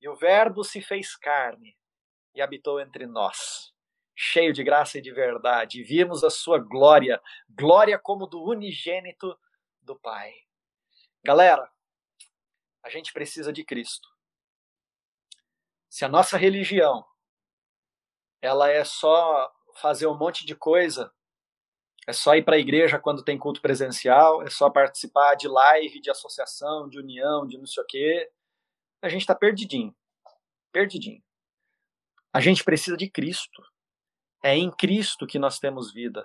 E 0.00 0.08
o 0.08 0.14
Verbo 0.14 0.62
se 0.62 0.80
fez 0.80 1.16
carne 1.16 1.76
e 2.32 2.40
habitou 2.40 2.78
entre 2.80 3.06
nós, 3.06 3.74
cheio 4.16 4.52
de 4.52 4.64
graça 4.64 4.98
e 4.98 5.02
de 5.02 5.12
verdade. 5.12 5.82
Vimos 5.82 6.24
a 6.24 6.30
sua 6.30 6.58
glória, 6.58 7.22
glória 7.48 7.98
como 7.98 8.26
do 8.26 8.42
unigênito 8.42 9.38
do 9.82 9.94
Pai. 9.94 10.32
Galera, 11.22 11.70
a 12.82 12.88
gente 12.88 13.12
precisa 13.12 13.52
de 13.52 13.62
Cristo. 13.62 14.08
Se 15.88 16.04
a 16.04 16.08
nossa 16.08 16.36
religião 16.36 17.04
ela 18.40 18.70
é 18.70 18.84
só 18.84 19.52
fazer 19.76 20.06
um 20.06 20.16
monte 20.16 20.46
de 20.46 20.54
coisa 20.54 21.12
é 22.06 22.12
só 22.12 22.36
ir 22.36 22.44
para 22.44 22.54
a 22.54 22.58
igreja 22.58 23.00
quando 23.00 23.24
tem 23.24 23.36
culto 23.36 23.60
presencial, 23.60 24.40
é 24.42 24.48
só 24.48 24.70
participar 24.70 25.34
de 25.34 25.48
live, 25.48 26.00
de 26.00 26.08
associação, 26.08 26.88
de 26.88 27.00
união, 27.00 27.44
de 27.44 27.58
não 27.58 27.66
sei 27.66 27.82
o 27.82 27.86
quê. 27.86 28.30
A 29.02 29.08
gente 29.08 29.22
está 29.22 29.34
perdidinho. 29.34 29.94
Perdidinho. 30.70 31.20
A 32.32 32.40
gente 32.40 32.62
precisa 32.62 32.96
de 32.96 33.10
Cristo. 33.10 33.60
É 34.46 34.54
em 34.54 34.70
Cristo 34.70 35.26
que 35.26 35.40
nós 35.40 35.58
temos 35.58 35.92
vida. 35.92 36.24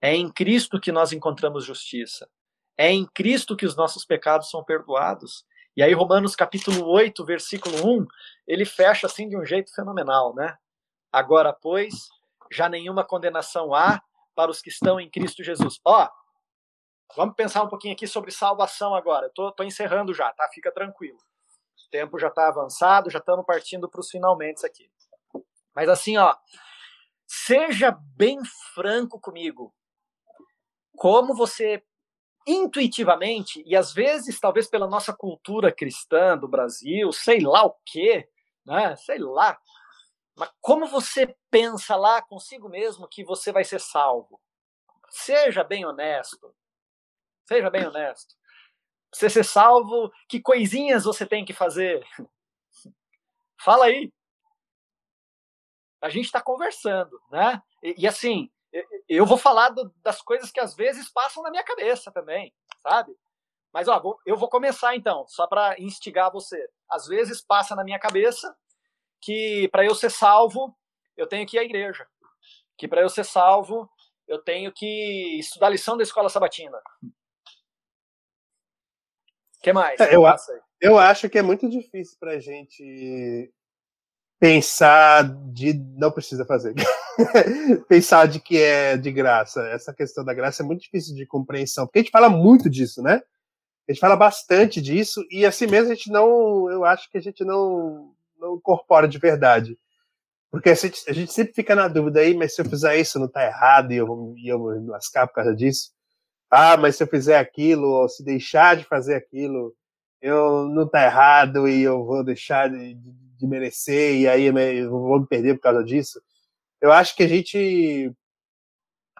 É 0.00 0.14
em 0.14 0.30
Cristo 0.30 0.78
que 0.78 0.92
nós 0.92 1.12
encontramos 1.12 1.64
justiça. 1.64 2.30
É 2.78 2.92
em 2.92 3.04
Cristo 3.04 3.56
que 3.56 3.66
os 3.66 3.74
nossos 3.74 4.04
pecados 4.04 4.50
são 4.50 4.62
perdoados. 4.62 5.44
E 5.76 5.82
aí, 5.82 5.92
Romanos 5.92 6.36
capítulo 6.36 6.86
8, 6.86 7.24
versículo 7.24 7.76
1, 7.84 8.06
ele 8.46 8.64
fecha 8.64 9.08
assim 9.08 9.28
de 9.28 9.36
um 9.36 9.44
jeito 9.44 9.74
fenomenal, 9.74 10.32
né? 10.32 10.56
Agora, 11.10 11.52
pois, 11.52 12.08
já 12.52 12.68
nenhuma 12.68 13.02
condenação 13.02 13.74
há 13.74 14.00
para 14.36 14.48
os 14.48 14.60
que 14.60 14.68
estão 14.68 15.00
em 15.00 15.10
Cristo 15.10 15.42
Jesus. 15.42 15.80
Ó, 15.84 16.08
vamos 17.16 17.34
pensar 17.34 17.64
um 17.64 17.68
pouquinho 17.68 17.94
aqui 17.94 18.06
sobre 18.06 18.30
salvação 18.30 18.94
agora. 18.94 19.28
Tô, 19.34 19.50
tô 19.50 19.64
encerrando 19.64 20.14
já, 20.14 20.32
tá? 20.34 20.48
Fica 20.54 20.70
tranquilo. 20.70 21.18
O 21.18 21.90
tempo 21.90 22.16
já 22.16 22.28
está 22.28 22.46
avançado, 22.46 23.10
já 23.10 23.18
estamos 23.18 23.44
partindo 23.44 23.88
para 23.88 24.00
os 24.00 24.08
finalmente 24.08 24.64
aqui. 24.64 24.88
Mas 25.74 25.88
assim, 25.88 26.16
ó, 26.16 26.32
seja 27.26 27.90
bem 28.16 28.38
franco 28.74 29.20
comigo. 29.20 29.74
Como 30.96 31.34
você 31.34 31.82
intuitivamente, 32.46 33.62
e 33.66 33.74
às 33.76 33.92
vezes, 33.92 34.38
talvez 34.38 34.68
pela 34.68 34.86
nossa 34.86 35.12
cultura 35.12 35.72
cristã 35.72 36.38
do 36.38 36.46
Brasil, 36.46 37.12
sei 37.12 37.40
lá 37.40 37.64
o 37.66 37.76
quê, 37.84 38.28
né? 38.64 38.94
Sei 38.96 39.18
lá, 39.18 39.58
mas 40.36 40.50
como 40.60 40.86
você 40.86 41.34
pensa 41.50 41.96
lá 41.96 42.20
consigo 42.22 42.68
mesmo 42.68 43.08
que 43.08 43.24
você 43.24 43.50
vai 43.52 43.64
ser 43.64 43.80
salvo? 43.80 44.40
Seja 45.10 45.64
bem 45.64 45.86
honesto. 45.86 46.54
Seja 47.48 47.70
bem 47.70 47.86
honesto. 47.86 48.34
Pra 49.10 49.20
você 49.20 49.30
ser 49.30 49.44
salvo, 49.44 50.12
que 50.28 50.40
coisinhas 50.40 51.04
você 51.04 51.24
tem 51.26 51.44
que 51.44 51.54
fazer? 51.54 52.04
Fala 53.60 53.86
aí. 53.86 54.12
A 56.06 56.08
gente 56.08 56.26
está 56.26 56.40
conversando, 56.40 57.20
né? 57.32 57.60
E, 57.82 58.02
e, 58.04 58.06
assim, 58.06 58.48
eu 59.08 59.26
vou 59.26 59.36
falar 59.36 59.70
do, 59.70 59.92
das 60.04 60.22
coisas 60.22 60.52
que 60.52 60.60
às 60.60 60.72
vezes 60.72 61.10
passam 61.10 61.42
na 61.42 61.50
minha 61.50 61.64
cabeça 61.64 62.12
também, 62.12 62.54
sabe? 62.80 63.12
Mas 63.72 63.88
ó, 63.88 64.00
eu 64.24 64.36
vou 64.36 64.48
começar 64.48 64.94
então, 64.94 65.26
só 65.26 65.48
para 65.48 65.74
instigar 65.80 66.30
você. 66.30 66.64
Às 66.88 67.08
vezes 67.08 67.42
passa 67.42 67.74
na 67.74 67.82
minha 67.82 67.98
cabeça 67.98 68.56
que 69.20 69.68
para 69.72 69.84
eu 69.84 69.96
ser 69.96 70.10
salvo, 70.10 70.78
eu 71.16 71.26
tenho 71.26 71.44
que 71.44 71.56
ir 71.56 71.60
à 71.60 71.64
igreja. 71.64 72.06
Que 72.78 72.86
para 72.86 73.00
eu 73.00 73.08
ser 73.08 73.24
salvo, 73.24 73.90
eu 74.28 74.40
tenho 74.40 74.72
que 74.72 75.40
estudar 75.40 75.66
a 75.66 75.70
lição 75.70 75.96
da 75.96 76.04
escola 76.04 76.28
sabatina. 76.28 76.78
O 77.02 77.10
que 79.60 79.72
mais? 79.72 79.98
É, 79.98 80.14
eu, 80.14 80.22
eu 80.80 80.98
acho 80.98 81.28
que 81.28 81.38
é 81.38 81.42
muito 81.42 81.68
difícil 81.68 82.16
para 82.20 82.34
a 82.34 82.38
gente 82.38 83.52
pensar 84.38 85.24
de 85.52 85.74
não 85.96 86.10
precisa 86.10 86.44
fazer. 86.44 86.74
pensar 87.88 88.26
de 88.26 88.40
que 88.40 88.60
é 88.60 88.96
de 88.96 89.10
graça. 89.10 89.66
Essa 89.68 89.94
questão 89.94 90.24
da 90.24 90.34
graça 90.34 90.62
é 90.62 90.66
muito 90.66 90.82
difícil 90.82 91.14
de 91.14 91.26
compreensão, 91.26 91.86
porque 91.86 92.00
a 92.00 92.02
gente 92.02 92.10
fala 92.10 92.28
muito 92.28 92.68
disso, 92.68 93.02
né? 93.02 93.22
A 93.88 93.92
gente 93.92 94.00
fala 94.00 94.16
bastante 94.16 94.80
disso 94.82 95.24
e 95.30 95.46
assim 95.46 95.66
mesmo 95.66 95.92
a 95.92 95.94
gente 95.94 96.10
não, 96.10 96.70
eu 96.70 96.84
acho 96.84 97.10
que 97.10 97.18
a 97.18 97.20
gente 97.20 97.44
não 97.44 98.12
não 98.38 98.56
incorpora 98.56 99.08
de 99.08 99.18
verdade. 99.18 99.78
Porque 100.50 100.70
a 100.70 100.74
gente, 100.74 101.02
a 101.08 101.12
gente, 101.12 101.32
sempre 101.32 101.54
fica 101.54 101.74
na 101.74 101.88
dúvida 101.88 102.20
aí, 102.20 102.34
mas 102.34 102.54
se 102.54 102.60
eu 102.60 102.64
fizer 102.64 102.96
isso 102.96 103.18
não 103.18 103.28
tá 103.28 103.44
errado 103.44 103.92
e 103.92 103.96
eu, 103.96 104.06
vou, 104.06 104.34
e 104.36 104.48
eu 104.48 104.58
vou 104.58 104.80
me 104.80 104.88
lascar 104.88 105.26
por 105.26 105.34
causa 105.34 105.54
disso. 105.54 105.90
Ah, 106.50 106.76
mas 106.76 106.96
se 106.96 107.02
eu 107.02 107.06
fizer 107.06 107.38
aquilo, 107.38 107.88
ou 107.88 108.08
se 108.08 108.24
deixar 108.24 108.76
de 108.76 108.84
fazer 108.84 109.16
aquilo, 109.16 109.74
eu 110.20 110.66
não 110.68 110.88
tá 110.88 111.04
errado 111.04 111.68
e 111.68 111.82
eu 111.82 112.04
vou 112.04 112.24
deixar 112.24 112.70
de, 112.70 112.94
de, 112.94 113.12
de 113.36 113.46
merecer 113.46 114.16
e 114.16 114.28
aí 114.28 114.44
eu 114.44 114.90
vou 114.90 115.20
me 115.20 115.26
perder 115.26 115.54
por 115.54 115.62
causa 115.62 115.84
disso. 115.84 116.20
Eu 116.80 116.92
acho 116.92 117.14
que 117.16 117.22
a 117.22 117.28
gente 117.28 118.12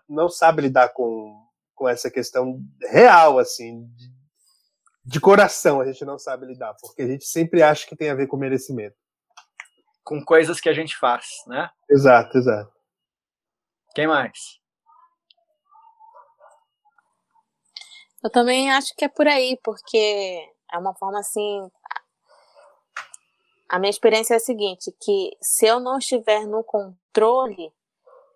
não 0.08 0.28
sabe 0.28 0.62
lidar 0.62 0.90
com, 0.90 1.44
com 1.74 1.88
essa 1.88 2.10
questão 2.10 2.60
real, 2.82 3.38
assim, 3.38 3.86
de, 3.94 4.12
de 5.04 5.20
coração 5.20 5.80
a 5.80 5.86
gente 5.86 6.04
não 6.04 6.18
sabe 6.18 6.46
lidar, 6.46 6.74
porque 6.80 7.02
a 7.02 7.06
gente 7.06 7.24
sempre 7.24 7.62
acha 7.62 7.86
que 7.86 7.96
tem 7.96 8.10
a 8.10 8.14
ver 8.14 8.26
com 8.26 8.36
merecimento 8.36 8.96
com 10.06 10.24
coisas 10.24 10.60
que 10.60 10.68
a 10.68 10.72
gente 10.72 10.96
faz, 10.96 11.26
né? 11.48 11.68
Exato, 11.90 12.38
exato. 12.38 12.72
Quem 13.92 14.06
mais? 14.06 14.60
Eu 18.22 18.30
também 18.30 18.70
acho 18.70 18.94
que 18.96 19.04
é 19.04 19.08
por 19.08 19.26
aí, 19.26 19.58
porque 19.64 20.48
é 20.72 20.78
uma 20.78 20.94
forma 20.94 21.18
assim. 21.18 21.68
A 23.68 23.78
minha 23.78 23.90
experiência 23.90 24.34
é 24.34 24.36
a 24.36 24.40
seguinte: 24.40 24.94
que 25.00 25.36
se 25.40 25.66
eu 25.66 25.80
não 25.80 25.98
estiver 25.98 26.46
no 26.46 26.62
controle, 26.62 27.72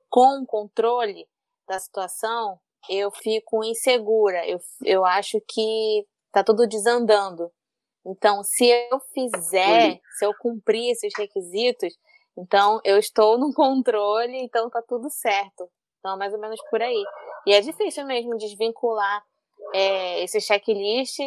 com 0.08 0.42
o 0.42 0.46
controle 0.46 1.28
da 1.68 1.78
situação, 1.78 2.58
eu 2.88 3.10
fico 3.10 3.64
insegura. 3.64 4.46
Eu, 4.46 4.58
eu 4.84 5.04
acho 5.04 5.40
que 5.48 6.06
tá 6.32 6.42
tudo 6.42 6.66
desandando. 6.66 7.50
Então, 8.04 8.42
se 8.42 8.66
eu 8.66 8.98
fizer, 9.12 10.00
se 10.18 10.24
eu 10.24 10.32
cumprir 10.40 10.90
esses 10.90 11.12
requisitos, 11.16 11.94
então 12.36 12.80
eu 12.84 12.98
estou 12.98 13.38
no 13.38 13.52
controle, 13.52 14.38
então 14.38 14.70
tá 14.70 14.82
tudo 14.82 15.10
certo. 15.10 15.68
Então, 15.98 16.16
mais 16.16 16.32
ou 16.32 16.40
menos 16.40 16.60
por 16.70 16.80
aí. 16.80 17.04
E 17.46 17.52
é 17.52 17.60
difícil 17.60 18.06
mesmo 18.06 18.36
desvincular 18.36 19.22
é, 19.74 20.22
esse 20.22 20.40
checklist 20.40 21.18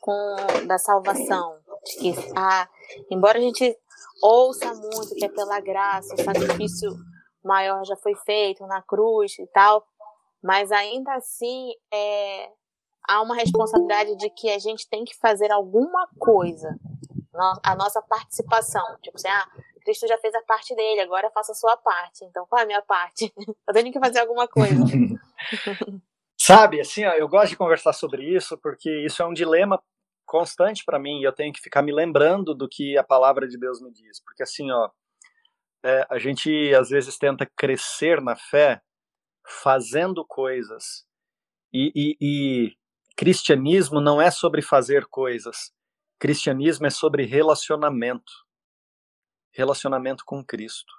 com 0.00 0.36
da 0.66 0.76
salvação. 0.76 1.58
Que, 1.96 2.14
ah, 2.36 2.68
embora 3.10 3.38
a 3.38 3.40
gente 3.40 3.76
ouça 4.22 4.72
muito 4.74 5.14
que 5.14 5.24
é 5.24 5.28
pela 5.28 5.60
graça, 5.60 6.14
o 6.14 6.22
sacrifício 6.22 6.90
maior 7.44 7.84
já 7.84 7.96
foi 7.96 8.14
feito 8.14 8.66
na 8.66 8.82
cruz 8.82 9.38
e 9.38 9.46
tal, 9.48 9.86
mas 10.42 10.70
ainda 10.72 11.14
assim 11.14 11.70
é, 11.92 12.50
há 13.08 13.22
uma 13.22 13.34
responsabilidade 13.34 14.16
de 14.16 14.30
que 14.30 14.50
a 14.50 14.58
gente 14.58 14.88
tem 14.88 15.04
que 15.04 15.16
fazer 15.16 15.50
alguma 15.50 16.08
coisa, 16.18 16.78
a 17.62 17.74
nossa 17.74 18.02
participação. 18.02 18.84
Tipo 19.02 19.16
assim, 19.16 19.28
ah, 19.28 19.48
Cristo 19.84 20.06
já 20.06 20.18
fez 20.18 20.34
a 20.34 20.42
parte 20.42 20.74
dele, 20.74 21.00
agora 21.00 21.30
faça 21.30 21.52
a 21.52 21.54
sua 21.54 21.76
parte. 21.76 22.24
Então, 22.24 22.46
qual 22.46 22.60
é 22.60 22.64
a 22.64 22.66
minha 22.66 22.82
parte? 22.82 23.32
Eu 23.66 23.74
tenho 23.74 23.92
que 23.92 23.98
fazer 23.98 24.20
alguma 24.20 24.46
coisa. 24.46 24.74
Sabe, 26.40 26.80
assim, 26.80 27.04
ó, 27.04 27.12
eu 27.12 27.28
gosto 27.28 27.50
de 27.50 27.56
conversar 27.56 27.92
sobre 27.92 28.24
isso 28.24 28.56
porque 28.58 29.04
isso 29.04 29.20
é 29.20 29.26
um 29.26 29.34
dilema 29.34 29.82
constante 30.28 30.84
para 30.84 30.98
mim 30.98 31.20
e 31.20 31.24
eu 31.24 31.32
tenho 31.32 31.52
que 31.52 31.60
ficar 31.60 31.82
me 31.82 31.92
lembrando 31.92 32.54
do 32.54 32.68
que 32.68 32.96
a 32.96 33.02
palavra 33.02 33.48
de 33.48 33.58
Deus 33.58 33.80
me 33.80 33.90
diz. 33.90 34.22
Porque 34.22 34.42
assim, 34.42 34.70
ó, 34.70 34.90
é, 35.82 36.06
a 36.10 36.18
gente 36.18 36.72
às 36.74 36.90
vezes 36.90 37.16
tenta 37.16 37.50
crescer 37.56 38.20
na 38.20 38.36
fé 38.36 38.80
fazendo 39.62 40.24
coisas 40.24 41.06
e, 41.72 41.90
e, 41.94 42.16
e 42.20 42.76
cristianismo 43.16 44.00
não 44.00 44.20
é 44.20 44.30
sobre 44.30 44.62
fazer 44.62 45.06
coisas. 45.06 45.72
Cristianismo 46.18 46.86
é 46.86 46.90
sobre 46.90 47.24
relacionamento. 47.24 48.32
Relacionamento 49.52 50.24
com 50.26 50.44
Cristo. 50.44 50.92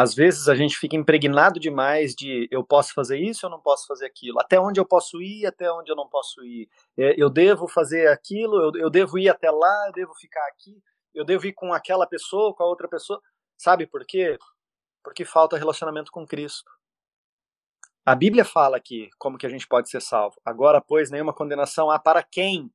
Às 0.00 0.14
vezes 0.14 0.48
a 0.48 0.54
gente 0.54 0.78
fica 0.78 0.96
impregnado 0.96 1.60
demais 1.60 2.14
de 2.14 2.48
eu 2.50 2.64
posso 2.64 2.94
fazer 2.94 3.18
isso, 3.18 3.44
eu 3.44 3.50
não 3.50 3.60
posso 3.60 3.86
fazer 3.86 4.06
aquilo. 4.06 4.40
Até 4.40 4.58
onde 4.58 4.80
eu 4.80 4.86
posso 4.86 5.20
ir, 5.20 5.44
até 5.44 5.70
onde 5.70 5.92
eu 5.92 5.94
não 5.94 6.08
posso 6.08 6.42
ir. 6.42 6.70
É, 6.96 7.14
eu 7.22 7.28
devo 7.28 7.68
fazer 7.68 8.08
aquilo, 8.08 8.56
eu, 8.62 8.80
eu 8.80 8.88
devo 8.88 9.18
ir 9.18 9.28
até 9.28 9.50
lá, 9.50 9.88
eu 9.88 9.92
devo 9.92 10.14
ficar 10.14 10.42
aqui, 10.48 10.82
eu 11.12 11.22
devo 11.22 11.46
ir 11.46 11.52
com 11.52 11.74
aquela 11.74 12.06
pessoa, 12.06 12.54
com 12.54 12.62
a 12.62 12.66
outra 12.66 12.88
pessoa. 12.88 13.20
Sabe 13.58 13.86
por 13.86 14.06
quê? 14.06 14.38
Porque 15.04 15.22
falta 15.22 15.58
relacionamento 15.58 16.10
com 16.10 16.26
Cristo. 16.26 16.72
A 18.06 18.14
Bíblia 18.14 18.46
fala 18.46 18.78
aqui 18.78 19.10
como 19.18 19.36
que 19.36 19.44
a 19.44 19.50
gente 19.50 19.68
pode 19.68 19.90
ser 19.90 20.00
salvo. 20.00 20.40
Agora, 20.42 20.80
pois, 20.80 21.10
nenhuma 21.10 21.34
condenação 21.34 21.90
há 21.90 21.98
para 21.98 22.22
quem? 22.22 22.72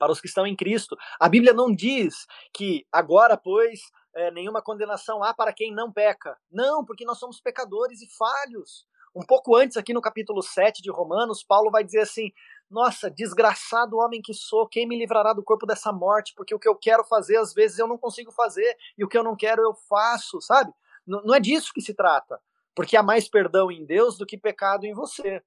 Para 0.00 0.10
os 0.10 0.20
que 0.20 0.26
estão 0.26 0.44
em 0.44 0.56
Cristo. 0.56 0.96
A 1.20 1.28
Bíblia 1.28 1.52
não 1.52 1.72
diz 1.72 2.26
que 2.52 2.84
agora, 2.90 3.36
pois, 3.36 3.82
é, 4.14 4.30
nenhuma 4.30 4.62
condenação 4.62 5.22
há 5.22 5.32
para 5.32 5.52
quem 5.52 5.72
não 5.72 5.92
peca. 5.92 6.36
Não, 6.50 6.84
porque 6.84 7.04
nós 7.04 7.18
somos 7.18 7.40
pecadores 7.40 8.02
e 8.02 8.08
falhos. 8.16 8.86
Um 9.14 9.24
pouco 9.24 9.56
antes, 9.56 9.76
aqui 9.76 9.92
no 9.92 10.00
capítulo 10.00 10.40
7 10.42 10.80
de 10.80 10.90
Romanos, 10.90 11.42
Paulo 11.42 11.70
vai 11.70 11.82
dizer 11.82 12.00
assim: 12.00 12.32
Nossa, 12.70 13.10
desgraçado 13.10 13.98
homem 13.98 14.22
que 14.22 14.32
sou, 14.32 14.68
quem 14.68 14.86
me 14.86 14.96
livrará 14.96 15.32
do 15.32 15.42
corpo 15.42 15.66
dessa 15.66 15.92
morte? 15.92 16.32
Porque 16.36 16.54
o 16.54 16.58
que 16.58 16.68
eu 16.68 16.76
quero 16.76 17.04
fazer, 17.04 17.36
às 17.36 17.52
vezes 17.52 17.78
eu 17.78 17.88
não 17.88 17.98
consigo 17.98 18.30
fazer, 18.30 18.76
e 18.96 19.04
o 19.04 19.08
que 19.08 19.18
eu 19.18 19.24
não 19.24 19.34
quero 19.36 19.62
eu 19.62 19.74
faço, 19.74 20.40
sabe? 20.40 20.72
N 21.06 21.20
não 21.24 21.34
é 21.34 21.40
disso 21.40 21.72
que 21.74 21.80
se 21.80 21.92
trata. 21.92 22.40
Porque 22.74 22.96
há 22.96 23.02
mais 23.02 23.28
perdão 23.28 23.70
em 23.70 23.84
Deus 23.84 24.16
do 24.16 24.24
que 24.24 24.38
pecado 24.38 24.84
em 24.84 24.94
você. 24.94 25.42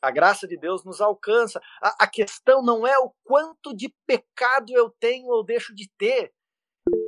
A 0.00 0.10
graça 0.10 0.46
de 0.46 0.56
Deus 0.56 0.84
nos 0.84 1.00
alcança. 1.00 1.60
A, 1.82 2.04
a 2.04 2.06
questão 2.06 2.62
não 2.62 2.86
é 2.86 2.96
o 2.98 3.12
quanto 3.24 3.74
de 3.74 3.92
pecado 4.06 4.72
eu 4.72 4.88
tenho 5.00 5.26
ou 5.26 5.42
deixo 5.42 5.74
de 5.74 5.90
ter, 5.98 6.32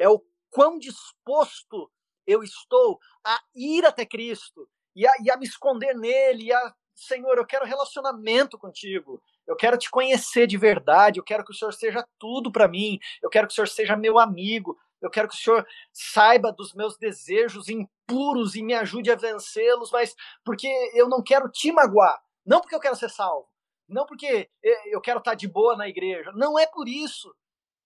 é 0.00 0.08
o 0.08 0.22
quão 0.50 0.78
disposto 0.78 1.90
eu 2.26 2.42
estou 2.42 2.98
a 3.24 3.40
ir 3.54 3.84
até 3.84 4.04
Cristo 4.04 4.68
e 4.94 5.06
a, 5.06 5.12
e 5.22 5.30
a 5.30 5.36
me 5.36 5.46
esconder 5.46 5.94
nele, 5.94 6.44
e 6.44 6.52
a, 6.52 6.74
Senhor, 6.94 7.38
eu 7.38 7.46
quero 7.46 7.64
relacionamento 7.64 8.58
contigo, 8.58 9.22
eu 9.46 9.54
quero 9.54 9.78
te 9.78 9.88
conhecer 9.90 10.46
de 10.46 10.58
verdade, 10.58 11.20
eu 11.20 11.24
quero 11.24 11.44
que 11.44 11.52
o 11.52 11.54
Senhor 11.54 11.72
seja 11.72 12.06
tudo 12.18 12.50
para 12.50 12.66
mim, 12.68 12.98
eu 13.22 13.30
quero 13.30 13.46
que 13.46 13.52
o 13.52 13.54
Senhor 13.54 13.68
seja 13.68 13.96
meu 13.96 14.18
amigo, 14.18 14.76
eu 15.00 15.08
quero 15.08 15.28
que 15.28 15.34
o 15.34 15.38
Senhor 15.38 15.64
saiba 15.92 16.52
dos 16.52 16.74
meus 16.74 16.98
desejos 16.98 17.68
impuros 17.68 18.56
e 18.56 18.62
me 18.62 18.74
ajude 18.74 19.10
a 19.10 19.16
vencê-los, 19.16 19.92
mas 19.92 20.14
porque 20.44 20.66
eu 20.92 21.08
não 21.08 21.22
quero 21.22 21.48
te 21.48 21.70
magoar, 21.70 22.20
não 22.44 22.60
porque 22.60 22.74
eu 22.74 22.80
quero 22.80 22.96
ser 22.96 23.10
salvo, 23.10 23.48
não 23.88 24.04
porque 24.04 24.50
eu 24.86 25.00
quero 25.00 25.20
estar 25.20 25.34
de 25.34 25.46
boa 25.46 25.76
na 25.76 25.88
igreja, 25.88 26.32
não 26.34 26.58
é 26.58 26.66
por 26.66 26.88
isso, 26.88 27.32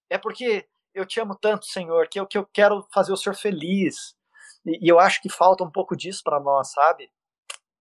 é 0.08 0.16
porque 0.16 0.66
eu 0.94 1.06
te 1.06 1.20
amo 1.20 1.34
tanto, 1.34 1.66
Senhor, 1.66 2.08
que 2.08 2.18
eu, 2.18 2.26
que 2.26 2.38
eu 2.38 2.46
quero 2.46 2.86
fazer 2.92 3.12
o 3.12 3.16
Senhor 3.16 3.34
feliz. 3.34 4.14
E, 4.64 4.86
e 4.86 4.88
eu 4.88 4.98
acho 4.98 5.20
que 5.20 5.28
falta 5.28 5.64
um 5.64 5.70
pouco 5.70 5.96
disso 5.96 6.22
para 6.24 6.40
nós, 6.40 6.72
sabe? 6.72 7.10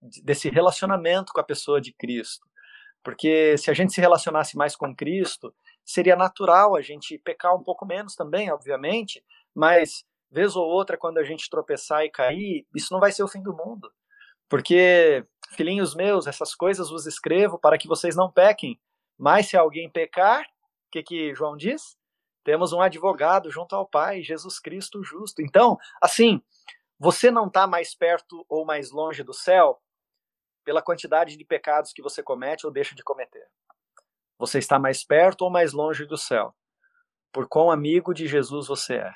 Desse 0.00 0.48
relacionamento 0.48 1.32
com 1.32 1.40
a 1.40 1.44
pessoa 1.44 1.80
de 1.80 1.92
Cristo. 1.92 2.46
Porque 3.02 3.56
se 3.58 3.70
a 3.70 3.74
gente 3.74 3.92
se 3.92 4.00
relacionasse 4.00 4.56
mais 4.56 4.76
com 4.76 4.94
Cristo, 4.94 5.54
seria 5.84 6.16
natural 6.16 6.76
a 6.76 6.80
gente 6.82 7.18
pecar 7.18 7.54
um 7.54 7.62
pouco 7.62 7.84
menos 7.84 8.14
também, 8.14 8.50
obviamente, 8.50 9.24
mas 9.54 10.04
vez 10.30 10.56
ou 10.56 10.66
outra, 10.66 10.96
quando 10.96 11.18
a 11.18 11.24
gente 11.24 11.50
tropeçar 11.50 12.04
e 12.04 12.10
cair, 12.10 12.66
isso 12.74 12.92
não 12.92 13.00
vai 13.00 13.12
ser 13.12 13.22
o 13.22 13.28
fim 13.28 13.42
do 13.42 13.54
mundo. 13.54 13.92
Porque, 14.48 15.26
filhinhos 15.50 15.94
meus, 15.94 16.26
essas 16.26 16.54
coisas 16.54 16.90
vos 16.90 17.06
escrevo 17.06 17.58
para 17.58 17.76
que 17.76 17.88
vocês 17.88 18.16
não 18.16 18.30
pequem. 18.30 18.80
Mas 19.18 19.48
se 19.48 19.56
alguém 19.56 19.90
pecar, 19.90 20.42
o 20.42 20.90
que, 20.92 21.02
que 21.02 21.34
João 21.34 21.56
diz? 21.56 21.96
Temos 22.44 22.72
um 22.72 22.80
advogado 22.80 23.50
junto 23.50 23.74
ao 23.74 23.86
Pai, 23.86 24.22
Jesus 24.22 24.58
Cristo 24.58 25.02
justo. 25.02 25.42
Então, 25.42 25.78
assim, 26.00 26.42
você 26.98 27.30
não 27.30 27.46
está 27.46 27.66
mais 27.66 27.94
perto 27.94 28.44
ou 28.48 28.64
mais 28.64 28.90
longe 28.90 29.22
do 29.22 29.32
céu 29.32 29.80
pela 30.64 30.82
quantidade 30.82 31.36
de 31.36 31.44
pecados 31.44 31.92
que 31.92 32.02
você 32.02 32.22
comete 32.22 32.66
ou 32.66 32.72
deixa 32.72 32.94
de 32.94 33.02
cometer. 33.02 33.46
Você 34.38 34.58
está 34.58 34.78
mais 34.78 35.04
perto 35.04 35.42
ou 35.42 35.50
mais 35.50 35.72
longe 35.72 36.04
do 36.04 36.16
céu 36.16 36.54
por 37.32 37.48
quão 37.48 37.70
amigo 37.70 38.12
de 38.12 38.28
Jesus 38.28 38.68
você 38.68 38.96
é. 38.96 39.14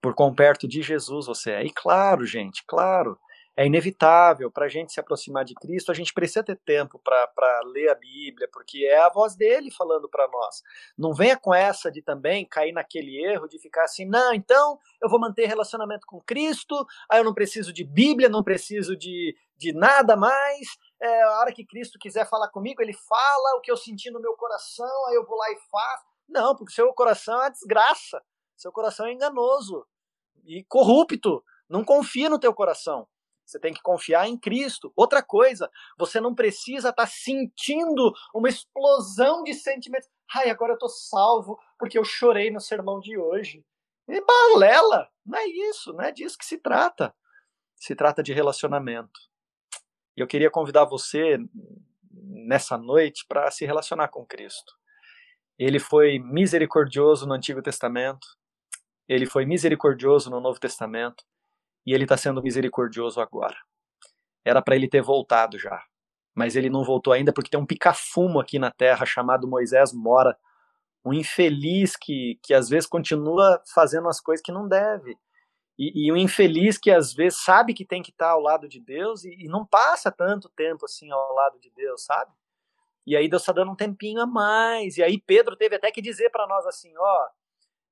Por 0.00 0.14
quão 0.14 0.34
perto 0.34 0.68
de 0.68 0.82
Jesus 0.82 1.26
você 1.26 1.52
é. 1.52 1.64
E 1.64 1.72
claro, 1.72 2.26
gente, 2.26 2.62
claro, 2.66 3.18
é 3.56 3.66
inevitável 3.66 4.50
para 4.50 4.66
a 4.66 4.68
gente 4.68 4.92
se 4.92 4.98
aproximar 4.98 5.44
de 5.44 5.54
Cristo, 5.54 5.92
a 5.92 5.94
gente 5.94 6.12
precisa 6.12 6.42
ter 6.42 6.56
tempo 6.56 6.98
para 6.98 7.60
ler 7.66 7.88
a 7.88 7.94
Bíblia, 7.94 8.48
porque 8.52 8.84
é 8.84 8.98
a 8.98 9.08
voz 9.08 9.36
dele 9.36 9.70
falando 9.70 10.08
para 10.08 10.26
nós. 10.28 10.62
Não 10.98 11.14
venha 11.14 11.38
com 11.38 11.54
essa 11.54 11.90
de 11.90 12.02
também 12.02 12.44
cair 12.44 12.72
naquele 12.72 13.24
erro 13.24 13.46
de 13.46 13.58
ficar 13.58 13.84
assim, 13.84 14.04
não, 14.04 14.34
então 14.34 14.78
eu 15.00 15.08
vou 15.08 15.20
manter 15.20 15.46
relacionamento 15.46 16.06
com 16.06 16.20
Cristo, 16.20 16.84
aí 17.08 17.20
eu 17.20 17.24
não 17.24 17.34
preciso 17.34 17.72
de 17.72 17.84
Bíblia, 17.84 18.28
não 18.28 18.42
preciso 18.42 18.96
de, 18.96 19.36
de 19.56 19.72
nada 19.72 20.16
mais. 20.16 20.66
É, 21.00 21.22
a 21.22 21.38
hora 21.38 21.52
que 21.52 21.64
Cristo 21.64 21.98
quiser 21.98 22.28
falar 22.28 22.48
comigo, 22.48 22.82
ele 22.82 22.92
fala 22.92 23.56
o 23.56 23.60
que 23.60 23.70
eu 23.70 23.76
senti 23.76 24.10
no 24.10 24.20
meu 24.20 24.34
coração, 24.34 25.06
aí 25.08 25.14
eu 25.14 25.24
vou 25.24 25.36
lá 25.36 25.50
e 25.50 25.56
faço. 25.70 26.04
Não, 26.28 26.56
porque 26.56 26.72
seu 26.72 26.92
coração 26.92 27.34
é 27.34 27.44
uma 27.44 27.50
desgraça, 27.50 28.22
seu 28.56 28.72
coração 28.72 29.06
é 29.06 29.12
enganoso 29.12 29.86
e 30.44 30.64
corrupto. 30.64 31.44
Não 31.68 31.84
confia 31.84 32.28
no 32.28 32.38
teu 32.38 32.52
coração. 32.52 33.06
Você 33.44 33.58
tem 33.58 33.72
que 33.72 33.82
confiar 33.82 34.26
em 34.26 34.38
Cristo. 34.38 34.92
Outra 34.96 35.22
coisa, 35.22 35.70
você 35.98 36.20
não 36.20 36.34
precisa 36.34 36.90
estar 36.90 37.04
tá 37.04 37.06
sentindo 37.06 38.12
uma 38.34 38.48
explosão 38.48 39.42
de 39.42 39.54
sentimentos. 39.54 40.08
Ai, 40.34 40.50
agora 40.50 40.72
eu 40.72 40.78
tô 40.78 40.88
salvo 40.88 41.58
porque 41.78 41.98
eu 41.98 42.04
chorei 42.04 42.50
no 42.50 42.60
sermão 42.60 43.00
de 43.00 43.18
hoje. 43.18 43.64
E 44.08 44.20
balela! 44.20 45.08
Não 45.24 45.38
é 45.38 45.46
isso, 45.46 45.92
não 45.92 46.04
é 46.04 46.12
disso 46.12 46.38
que 46.38 46.44
se 46.44 46.58
trata. 46.58 47.14
Se 47.76 47.94
trata 47.94 48.22
de 48.22 48.32
relacionamento. 48.32 49.20
E 50.16 50.20
eu 50.20 50.26
queria 50.26 50.50
convidar 50.50 50.84
você 50.84 51.38
nessa 52.10 52.78
noite 52.78 53.24
para 53.26 53.50
se 53.50 53.66
relacionar 53.66 54.08
com 54.08 54.24
Cristo. 54.24 54.74
Ele 55.58 55.78
foi 55.78 56.18
misericordioso 56.18 57.26
no 57.26 57.34
Antigo 57.34 57.62
Testamento, 57.62 58.26
ele 59.08 59.26
foi 59.26 59.44
misericordioso 59.44 60.30
no 60.30 60.40
Novo 60.40 60.58
Testamento, 60.58 61.24
e 61.86 61.92
ele 61.92 62.04
está 62.04 62.16
sendo 62.16 62.42
misericordioso 62.42 63.20
agora. 63.20 63.56
Era 64.44 64.62
para 64.62 64.76
ele 64.76 64.88
ter 64.88 65.02
voltado 65.02 65.58
já, 65.58 65.82
mas 66.34 66.56
ele 66.56 66.70
não 66.70 66.84
voltou 66.84 67.12
ainda 67.12 67.32
porque 67.32 67.50
tem 67.50 67.60
um 67.60 67.66
picafumo 67.66 68.40
aqui 68.40 68.58
na 68.58 68.70
terra 68.70 69.06
chamado 69.06 69.48
Moisés 69.48 69.92
Mora, 69.92 70.36
um 71.04 71.12
infeliz 71.12 71.96
que, 71.96 72.38
que 72.42 72.54
às 72.54 72.68
vezes 72.68 72.88
continua 72.88 73.62
fazendo 73.74 74.08
as 74.08 74.20
coisas 74.20 74.42
que 74.44 74.52
não 74.52 74.66
deve. 74.66 75.16
E, 75.78 76.06
e 76.06 76.12
um 76.12 76.16
infeliz 76.16 76.78
que 76.78 76.90
às 76.90 77.12
vezes 77.12 77.42
sabe 77.42 77.74
que 77.74 77.84
tem 77.84 78.02
que 78.02 78.10
estar 78.10 78.26
tá 78.26 78.32
ao 78.32 78.40
lado 78.40 78.68
de 78.68 78.80
Deus 78.80 79.24
e, 79.24 79.34
e 79.44 79.48
não 79.48 79.66
passa 79.66 80.10
tanto 80.10 80.48
tempo 80.50 80.84
assim 80.84 81.10
ao 81.10 81.34
lado 81.34 81.58
de 81.58 81.70
Deus, 81.70 82.04
sabe? 82.04 82.32
E 83.06 83.16
aí 83.16 83.28
Deus 83.28 83.42
está 83.42 83.52
dando 83.52 83.72
um 83.72 83.76
tempinho 83.76 84.20
a 84.20 84.26
mais. 84.26 84.96
E 84.96 85.02
aí 85.02 85.20
Pedro 85.20 85.56
teve 85.56 85.76
até 85.76 85.90
que 85.90 86.00
dizer 86.00 86.30
para 86.30 86.46
nós 86.46 86.64
assim, 86.66 86.92
ó, 86.96 87.28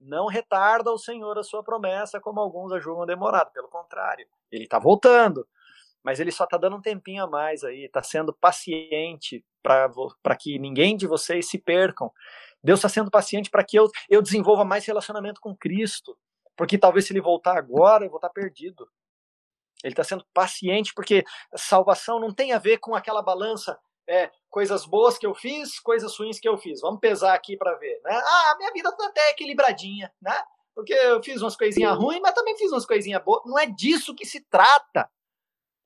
não 0.02 0.26
retarda 0.26 0.90
o 0.90 0.98
Senhor 0.98 1.38
a 1.38 1.42
sua 1.42 1.62
promessa, 1.62 2.20
como 2.20 2.40
alguns 2.40 2.72
a 2.72 2.78
julgam 2.78 3.06
demorado. 3.06 3.52
Pelo 3.52 3.68
contrário, 3.68 4.26
ele 4.50 4.64
está 4.64 4.78
voltando, 4.78 5.46
mas 6.02 6.20
ele 6.20 6.32
só 6.32 6.44
está 6.44 6.56
dando 6.56 6.76
um 6.76 6.80
tempinho 6.80 7.24
a 7.24 7.26
mais 7.26 7.64
aí, 7.64 7.84
está 7.84 8.02
sendo 8.02 8.32
paciente 8.32 9.44
para 9.62 10.36
que 10.36 10.58
ninguém 10.58 10.96
de 10.96 11.06
vocês 11.06 11.48
se 11.48 11.58
percam. 11.58 12.12
Deus 12.62 12.78
está 12.78 12.88
sendo 12.88 13.10
paciente 13.10 13.50
para 13.50 13.64
que 13.64 13.76
eu, 13.76 13.88
eu 14.08 14.22
desenvolva 14.22 14.64
mais 14.64 14.84
relacionamento 14.84 15.40
com 15.40 15.56
Cristo, 15.56 16.16
porque 16.56 16.78
talvez 16.78 17.06
se 17.06 17.12
ele 17.12 17.20
voltar 17.20 17.56
agora, 17.56 18.04
eu 18.04 18.10
vou 18.10 18.18
estar 18.18 18.28
tá 18.28 18.34
perdido. 18.34 18.88
Ele 19.82 19.92
está 19.92 20.04
sendo 20.04 20.24
paciente 20.32 20.92
porque 20.94 21.24
salvação 21.56 22.20
não 22.20 22.32
tem 22.32 22.52
a 22.52 22.58
ver 22.58 22.78
com 22.78 22.94
aquela 22.94 23.22
balança 23.22 23.78
é, 24.08 24.30
coisas 24.50 24.84
boas 24.84 25.18
que 25.18 25.26
eu 25.26 25.34
fiz, 25.34 25.78
coisas 25.80 26.16
ruins 26.16 26.40
que 26.40 26.48
eu 26.48 26.56
fiz. 26.58 26.80
Vamos 26.80 27.00
pesar 27.00 27.34
aqui 27.34 27.56
para 27.56 27.74
ver, 27.74 28.00
né? 28.04 28.14
Ah, 28.14 28.54
minha 28.58 28.72
vida 28.72 28.94
tá 28.96 29.06
até 29.06 29.30
equilibradinha, 29.30 30.12
né? 30.20 30.36
Porque 30.74 30.92
eu 30.92 31.22
fiz 31.22 31.40
umas 31.42 31.56
coisinhas 31.56 31.96
ruins, 31.96 32.20
mas 32.22 32.34
também 32.34 32.56
fiz 32.56 32.70
umas 32.72 32.86
coisinhas 32.86 33.22
boas. 33.22 33.42
Não 33.44 33.58
é 33.58 33.66
disso 33.66 34.14
que 34.14 34.24
se 34.24 34.40
trata. 34.48 35.10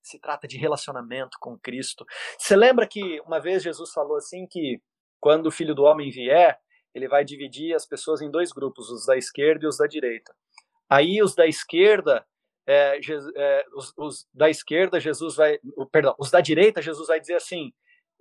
se 0.02 0.20
trata 0.20 0.46
de 0.46 0.56
relacionamento 0.56 1.36
com 1.40 1.58
Cristo. 1.58 2.06
Você 2.38 2.54
lembra 2.54 2.86
que 2.86 3.20
uma 3.22 3.40
vez 3.40 3.62
Jesus 3.62 3.92
falou 3.92 4.16
assim 4.16 4.46
que 4.46 4.80
quando 5.20 5.46
o 5.46 5.50
Filho 5.50 5.74
do 5.74 5.82
Homem 5.82 6.10
vier, 6.10 6.58
ele 6.94 7.08
vai 7.08 7.24
dividir 7.24 7.74
as 7.74 7.84
pessoas 7.84 8.22
em 8.22 8.30
dois 8.30 8.52
grupos, 8.52 8.88
os 8.90 9.04
da 9.04 9.16
esquerda 9.16 9.64
e 9.64 9.68
os 9.68 9.76
da 9.76 9.86
direita. 9.86 10.34
Aí 10.88 11.20
os 11.20 11.34
da 11.34 11.46
esquerda, 11.46 12.24
é, 12.66 13.00
é, 13.36 13.64
os, 13.74 13.92
os, 13.96 14.28
da 14.32 14.48
esquerda, 14.48 15.00
Jesus 15.00 15.34
vai, 15.34 15.58
perdão, 15.90 16.14
os 16.18 16.30
da 16.30 16.40
direita, 16.40 16.80
Jesus 16.80 17.08
vai 17.08 17.20
dizer 17.20 17.34
assim: 17.34 17.72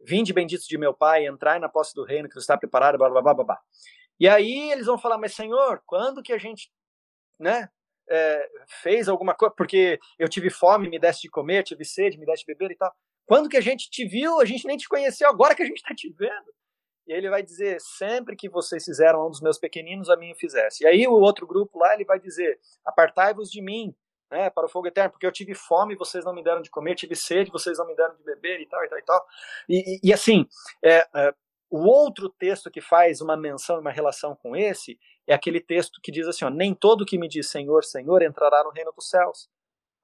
Vinde 0.03 0.33
benditos 0.33 0.67
de 0.67 0.77
meu 0.77 0.93
Pai, 0.93 1.25
entrai 1.25 1.59
na 1.59 1.69
posse 1.69 1.93
do 1.93 2.03
reino 2.03 2.29
que 2.29 2.37
está 2.37 2.57
preparado, 2.57 2.97
blá, 2.97 3.09
blá, 3.09 3.21
blá, 3.21 3.33
blá. 3.33 3.61
E 4.19 4.27
aí 4.27 4.71
eles 4.71 4.85
vão 4.85 4.97
falar, 4.97 5.17
mas 5.17 5.33
Senhor, 5.33 5.81
quando 5.85 6.21
que 6.21 6.31
a 6.31 6.37
gente, 6.37 6.71
né, 7.39 7.69
é, 8.09 8.49
fez 8.81 9.09
alguma 9.09 9.33
coisa, 9.33 9.53
porque 9.55 9.99
eu 10.17 10.29
tive 10.29 10.49
fome, 10.49 10.89
me 10.89 10.99
desse 10.99 11.21
de 11.21 11.29
comer, 11.29 11.63
tive 11.63 11.83
sede, 11.83 12.17
me 12.17 12.25
desse 12.25 12.45
de 12.45 12.53
beber 12.53 12.71
e 12.71 12.75
tal. 12.75 12.93
Quando 13.25 13.49
que 13.49 13.57
a 13.57 13.61
gente 13.61 13.89
te 13.89 14.05
viu, 14.05 14.39
a 14.39 14.45
gente 14.45 14.67
nem 14.67 14.77
te 14.77 14.87
conheceu, 14.87 15.27
agora 15.29 15.55
que 15.55 15.63
a 15.63 15.65
gente 15.65 15.77
está 15.77 15.93
te 15.93 16.09
vendo. 16.13 16.53
E 17.07 17.13
aí 17.13 17.19
ele 17.19 17.29
vai 17.29 17.43
dizer, 17.43 17.79
sempre 17.79 18.35
que 18.35 18.49
vocês 18.49 18.83
fizeram 18.83 19.27
um 19.27 19.29
dos 19.29 19.41
meus 19.41 19.59
pequeninos, 19.59 20.09
a 20.09 20.17
mim 20.17 20.31
o 20.31 20.35
fizesse. 20.35 20.83
E 20.83 20.87
aí 20.87 21.07
o 21.07 21.13
outro 21.13 21.45
grupo 21.45 21.77
lá, 21.77 21.93
ele 21.93 22.05
vai 22.05 22.19
dizer, 22.19 22.59
apartai-vos 22.83 23.49
de 23.51 23.61
mim, 23.61 23.95
né, 24.29 24.49
para 24.49 24.65
o 24.65 24.69
fogo 24.69 24.87
eterno, 24.87 25.11
porque 25.11 25.25
eu 25.25 25.31
tive 25.31 25.53
fome, 25.53 25.95
vocês 25.95 26.25
não 26.25 26.33
me 26.33 26.43
deram 26.43 26.61
de 26.61 26.69
comer, 26.69 26.95
tive 26.95 27.15
sede, 27.15 27.51
vocês 27.51 27.77
não 27.77 27.85
me 27.85 27.95
deram 27.95 28.15
de 28.15 28.23
beber 28.23 28.59
e 28.59 28.65
tal, 28.65 28.83
e 28.83 28.89
tal, 28.89 28.99
e 28.99 29.01
tal. 29.03 29.25
E, 29.69 29.95
e, 29.95 30.09
e 30.09 30.13
assim, 30.13 30.47
é, 30.83 31.07
é, 31.15 31.33
o 31.69 31.87
outro 31.87 32.29
texto 32.29 32.71
que 32.71 32.81
faz 32.81 33.21
uma 33.21 33.35
menção 33.35 33.77
e 33.77 33.79
uma 33.79 33.91
relação 33.91 34.35
com 34.35 34.55
esse 34.55 34.99
é 35.27 35.33
aquele 35.33 35.59
texto 35.59 35.99
que 36.01 36.11
diz 36.11 36.27
assim: 36.27 36.45
ó, 36.45 36.49
Nem 36.49 36.73
todo 36.73 37.05
que 37.05 37.17
me 37.17 37.27
diz 37.27 37.49
Senhor, 37.49 37.83
Senhor 37.83 38.21
entrará 38.21 38.63
no 38.63 38.71
reino 38.71 38.91
dos 38.95 39.09
céus, 39.09 39.49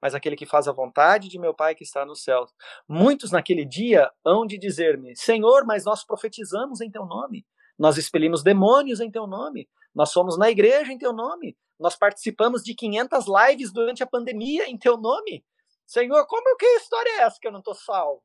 mas 0.00 0.14
aquele 0.14 0.36
que 0.36 0.46
faz 0.46 0.66
a 0.66 0.72
vontade 0.72 1.28
de 1.28 1.38
meu 1.38 1.54
Pai 1.54 1.74
que 1.74 1.84
está 1.84 2.04
nos 2.04 2.22
céus. 2.22 2.50
Muitos 2.88 3.30
naquele 3.30 3.64
dia 3.64 4.10
hão 4.24 4.44
de 4.44 4.58
dizer-me: 4.58 5.16
Senhor, 5.16 5.64
mas 5.64 5.84
nós 5.84 6.04
profetizamos 6.04 6.80
em 6.80 6.90
teu 6.90 7.06
nome, 7.06 7.46
nós 7.78 7.96
expelimos 7.96 8.42
demônios 8.42 9.00
em 9.00 9.10
teu 9.10 9.26
nome, 9.26 9.68
nós 9.94 10.12
fomos 10.12 10.36
na 10.36 10.50
igreja 10.50 10.92
em 10.92 10.98
teu 10.98 11.12
nome, 11.12 11.56
nós 11.82 11.96
participamos 11.96 12.62
de 12.62 12.74
500 12.74 13.26
lives 13.26 13.72
durante 13.72 14.02
a 14.02 14.06
pandemia 14.06 14.68
em 14.68 14.78
teu 14.78 14.96
nome. 14.96 15.44
Senhor, 15.86 16.26
como 16.26 16.56
que 16.56 16.64
história 16.76 17.10
é 17.10 17.22
essa 17.22 17.38
que 17.40 17.46
eu 17.46 17.52
não 17.52 17.58
estou 17.58 17.74
salvo? 17.74 18.22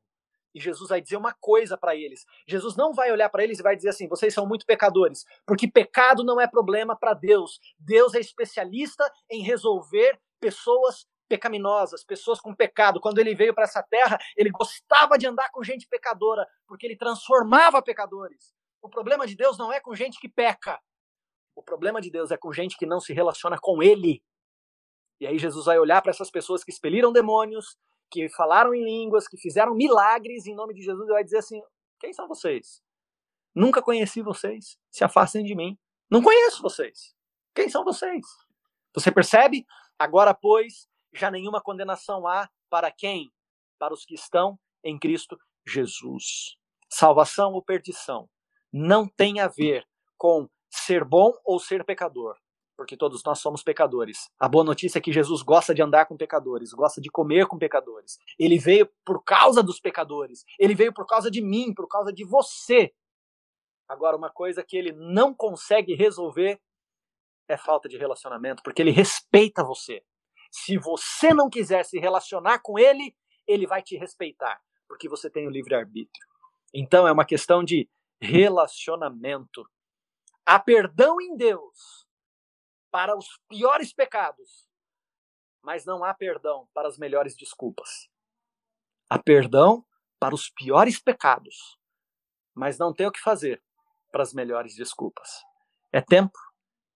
E 0.54 0.60
Jesus 0.60 0.88
vai 0.88 1.00
dizer 1.00 1.16
uma 1.16 1.34
coisa 1.34 1.76
para 1.76 1.94
eles. 1.94 2.24
Jesus 2.46 2.74
não 2.76 2.94
vai 2.94 3.12
olhar 3.12 3.28
para 3.28 3.44
eles 3.44 3.58
e 3.58 3.62
vai 3.62 3.76
dizer 3.76 3.90
assim: 3.90 4.08
vocês 4.08 4.32
são 4.32 4.46
muito 4.46 4.64
pecadores, 4.64 5.24
porque 5.46 5.70
pecado 5.70 6.24
não 6.24 6.40
é 6.40 6.46
problema 6.46 6.96
para 6.96 7.12
Deus. 7.12 7.60
Deus 7.78 8.14
é 8.14 8.20
especialista 8.20 9.10
em 9.30 9.42
resolver 9.42 10.18
pessoas 10.40 11.06
pecaminosas, 11.28 12.02
pessoas 12.02 12.40
com 12.40 12.54
pecado. 12.54 13.00
Quando 13.00 13.18
ele 13.18 13.34
veio 13.34 13.54
para 13.54 13.64
essa 13.64 13.82
terra, 13.82 14.18
ele 14.36 14.50
gostava 14.50 15.18
de 15.18 15.26
andar 15.26 15.50
com 15.50 15.62
gente 15.62 15.86
pecadora, 15.86 16.46
porque 16.66 16.86
ele 16.86 16.96
transformava 16.96 17.82
pecadores. 17.82 18.54
O 18.80 18.88
problema 18.88 19.26
de 19.26 19.36
Deus 19.36 19.58
não 19.58 19.72
é 19.72 19.80
com 19.80 19.94
gente 19.94 20.18
que 20.18 20.28
peca. 20.28 20.80
O 21.58 21.62
problema 21.62 22.00
de 22.00 22.08
Deus 22.08 22.30
é 22.30 22.36
com 22.36 22.52
gente 22.52 22.76
que 22.78 22.86
não 22.86 23.00
se 23.00 23.12
relaciona 23.12 23.58
com 23.60 23.82
ele. 23.82 24.22
E 25.20 25.26
aí 25.26 25.36
Jesus 25.36 25.64
vai 25.64 25.76
olhar 25.76 26.00
para 26.00 26.10
essas 26.10 26.30
pessoas 26.30 26.62
que 26.62 26.70
expeliram 26.70 27.12
demônios, 27.12 27.76
que 28.08 28.28
falaram 28.28 28.72
em 28.72 28.84
línguas, 28.84 29.26
que 29.26 29.36
fizeram 29.36 29.74
milagres 29.74 30.46
em 30.46 30.54
nome 30.54 30.72
de 30.72 30.82
Jesus, 30.82 31.08
e 31.08 31.12
vai 31.12 31.24
dizer 31.24 31.38
assim: 31.38 31.60
quem 31.98 32.12
são 32.12 32.28
vocês? 32.28 32.80
Nunca 33.52 33.82
conheci 33.82 34.22
vocês. 34.22 34.78
Se 34.88 35.02
afastem 35.02 35.42
de 35.42 35.56
mim. 35.56 35.76
Não 36.08 36.22
conheço 36.22 36.62
vocês. 36.62 37.12
Quem 37.52 37.68
são 37.68 37.82
vocês? 37.82 38.24
Você 38.94 39.10
percebe? 39.10 39.66
Agora, 39.98 40.32
pois, 40.32 40.88
já 41.12 41.28
nenhuma 41.28 41.60
condenação 41.60 42.24
há 42.24 42.48
para 42.70 42.92
quem? 42.92 43.32
Para 43.80 43.92
os 43.92 44.04
que 44.04 44.14
estão 44.14 44.56
em 44.84 44.96
Cristo 44.96 45.36
Jesus. 45.66 46.54
Salvação 46.88 47.52
ou 47.52 47.64
perdição 47.64 48.30
não 48.72 49.08
tem 49.08 49.40
a 49.40 49.48
ver 49.48 49.84
com 50.16 50.48
ser 50.70 51.04
bom 51.04 51.32
ou 51.44 51.58
ser 51.58 51.84
pecador 51.84 52.36
porque 52.78 52.96
todos 52.96 53.24
nós 53.24 53.40
somos 53.40 53.64
pecadores. 53.64 54.30
A 54.38 54.48
boa 54.48 54.62
notícia 54.62 54.98
é 54.98 55.02
que 55.02 55.12
Jesus 55.12 55.42
gosta 55.42 55.74
de 55.74 55.82
andar 55.82 56.06
com 56.06 56.16
pecadores, 56.16 56.72
gosta 56.72 57.00
de 57.00 57.10
comer 57.10 57.48
com 57.48 57.58
pecadores. 57.58 58.18
Ele 58.38 58.56
veio 58.56 58.88
por 59.04 59.24
causa 59.24 59.64
dos 59.64 59.80
pecadores. 59.80 60.44
Ele 60.56 60.76
veio 60.76 60.94
por 60.94 61.04
causa 61.04 61.28
de 61.28 61.42
mim, 61.42 61.74
por 61.74 61.88
causa 61.88 62.12
de 62.12 62.24
você. 62.24 62.94
Agora, 63.88 64.16
uma 64.16 64.30
coisa 64.30 64.62
que 64.62 64.76
ele 64.76 64.92
não 64.92 65.34
consegue 65.34 65.96
resolver 65.96 66.60
é 67.48 67.56
falta 67.56 67.88
de 67.88 67.96
relacionamento, 67.96 68.62
porque 68.62 68.80
ele 68.80 68.92
respeita 68.92 69.64
você. 69.64 70.04
Se 70.48 70.78
você 70.78 71.34
não 71.34 71.50
quiser 71.50 71.84
se 71.84 71.98
relacionar 71.98 72.60
com 72.60 72.78
ele, 72.78 73.12
ele 73.44 73.66
vai 73.66 73.82
te 73.82 73.96
respeitar, 73.96 74.60
porque 74.86 75.08
você 75.08 75.28
tem 75.28 75.48
o 75.48 75.50
livre-arbítrio. 75.50 76.26
Então, 76.72 77.08
é 77.08 77.12
uma 77.12 77.24
questão 77.24 77.64
de 77.64 77.88
relacionamento. 78.20 79.68
Há 80.50 80.58
perdão 80.58 81.20
em 81.20 81.36
Deus 81.36 82.08
para 82.90 83.14
os 83.14 83.38
piores 83.50 83.92
pecados, 83.92 84.66
mas 85.62 85.84
não 85.84 86.02
há 86.02 86.14
perdão 86.14 86.66
para 86.72 86.88
as 86.88 86.96
melhores 86.96 87.36
desculpas. 87.36 88.08
Há 89.10 89.18
perdão 89.18 89.84
para 90.18 90.34
os 90.34 90.48
piores 90.48 90.98
pecados, 90.98 91.78
mas 92.54 92.78
não 92.78 92.94
tem 92.94 93.06
o 93.06 93.12
que 93.12 93.20
fazer 93.20 93.62
para 94.10 94.22
as 94.22 94.32
melhores 94.32 94.74
desculpas. 94.74 95.28
É 95.92 96.00
tempo 96.00 96.38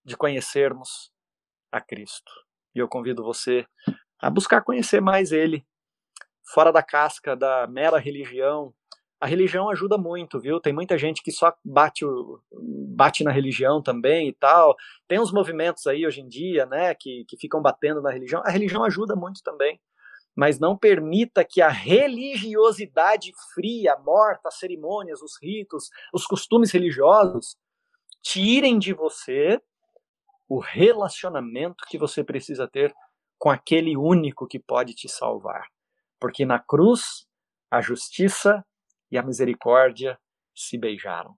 de 0.03 0.17
conhecermos 0.17 1.13
a 1.71 1.79
Cristo. 1.79 2.33
E 2.75 2.79
eu 2.79 2.89
convido 2.89 3.23
você 3.23 3.69
a 4.19 4.31
buscar 4.31 4.65
conhecer 4.65 5.03
mais 5.03 5.31
Ele, 5.31 5.63
fora 6.55 6.73
da 6.73 6.83
casca 6.83 7.37
da 7.37 7.67
mera 7.67 7.99
religião, 7.99 8.75
a 9.23 9.27
religião 9.27 9.71
ajuda 9.71 9.97
muito, 9.97 10.41
viu? 10.41 10.59
Tem 10.59 10.73
muita 10.73 10.99
gente 10.99 11.23
que 11.23 11.31
só 11.31 11.55
bate, 11.65 12.05
o, 12.05 12.41
bate 12.51 13.23
na 13.23 13.31
religião 13.31 13.81
também 13.81 14.27
e 14.27 14.33
tal. 14.33 14.75
Tem 15.07 15.21
uns 15.21 15.33
movimentos 15.33 15.87
aí 15.87 16.05
hoje 16.05 16.21
em 16.21 16.29
dia, 16.29 16.67
né, 16.67 16.93
que, 16.93 17.25
que 17.29 17.37
ficam 17.37 17.63
batendo 17.63 18.03
na 18.03 18.11
religião. 18.11 18.43
A 18.45 18.51
religião 18.51 18.83
ajuda 18.83 19.15
muito 19.15 19.41
também. 19.45 19.81
Mas 20.35 20.59
não 20.59 20.77
permita 20.77 21.45
que 21.45 21.63
a 21.63 21.69
religiosidade 21.69 23.31
fria, 23.55 23.97
morta, 24.05 24.49
as 24.49 24.59
cerimônias, 24.59 25.23
os 25.23 25.41
ritos, 25.41 25.89
os 26.13 26.27
costumes 26.27 26.73
religiosos 26.73 27.57
tirem 28.21 28.77
de 28.77 28.93
você 28.93 29.63
o 30.49 30.59
relacionamento 30.59 31.85
que 31.89 31.97
você 31.97 32.25
precisa 32.25 32.67
ter 32.67 32.93
com 33.39 33.51
aquele 33.51 33.97
único 33.97 34.49
que 34.49 34.59
pode 34.59 34.95
te 34.95 35.09
salvar. 35.09 35.69
Porque 36.19 36.45
na 36.45 36.59
cruz, 36.59 37.25
a 37.71 37.81
justiça 37.81 38.65
e 39.13 39.19
a 39.19 39.23
misericórdia 39.23 40.19
se 40.55 40.79
beijaram. 40.79 41.37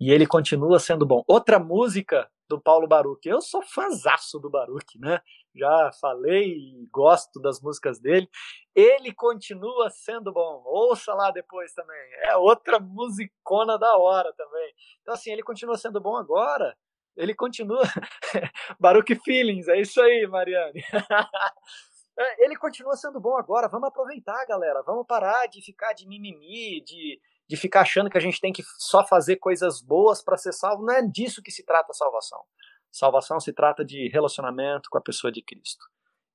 E 0.00 0.10
ele 0.10 0.26
continua 0.26 0.80
sendo 0.80 1.06
bom. 1.06 1.22
Outra 1.28 1.60
música 1.60 2.28
do 2.48 2.60
Paulo 2.60 2.86
Baruch. 2.86 3.26
Eu 3.26 3.40
sou 3.40 3.62
fãzaço 3.62 4.38
do 4.38 4.50
Baruch, 4.50 4.98
né? 4.98 5.20
Já 5.54 5.90
falei 6.00 6.52
e 6.52 6.88
gosto 6.92 7.40
das 7.40 7.62
músicas 7.62 7.98
dele. 7.98 8.28
Ele 8.74 9.14
continua 9.14 9.88
sendo 9.88 10.32
bom. 10.32 10.62
Ouça 10.66 11.14
lá 11.14 11.30
depois 11.30 11.72
também. 11.72 11.96
É 12.24 12.36
outra 12.36 12.78
musicona 12.78 13.78
da 13.78 13.96
hora 13.96 14.32
também. 14.34 14.74
Então, 15.00 15.14
assim, 15.14 15.30
ele 15.30 15.42
continua 15.42 15.76
sendo 15.78 16.00
bom 16.00 16.16
agora. 16.16 16.76
Ele 17.16 17.34
continua. 17.34 17.82
Baruch 18.78 19.14
Feelings, 19.24 19.68
é 19.68 19.80
isso 19.80 20.00
aí, 20.02 20.26
Mariane. 20.26 20.82
É, 22.18 22.44
ele 22.44 22.56
continua 22.56 22.96
sendo 22.96 23.20
bom 23.20 23.36
agora. 23.36 23.68
Vamos 23.68 23.88
aproveitar, 23.88 24.44
galera. 24.46 24.82
Vamos 24.82 25.06
parar 25.06 25.46
de 25.46 25.62
ficar 25.62 25.92
de 25.92 26.06
mimimi, 26.06 26.82
de, 26.84 27.20
de 27.48 27.56
ficar 27.56 27.82
achando 27.82 28.10
que 28.10 28.18
a 28.18 28.20
gente 28.20 28.40
tem 28.40 28.52
que 28.52 28.62
só 28.78 29.04
fazer 29.06 29.36
coisas 29.36 29.80
boas 29.80 30.22
para 30.22 30.36
ser 30.36 30.52
salvo. 30.52 30.84
Não 30.84 30.94
é 30.94 31.02
disso 31.02 31.42
que 31.42 31.50
se 31.50 31.64
trata 31.64 31.90
a 31.90 31.94
salvação. 31.94 32.42
Salvação 32.90 33.40
se 33.40 33.52
trata 33.52 33.84
de 33.84 34.08
relacionamento 34.08 34.90
com 34.90 34.98
a 34.98 35.02
pessoa 35.02 35.32
de 35.32 35.42
Cristo. 35.42 35.84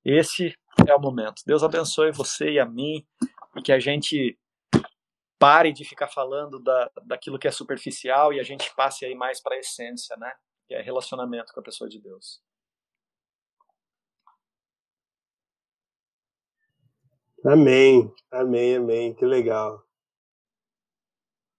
Esse 0.04 0.56
é 0.88 0.96
o 0.96 1.00
momento. 1.00 1.44
Deus 1.46 1.64
abençoe 1.64 2.12
você 2.12 2.52
e 2.52 2.60
a 2.60 2.66
mim 2.66 3.06
e 3.56 3.62
que 3.62 3.72
a 3.72 3.80
gente 3.80 4.38
pare 5.38 5.72
de 5.72 5.86
ficar 5.86 6.08
falando 6.08 6.60
da, 6.60 6.90
daquilo 7.06 7.38
que 7.38 7.48
é 7.48 7.52
superficial 7.52 8.34
e 8.34 8.40
a 8.40 8.44
gente 8.44 8.74
passe 8.76 9.06
aí 9.06 9.14
mais 9.14 9.42
para 9.42 9.56
a 9.56 9.60
essência, 9.60 10.16
né? 10.18 10.34
Que 10.68 10.74
é 10.74 10.82
relacionamento 10.82 11.54
com 11.54 11.60
a 11.60 11.64
pessoa 11.64 11.90
de 11.90 12.00
Deus. 12.02 12.42
Amém, 17.46 18.12
amém, 18.32 18.76
amém. 18.76 19.14
Que 19.14 19.26
legal. 19.26 19.84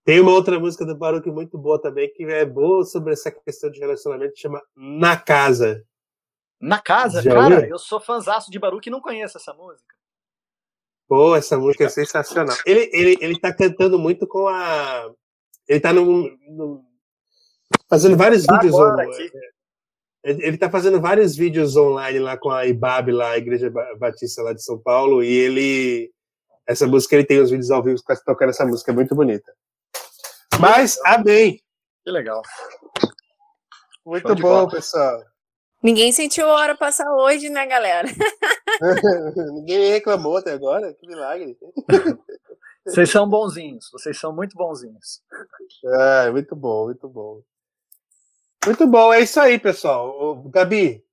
Tem 0.05 0.21
uma 0.21 0.33
outra 0.33 0.59
música 0.59 0.87
do 0.87 0.97
Baruch 0.97 1.31
muito 1.31 1.59
boa 1.59 1.81
também, 1.81 2.11
que 2.13 2.25
é 2.25 2.45
boa 2.45 2.85
sobre 2.85 3.13
essa 3.13 3.31
questão 3.31 3.71
de 3.71 3.79
relacionamento, 3.79 4.33
que 4.33 4.41
chama 4.41 4.63
Na 4.75 5.17
Casa. 5.17 5.85
Na 6.61 6.81
Casa? 6.81 7.21
Já 7.23 7.33
Cara, 7.33 7.69
eu 7.69 7.79
sou 7.79 8.01
fãzaço 8.01 8.51
de 8.51 8.59
Baruch 8.59 8.89
e 8.89 8.91
não 8.91 9.01
conheço 9.01 9.37
essa 9.37 9.53
música. 9.53 9.95
Pô, 11.07 11.37
essa 11.37 11.59
música 11.59 11.85
é 11.85 11.89
sensacional. 11.89 12.57
Ele, 12.67 12.91
ele, 12.93 13.19
ele 13.21 13.39
tá 13.39 13.55
cantando 13.55 13.99
muito 13.99 14.27
com 14.27 14.47
a. 14.47 15.11
Ele 15.67 15.81
tá 15.81 15.93
no, 15.93 16.85
fazendo 17.89 18.17
vários 18.17 18.45
tá 18.45 18.55
vídeos. 18.55 18.75
Agora, 18.75 19.03
aqui. 19.05 19.31
Ele 20.29 20.55
está 20.55 20.71
fazendo 20.71 21.01
vários 21.01 21.37
vídeos 21.37 21.77
online 21.77 22.19
lá 22.19 22.37
com 22.37 22.51
a 22.51 22.67
IBAB, 22.67 23.13
lá, 23.13 23.31
a 23.31 23.39
Igreja 23.39 23.71
Batista 23.99 24.43
lá 24.43 24.53
de 24.53 24.63
São 24.63 24.79
Paulo, 24.79 25.23
e 25.23 25.33
ele 25.33 26.13
Essa 26.67 26.87
música 26.87 27.17
ele 27.17 27.25
tem 27.25 27.41
os 27.41 27.51
vídeos 27.51 27.71
ao 27.71 27.83
vivo 27.83 27.99
tocando 28.27 28.51
essa 28.51 28.67
música, 28.67 28.93
é 28.93 28.95
muito 28.95 29.15
bonita. 29.15 29.51
Mas, 30.61 30.99
amém. 31.05 31.61
Que 32.05 32.11
legal. 32.11 32.43
Muito 34.05 34.35
bom, 34.37 34.69
pessoal. 34.69 35.23
Ninguém 35.83 36.11
sentiu 36.13 36.49
a 36.49 36.55
hora 36.55 36.77
passar 36.77 37.11
hoje, 37.15 37.49
né, 37.49 37.65
galera? 37.67 38.09
Ninguém 39.55 39.93
reclamou 39.93 40.37
até 40.37 40.53
agora, 40.53 40.93
que 40.93 41.07
milagre. 41.07 41.57
Vocês 42.85 43.11
são 43.11 43.29
bonzinhos, 43.29 43.89
vocês 43.93 44.19
são 44.19 44.35
muito 44.35 44.57
bonzinhos. 44.57 45.23
É, 45.85 46.31
muito 46.31 46.57
bom, 46.57 46.87
muito 46.87 47.09
bom. 47.09 47.43
Muito 48.65 48.87
bom, 48.87 49.13
é 49.13 49.21
isso 49.21 49.41
aí, 49.41 49.59
pessoal. 49.59 50.09
Ô, 50.09 50.35
Gabi, 50.49 51.05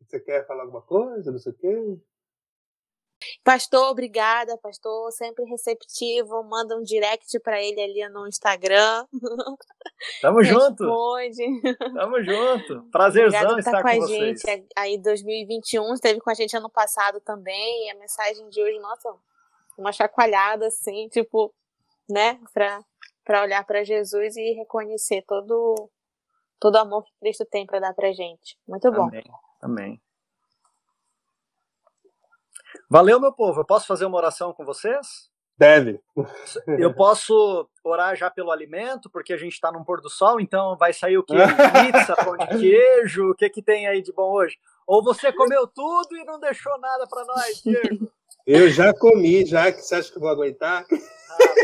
você 0.00 0.20
quer 0.20 0.46
falar 0.46 0.62
alguma 0.62 0.82
coisa? 0.82 1.30
Não 1.30 1.38
sei 1.38 1.52
o 1.52 1.56
quê? 1.56 1.98
Pastor, 3.44 3.90
obrigada, 3.90 4.56
pastor, 4.58 5.12
sempre 5.12 5.44
receptivo. 5.44 6.42
Manda 6.42 6.76
um 6.76 6.82
direct 6.82 7.38
para 7.40 7.62
ele 7.62 7.80
ali 7.80 8.08
no 8.08 8.26
Instagram. 8.26 9.06
Tamo 10.22 10.42
junto. 10.42 10.84
Responde. 10.84 11.62
Tamo 11.94 12.22
junto. 12.22 12.82
Prazerzão 12.90 13.50
por 13.50 13.58
estar 13.58 13.70
estar 13.70 13.82
com 13.82 13.88
a 13.88 13.92
com 13.92 14.00
vocês. 14.00 14.40
gente 14.40 14.68
aí 14.74 14.98
2021, 14.98 15.94
esteve 15.94 16.20
com 16.20 16.30
a 16.30 16.34
gente 16.34 16.56
ano 16.56 16.70
passado 16.70 17.20
também. 17.20 17.86
E 17.86 17.90
a 17.90 17.94
mensagem 17.96 18.48
de 18.48 18.62
hoje, 18.62 18.78
nossa, 18.78 19.14
uma 19.76 19.92
chacoalhada 19.92 20.66
assim, 20.66 21.08
tipo, 21.08 21.52
né, 22.08 22.40
para 22.52 22.82
para 23.22 23.42
olhar 23.42 23.64
para 23.64 23.84
Jesus 23.84 24.34
e 24.36 24.54
reconhecer 24.54 25.22
todo 25.26 25.88
todo 26.60 26.74
o 26.76 26.78
amor 26.78 27.02
que 27.04 27.12
Cristo 27.20 27.44
tem 27.44 27.66
para 27.66 27.80
dar 27.80 27.94
pra 27.94 28.12
gente. 28.12 28.56
Muito 28.68 28.92
bom. 28.92 29.08
Amém. 29.08 29.24
Amém. 29.62 30.02
Valeu, 32.88 33.18
meu 33.18 33.32
povo. 33.32 33.60
Eu 33.60 33.64
posso 33.64 33.86
fazer 33.86 34.04
uma 34.04 34.18
oração 34.18 34.52
com 34.52 34.64
vocês? 34.64 35.30
Deve. 35.56 36.00
Eu 36.66 36.94
posso 36.94 37.68
orar 37.84 38.16
já 38.16 38.30
pelo 38.30 38.50
alimento, 38.50 39.10
porque 39.10 39.32
a 39.32 39.36
gente 39.36 39.52
está 39.52 39.70
num 39.70 39.84
pôr 39.84 40.00
do 40.00 40.08
sol, 40.08 40.40
então 40.40 40.74
vai 40.76 40.92
sair 40.92 41.18
o 41.18 41.22
quê? 41.22 41.34
Pizza, 41.92 42.16
pão 42.16 42.36
de 42.36 42.46
queijo, 42.46 43.30
o 43.30 43.34
que, 43.34 43.50
que 43.50 43.62
tem 43.62 43.86
aí 43.86 44.00
de 44.00 44.10
bom 44.10 44.32
hoje? 44.32 44.56
Ou 44.86 45.04
você 45.04 45.30
comeu 45.32 45.66
tudo 45.66 46.16
e 46.16 46.24
não 46.24 46.40
deixou 46.40 46.78
nada 46.78 47.06
para 47.06 47.24
nós, 47.26 47.62
Diego? 47.62 48.10
Eu 48.52 48.68
já 48.68 48.92
comi, 48.92 49.46
já 49.46 49.70
que 49.70 49.80
você 49.80 49.94
acha 49.94 50.10
que 50.10 50.16
eu 50.16 50.22
vou 50.22 50.28
aguentar? 50.28 50.84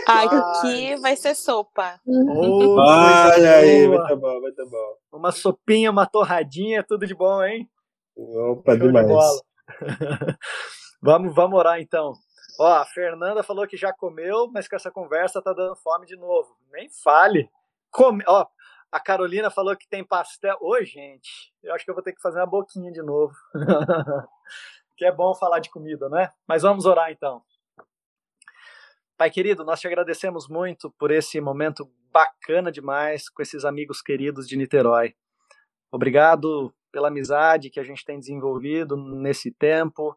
Aqui 0.06 0.94
vai 1.00 1.16
ser 1.16 1.34
sopa. 1.34 2.00
Oh, 2.06 2.76
Olha 2.78 3.56
aí, 3.56 3.88
boa. 3.88 3.98
muito 3.98 4.16
bom, 4.16 4.40
muito 4.40 4.70
bom. 4.70 4.96
Uma 5.10 5.32
sopinha, 5.32 5.90
uma 5.90 6.06
torradinha, 6.06 6.84
tudo 6.84 7.04
de 7.04 7.12
bom, 7.12 7.42
hein? 7.42 7.68
Opa, 8.16 8.76
Show 8.76 8.80
de 8.82 8.86
demais. 8.86 9.08
bola. 9.08 9.40
vamos, 11.02 11.34
vamos 11.34 11.58
orar 11.58 11.80
então. 11.80 12.12
Ó, 12.60 12.72
a 12.72 12.84
Fernanda 12.86 13.42
falou 13.42 13.66
que 13.66 13.76
já 13.76 13.92
comeu, 13.92 14.48
mas 14.52 14.68
com 14.68 14.76
essa 14.76 14.90
conversa 14.90 15.42
tá 15.42 15.52
dando 15.52 15.74
fome 15.74 16.06
de 16.06 16.14
novo. 16.14 16.56
Nem 16.70 16.88
fale. 17.02 17.50
Come... 17.90 18.22
Ó, 18.28 18.46
a 18.92 19.00
Carolina 19.00 19.50
falou 19.50 19.76
que 19.76 19.88
tem 19.88 20.04
pastel. 20.04 20.56
Ô, 20.60 20.80
gente, 20.84 21.52
eu 21.64 21.74
acho 21.74 21.84
que 21.84 21.90
eu 21.90 21.96
vou 21.96 22.04
ter 22.04 22.12
que 22.12 22.22
fazer 22.22 22.38
uma 22.38 22.46
boquinha 22.46 22.92
de 22.92 23.02
novo. 23.02 23.34
que 24.96 25.04
é 25.04 25.12
bom 25.12 25.34
falar 25.34 25.60
de 25.60 25.70
comida, 25.70 26.08
né? 26.08 26.32
Mas 26.46 26.62
vamos 26.62 26.86
orar 26.86 27.10
então. 27.10 27.42
Pai 29.16 29.30
querido, 29.30 29.64
nós 29.64 29.80
te 29.80 29.86
agradecemos 29.86 30.48
muito 30.48 30.90
por 30.98 31.10
esse 31.10 31.40
momento 31.40 31.90
bacana 32.12 32.70
demais 32.70 33.28
com 33.28 33.42
esses 33.42 33.64
amigos 33.64 34.02
queridos 34.02 34.46
de 34.48 34.56
Niterói. 34.56 35.14
Obrigado 35.90 36.74
pela 36.92 37.08
amizade 37.08 37.70
que 37.70 37.80
a 37.80 37.82
gente 37.82 38.04
tem 38.04 38.18
desenvolvido 38.18 38.96
nesse 38.96 39.50
tempo. 39.50 40.16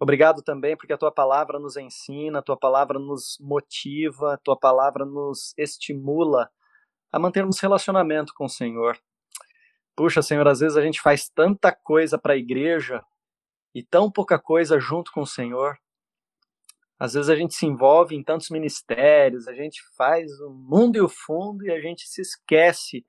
Obrigado 0.00 0.42
também 0.42 0.76
porque 0.76 0.92
a 0.92 0.98
tua 0.98 1.12
palavra 1.12 1.58
nos 1.58 1.76
ensina, 1.76 2.40
a 2.40 2.42
tua 2.42 2.56
palavra 2.56 2.98
nos 2.98 3.38
motiva, 3.40 4.34
a 4.34 4.38
tua 4.38 4.58
palavra 4.58 5.04
nos 5.04 5.54
estimula 5.56 6.50
a 7.12 7.18
mantermos 7.18 7.60
relacionamento 7.60 8.32
com 8.34 8.46
o 8.46 8.50
Senhor. 8.50 8.98
Puxa, 9.96 10.20
Senhor, 10.20 10.46
às 10.48 10.60
vezes 10.60 10.76
a 10.76 10.82
gente 10.82 11.00
faz 11.00 11.28
tanta 11.28 11.72
coisa 11.72 12.18
para 12.18 12.34
a 12.34 12.36
igreja 12.36 13.02
e 13.74 13.82
tão 13.82 14.10
pouca 14.10 14.38
coisa 14.38 14.78
junto 14.78 15.10
com 15.12 15.22
o 15.22 15.26
Senhor. 15.26 15.76
Às 16.98 17.14
vezes 17.14 17.28
a 17.28 17.34
gente 17.34 17.54
se 17.54 17.66
envolve 17.66 18.14
em 18.14 18.22
tantos 18.22 18.50
ministérios, 18.50 19.48
a 19.48 19.52
gente 19.52 19.82
faz 19.96 20.30
o 20.40 20.50
mundo 20.50 20.96
e 20.96 21.00
o 21.00 21.08
fundo 21.08 21.66
e 21.66 21.70
a 21.72 21.80
gente 21.80 22.06
se 22.06 22.20
esquece 22.20 23.04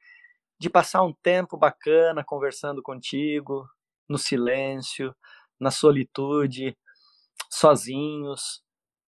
de 0.57 0.70
passar 0.70 1.03
um 1.03 1.13
tempo 1.13 1.55
bacana 1.57 2.24
conversando 2.24 2.82
contigo, 2.82 3.68
no 4.07 4.18
silêncio, 4.18 5.16
na 5.59 5.70
solitude, 5.70 6.78
sozinhos. 7.49 8.63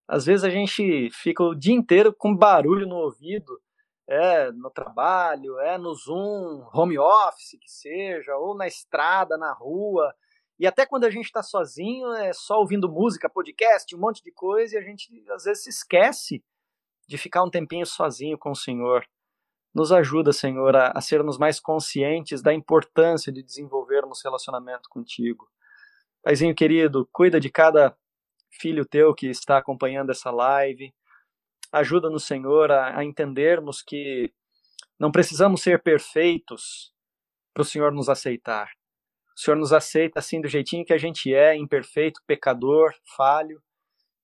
Às 0.07 0.25
vezes 0.25 0.43
a 0.43 0.49
gente 0.49 1.09
fica 1.11 1.43
o 1.43 1.55
dia 1.55 1.73
inteiro 1.73 2.13
com 2.13 2.35
barulho 2.35 2.87
no 2.87 2.95
ouvido, 2.95 3.59
é 4.07 4.51
no 4.51 4.69
trabalho, 4.69 5.59
é 5.59 5.77
no 5.77 5.93
Zoom, 5.93 6.65
home 6.73 6.97
office 6.97 7.57
que 7.59 7.69
seja, 7.69 8.35
ou 8.37 8.55
na 8.55 8.67
estrada, 8.67 9.37
na 9.37 9.51
rua. 9.53 10.13
E 10.59 10.65
até 10.65 10.85
quando 10.85 11.03
a 11.03 11.09
gente 11.09 11.25
está 11.25 11.43
sozinho, 11.43 12.11
é 12.13 12.33
só 12.33 12.59
ouvindo 12.59 12.89
música, 12.89 13.29
podcast, 13.29 13.95
um 13.95 13.99
monte 13.99 14.23
de 14.23 14.31
coisa, 14.31 14.75
e 14.75 14.77
a 14.79 14.81
gente 14.81 15.23
às 15.29 15.43
vezes 15.43 15.63
se 15.63 15.69
esquece 15.69 16.43
de 17.07 17.17
ficar 17.17 17.43
um 17.43 17.49
tempinho 17.49 17.85
sozinho 17.85 18.37
com 18.37 18.51
o 18.51 18.55
Senhor. 18.55 19.05
Nos 19.73 19.91
ajuda, 19.91 20.33
Senhor, 20.33 20.75
a, 20.75 20.91
a 20.95 21.01
sermos 21.01 21.37
mais 21.37 21.59
conscientes 21.59 22.41
da 22.41 22.53
importância 22.53 23.31
de 23.31 23.43
desenvolvermos 23.43 24.23
relacionamento 24.23 24.89
contigo. 24.89 25.47
Paizinho 26.23 26.55
querido, 26.55 27.07
cuida 27.11 27.39
de 27.39 27.49
cada 27.49 27.95
filho 28.49 28.85
teu 28.85 29.13
que 29.13 29.27
está 29.27 29.59
acompanhando 29.59 30.09
essa 30.09 30.31
live. 30.31 30.93
Ajuda-nos, 31.71 32.25
Senhor, 32.25 32.71
a, 32.71 32.97
a 32.97 33.05
entendermos 33.05 33.83
que 33.83 34.33
não 34.99 35.11
precisamos 35.11 35.61
ser 35.61 35.83
perfeitos 35.83 36.91
para 37.53 37.61
o 37.61 37.65
Senhor 37.65 37.91
nos 37.91 38.09
aceitar. 38.09 38.76
O 39.37 39.39
Senhor 39.39 39.57
nos 39.57 39.71
aceita 39.71 40.19
assim 40.19 40.41
do 40.41 40.47
jeitinho 40.47 40.83
que 40.83 40.93
a 40.93 40.97
gente 40.97 41.33
é, 41.33 41.55
imperfeito, 41.55 42.21
pecador, 42.25 42.93
falho, 43.15 43.61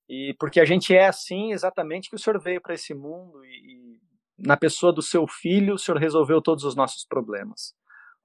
e 0.09 0.36
porque 0.39 0.59
a 0.59 0.66
gente 0.66 0.95
é 0.95 1.05
assim 1.05 1.53
exatamente 1.53 2.09
que 2.09 2.16
o 2.16 2.20
Senhor 2.20 2.39
veio 2.39 2.59
para 2.59 2.74
esse 2.74 2.93
mundo 2.93 3.45
e, 3.45 3.49
e 3.49 4.03
na 4.38 4.57
pessoa 4.57 4.91
do 4.91 5.01
seu 5.01 5.28
filho, 5.28 5.76
o 5.76 5.78
Senhor 5.78 5.99
resolveu 5.99 6.41
todos 6.41 6.64
os 6.64 6.76
nossos 6.76 7.05
problemas. 7.05 7.74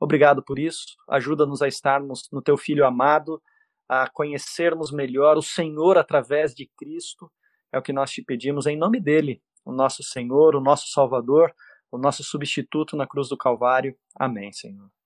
Obrigado 0.00 0.42
por 0.42 0.58
isso. 0.58 0.96
Ajuda-nos 1.08 1.60
a 1.60 1.68
estarmos 1.68 2.28
no 2.32 2.40
teu 2.40 2.56
filho 2.56 2.86
amado, 2.86 3.40
a 3.88 4.08
conhecermos 4.08 4.90
melhor 4.90 5.36
o 5.36 5.42
Senhor 5.42 5.98
através 5.98 6.54
de 6.54 6.70
Cristo. 6.76 7.30
É 7.72 7.78
o 7.78 7.82
que 7.82 7.92
nós 7.92 8.10
te 8.10 8.22
pedimos 8.22 8.66
em 8.66 8.76
nome 8.76 9.00
dele, 9.00 9.42
o 9.64 9.72
nosso 9.72 10.02
Senhor, 10.02 10.56
o 10.56 10.60
nosso 10.60 10.88
Salvador, 10.88 11.54
o 11.90 11.98
nosso 11.98 12.24
substituto 12.24 12.96
na 12.96 13.06
cruz 13.06 13.28
do 13.28 13.36
Calvário. 13.36 13.96
Amém, 14.18 14.52
Senhor. 14.52 14.97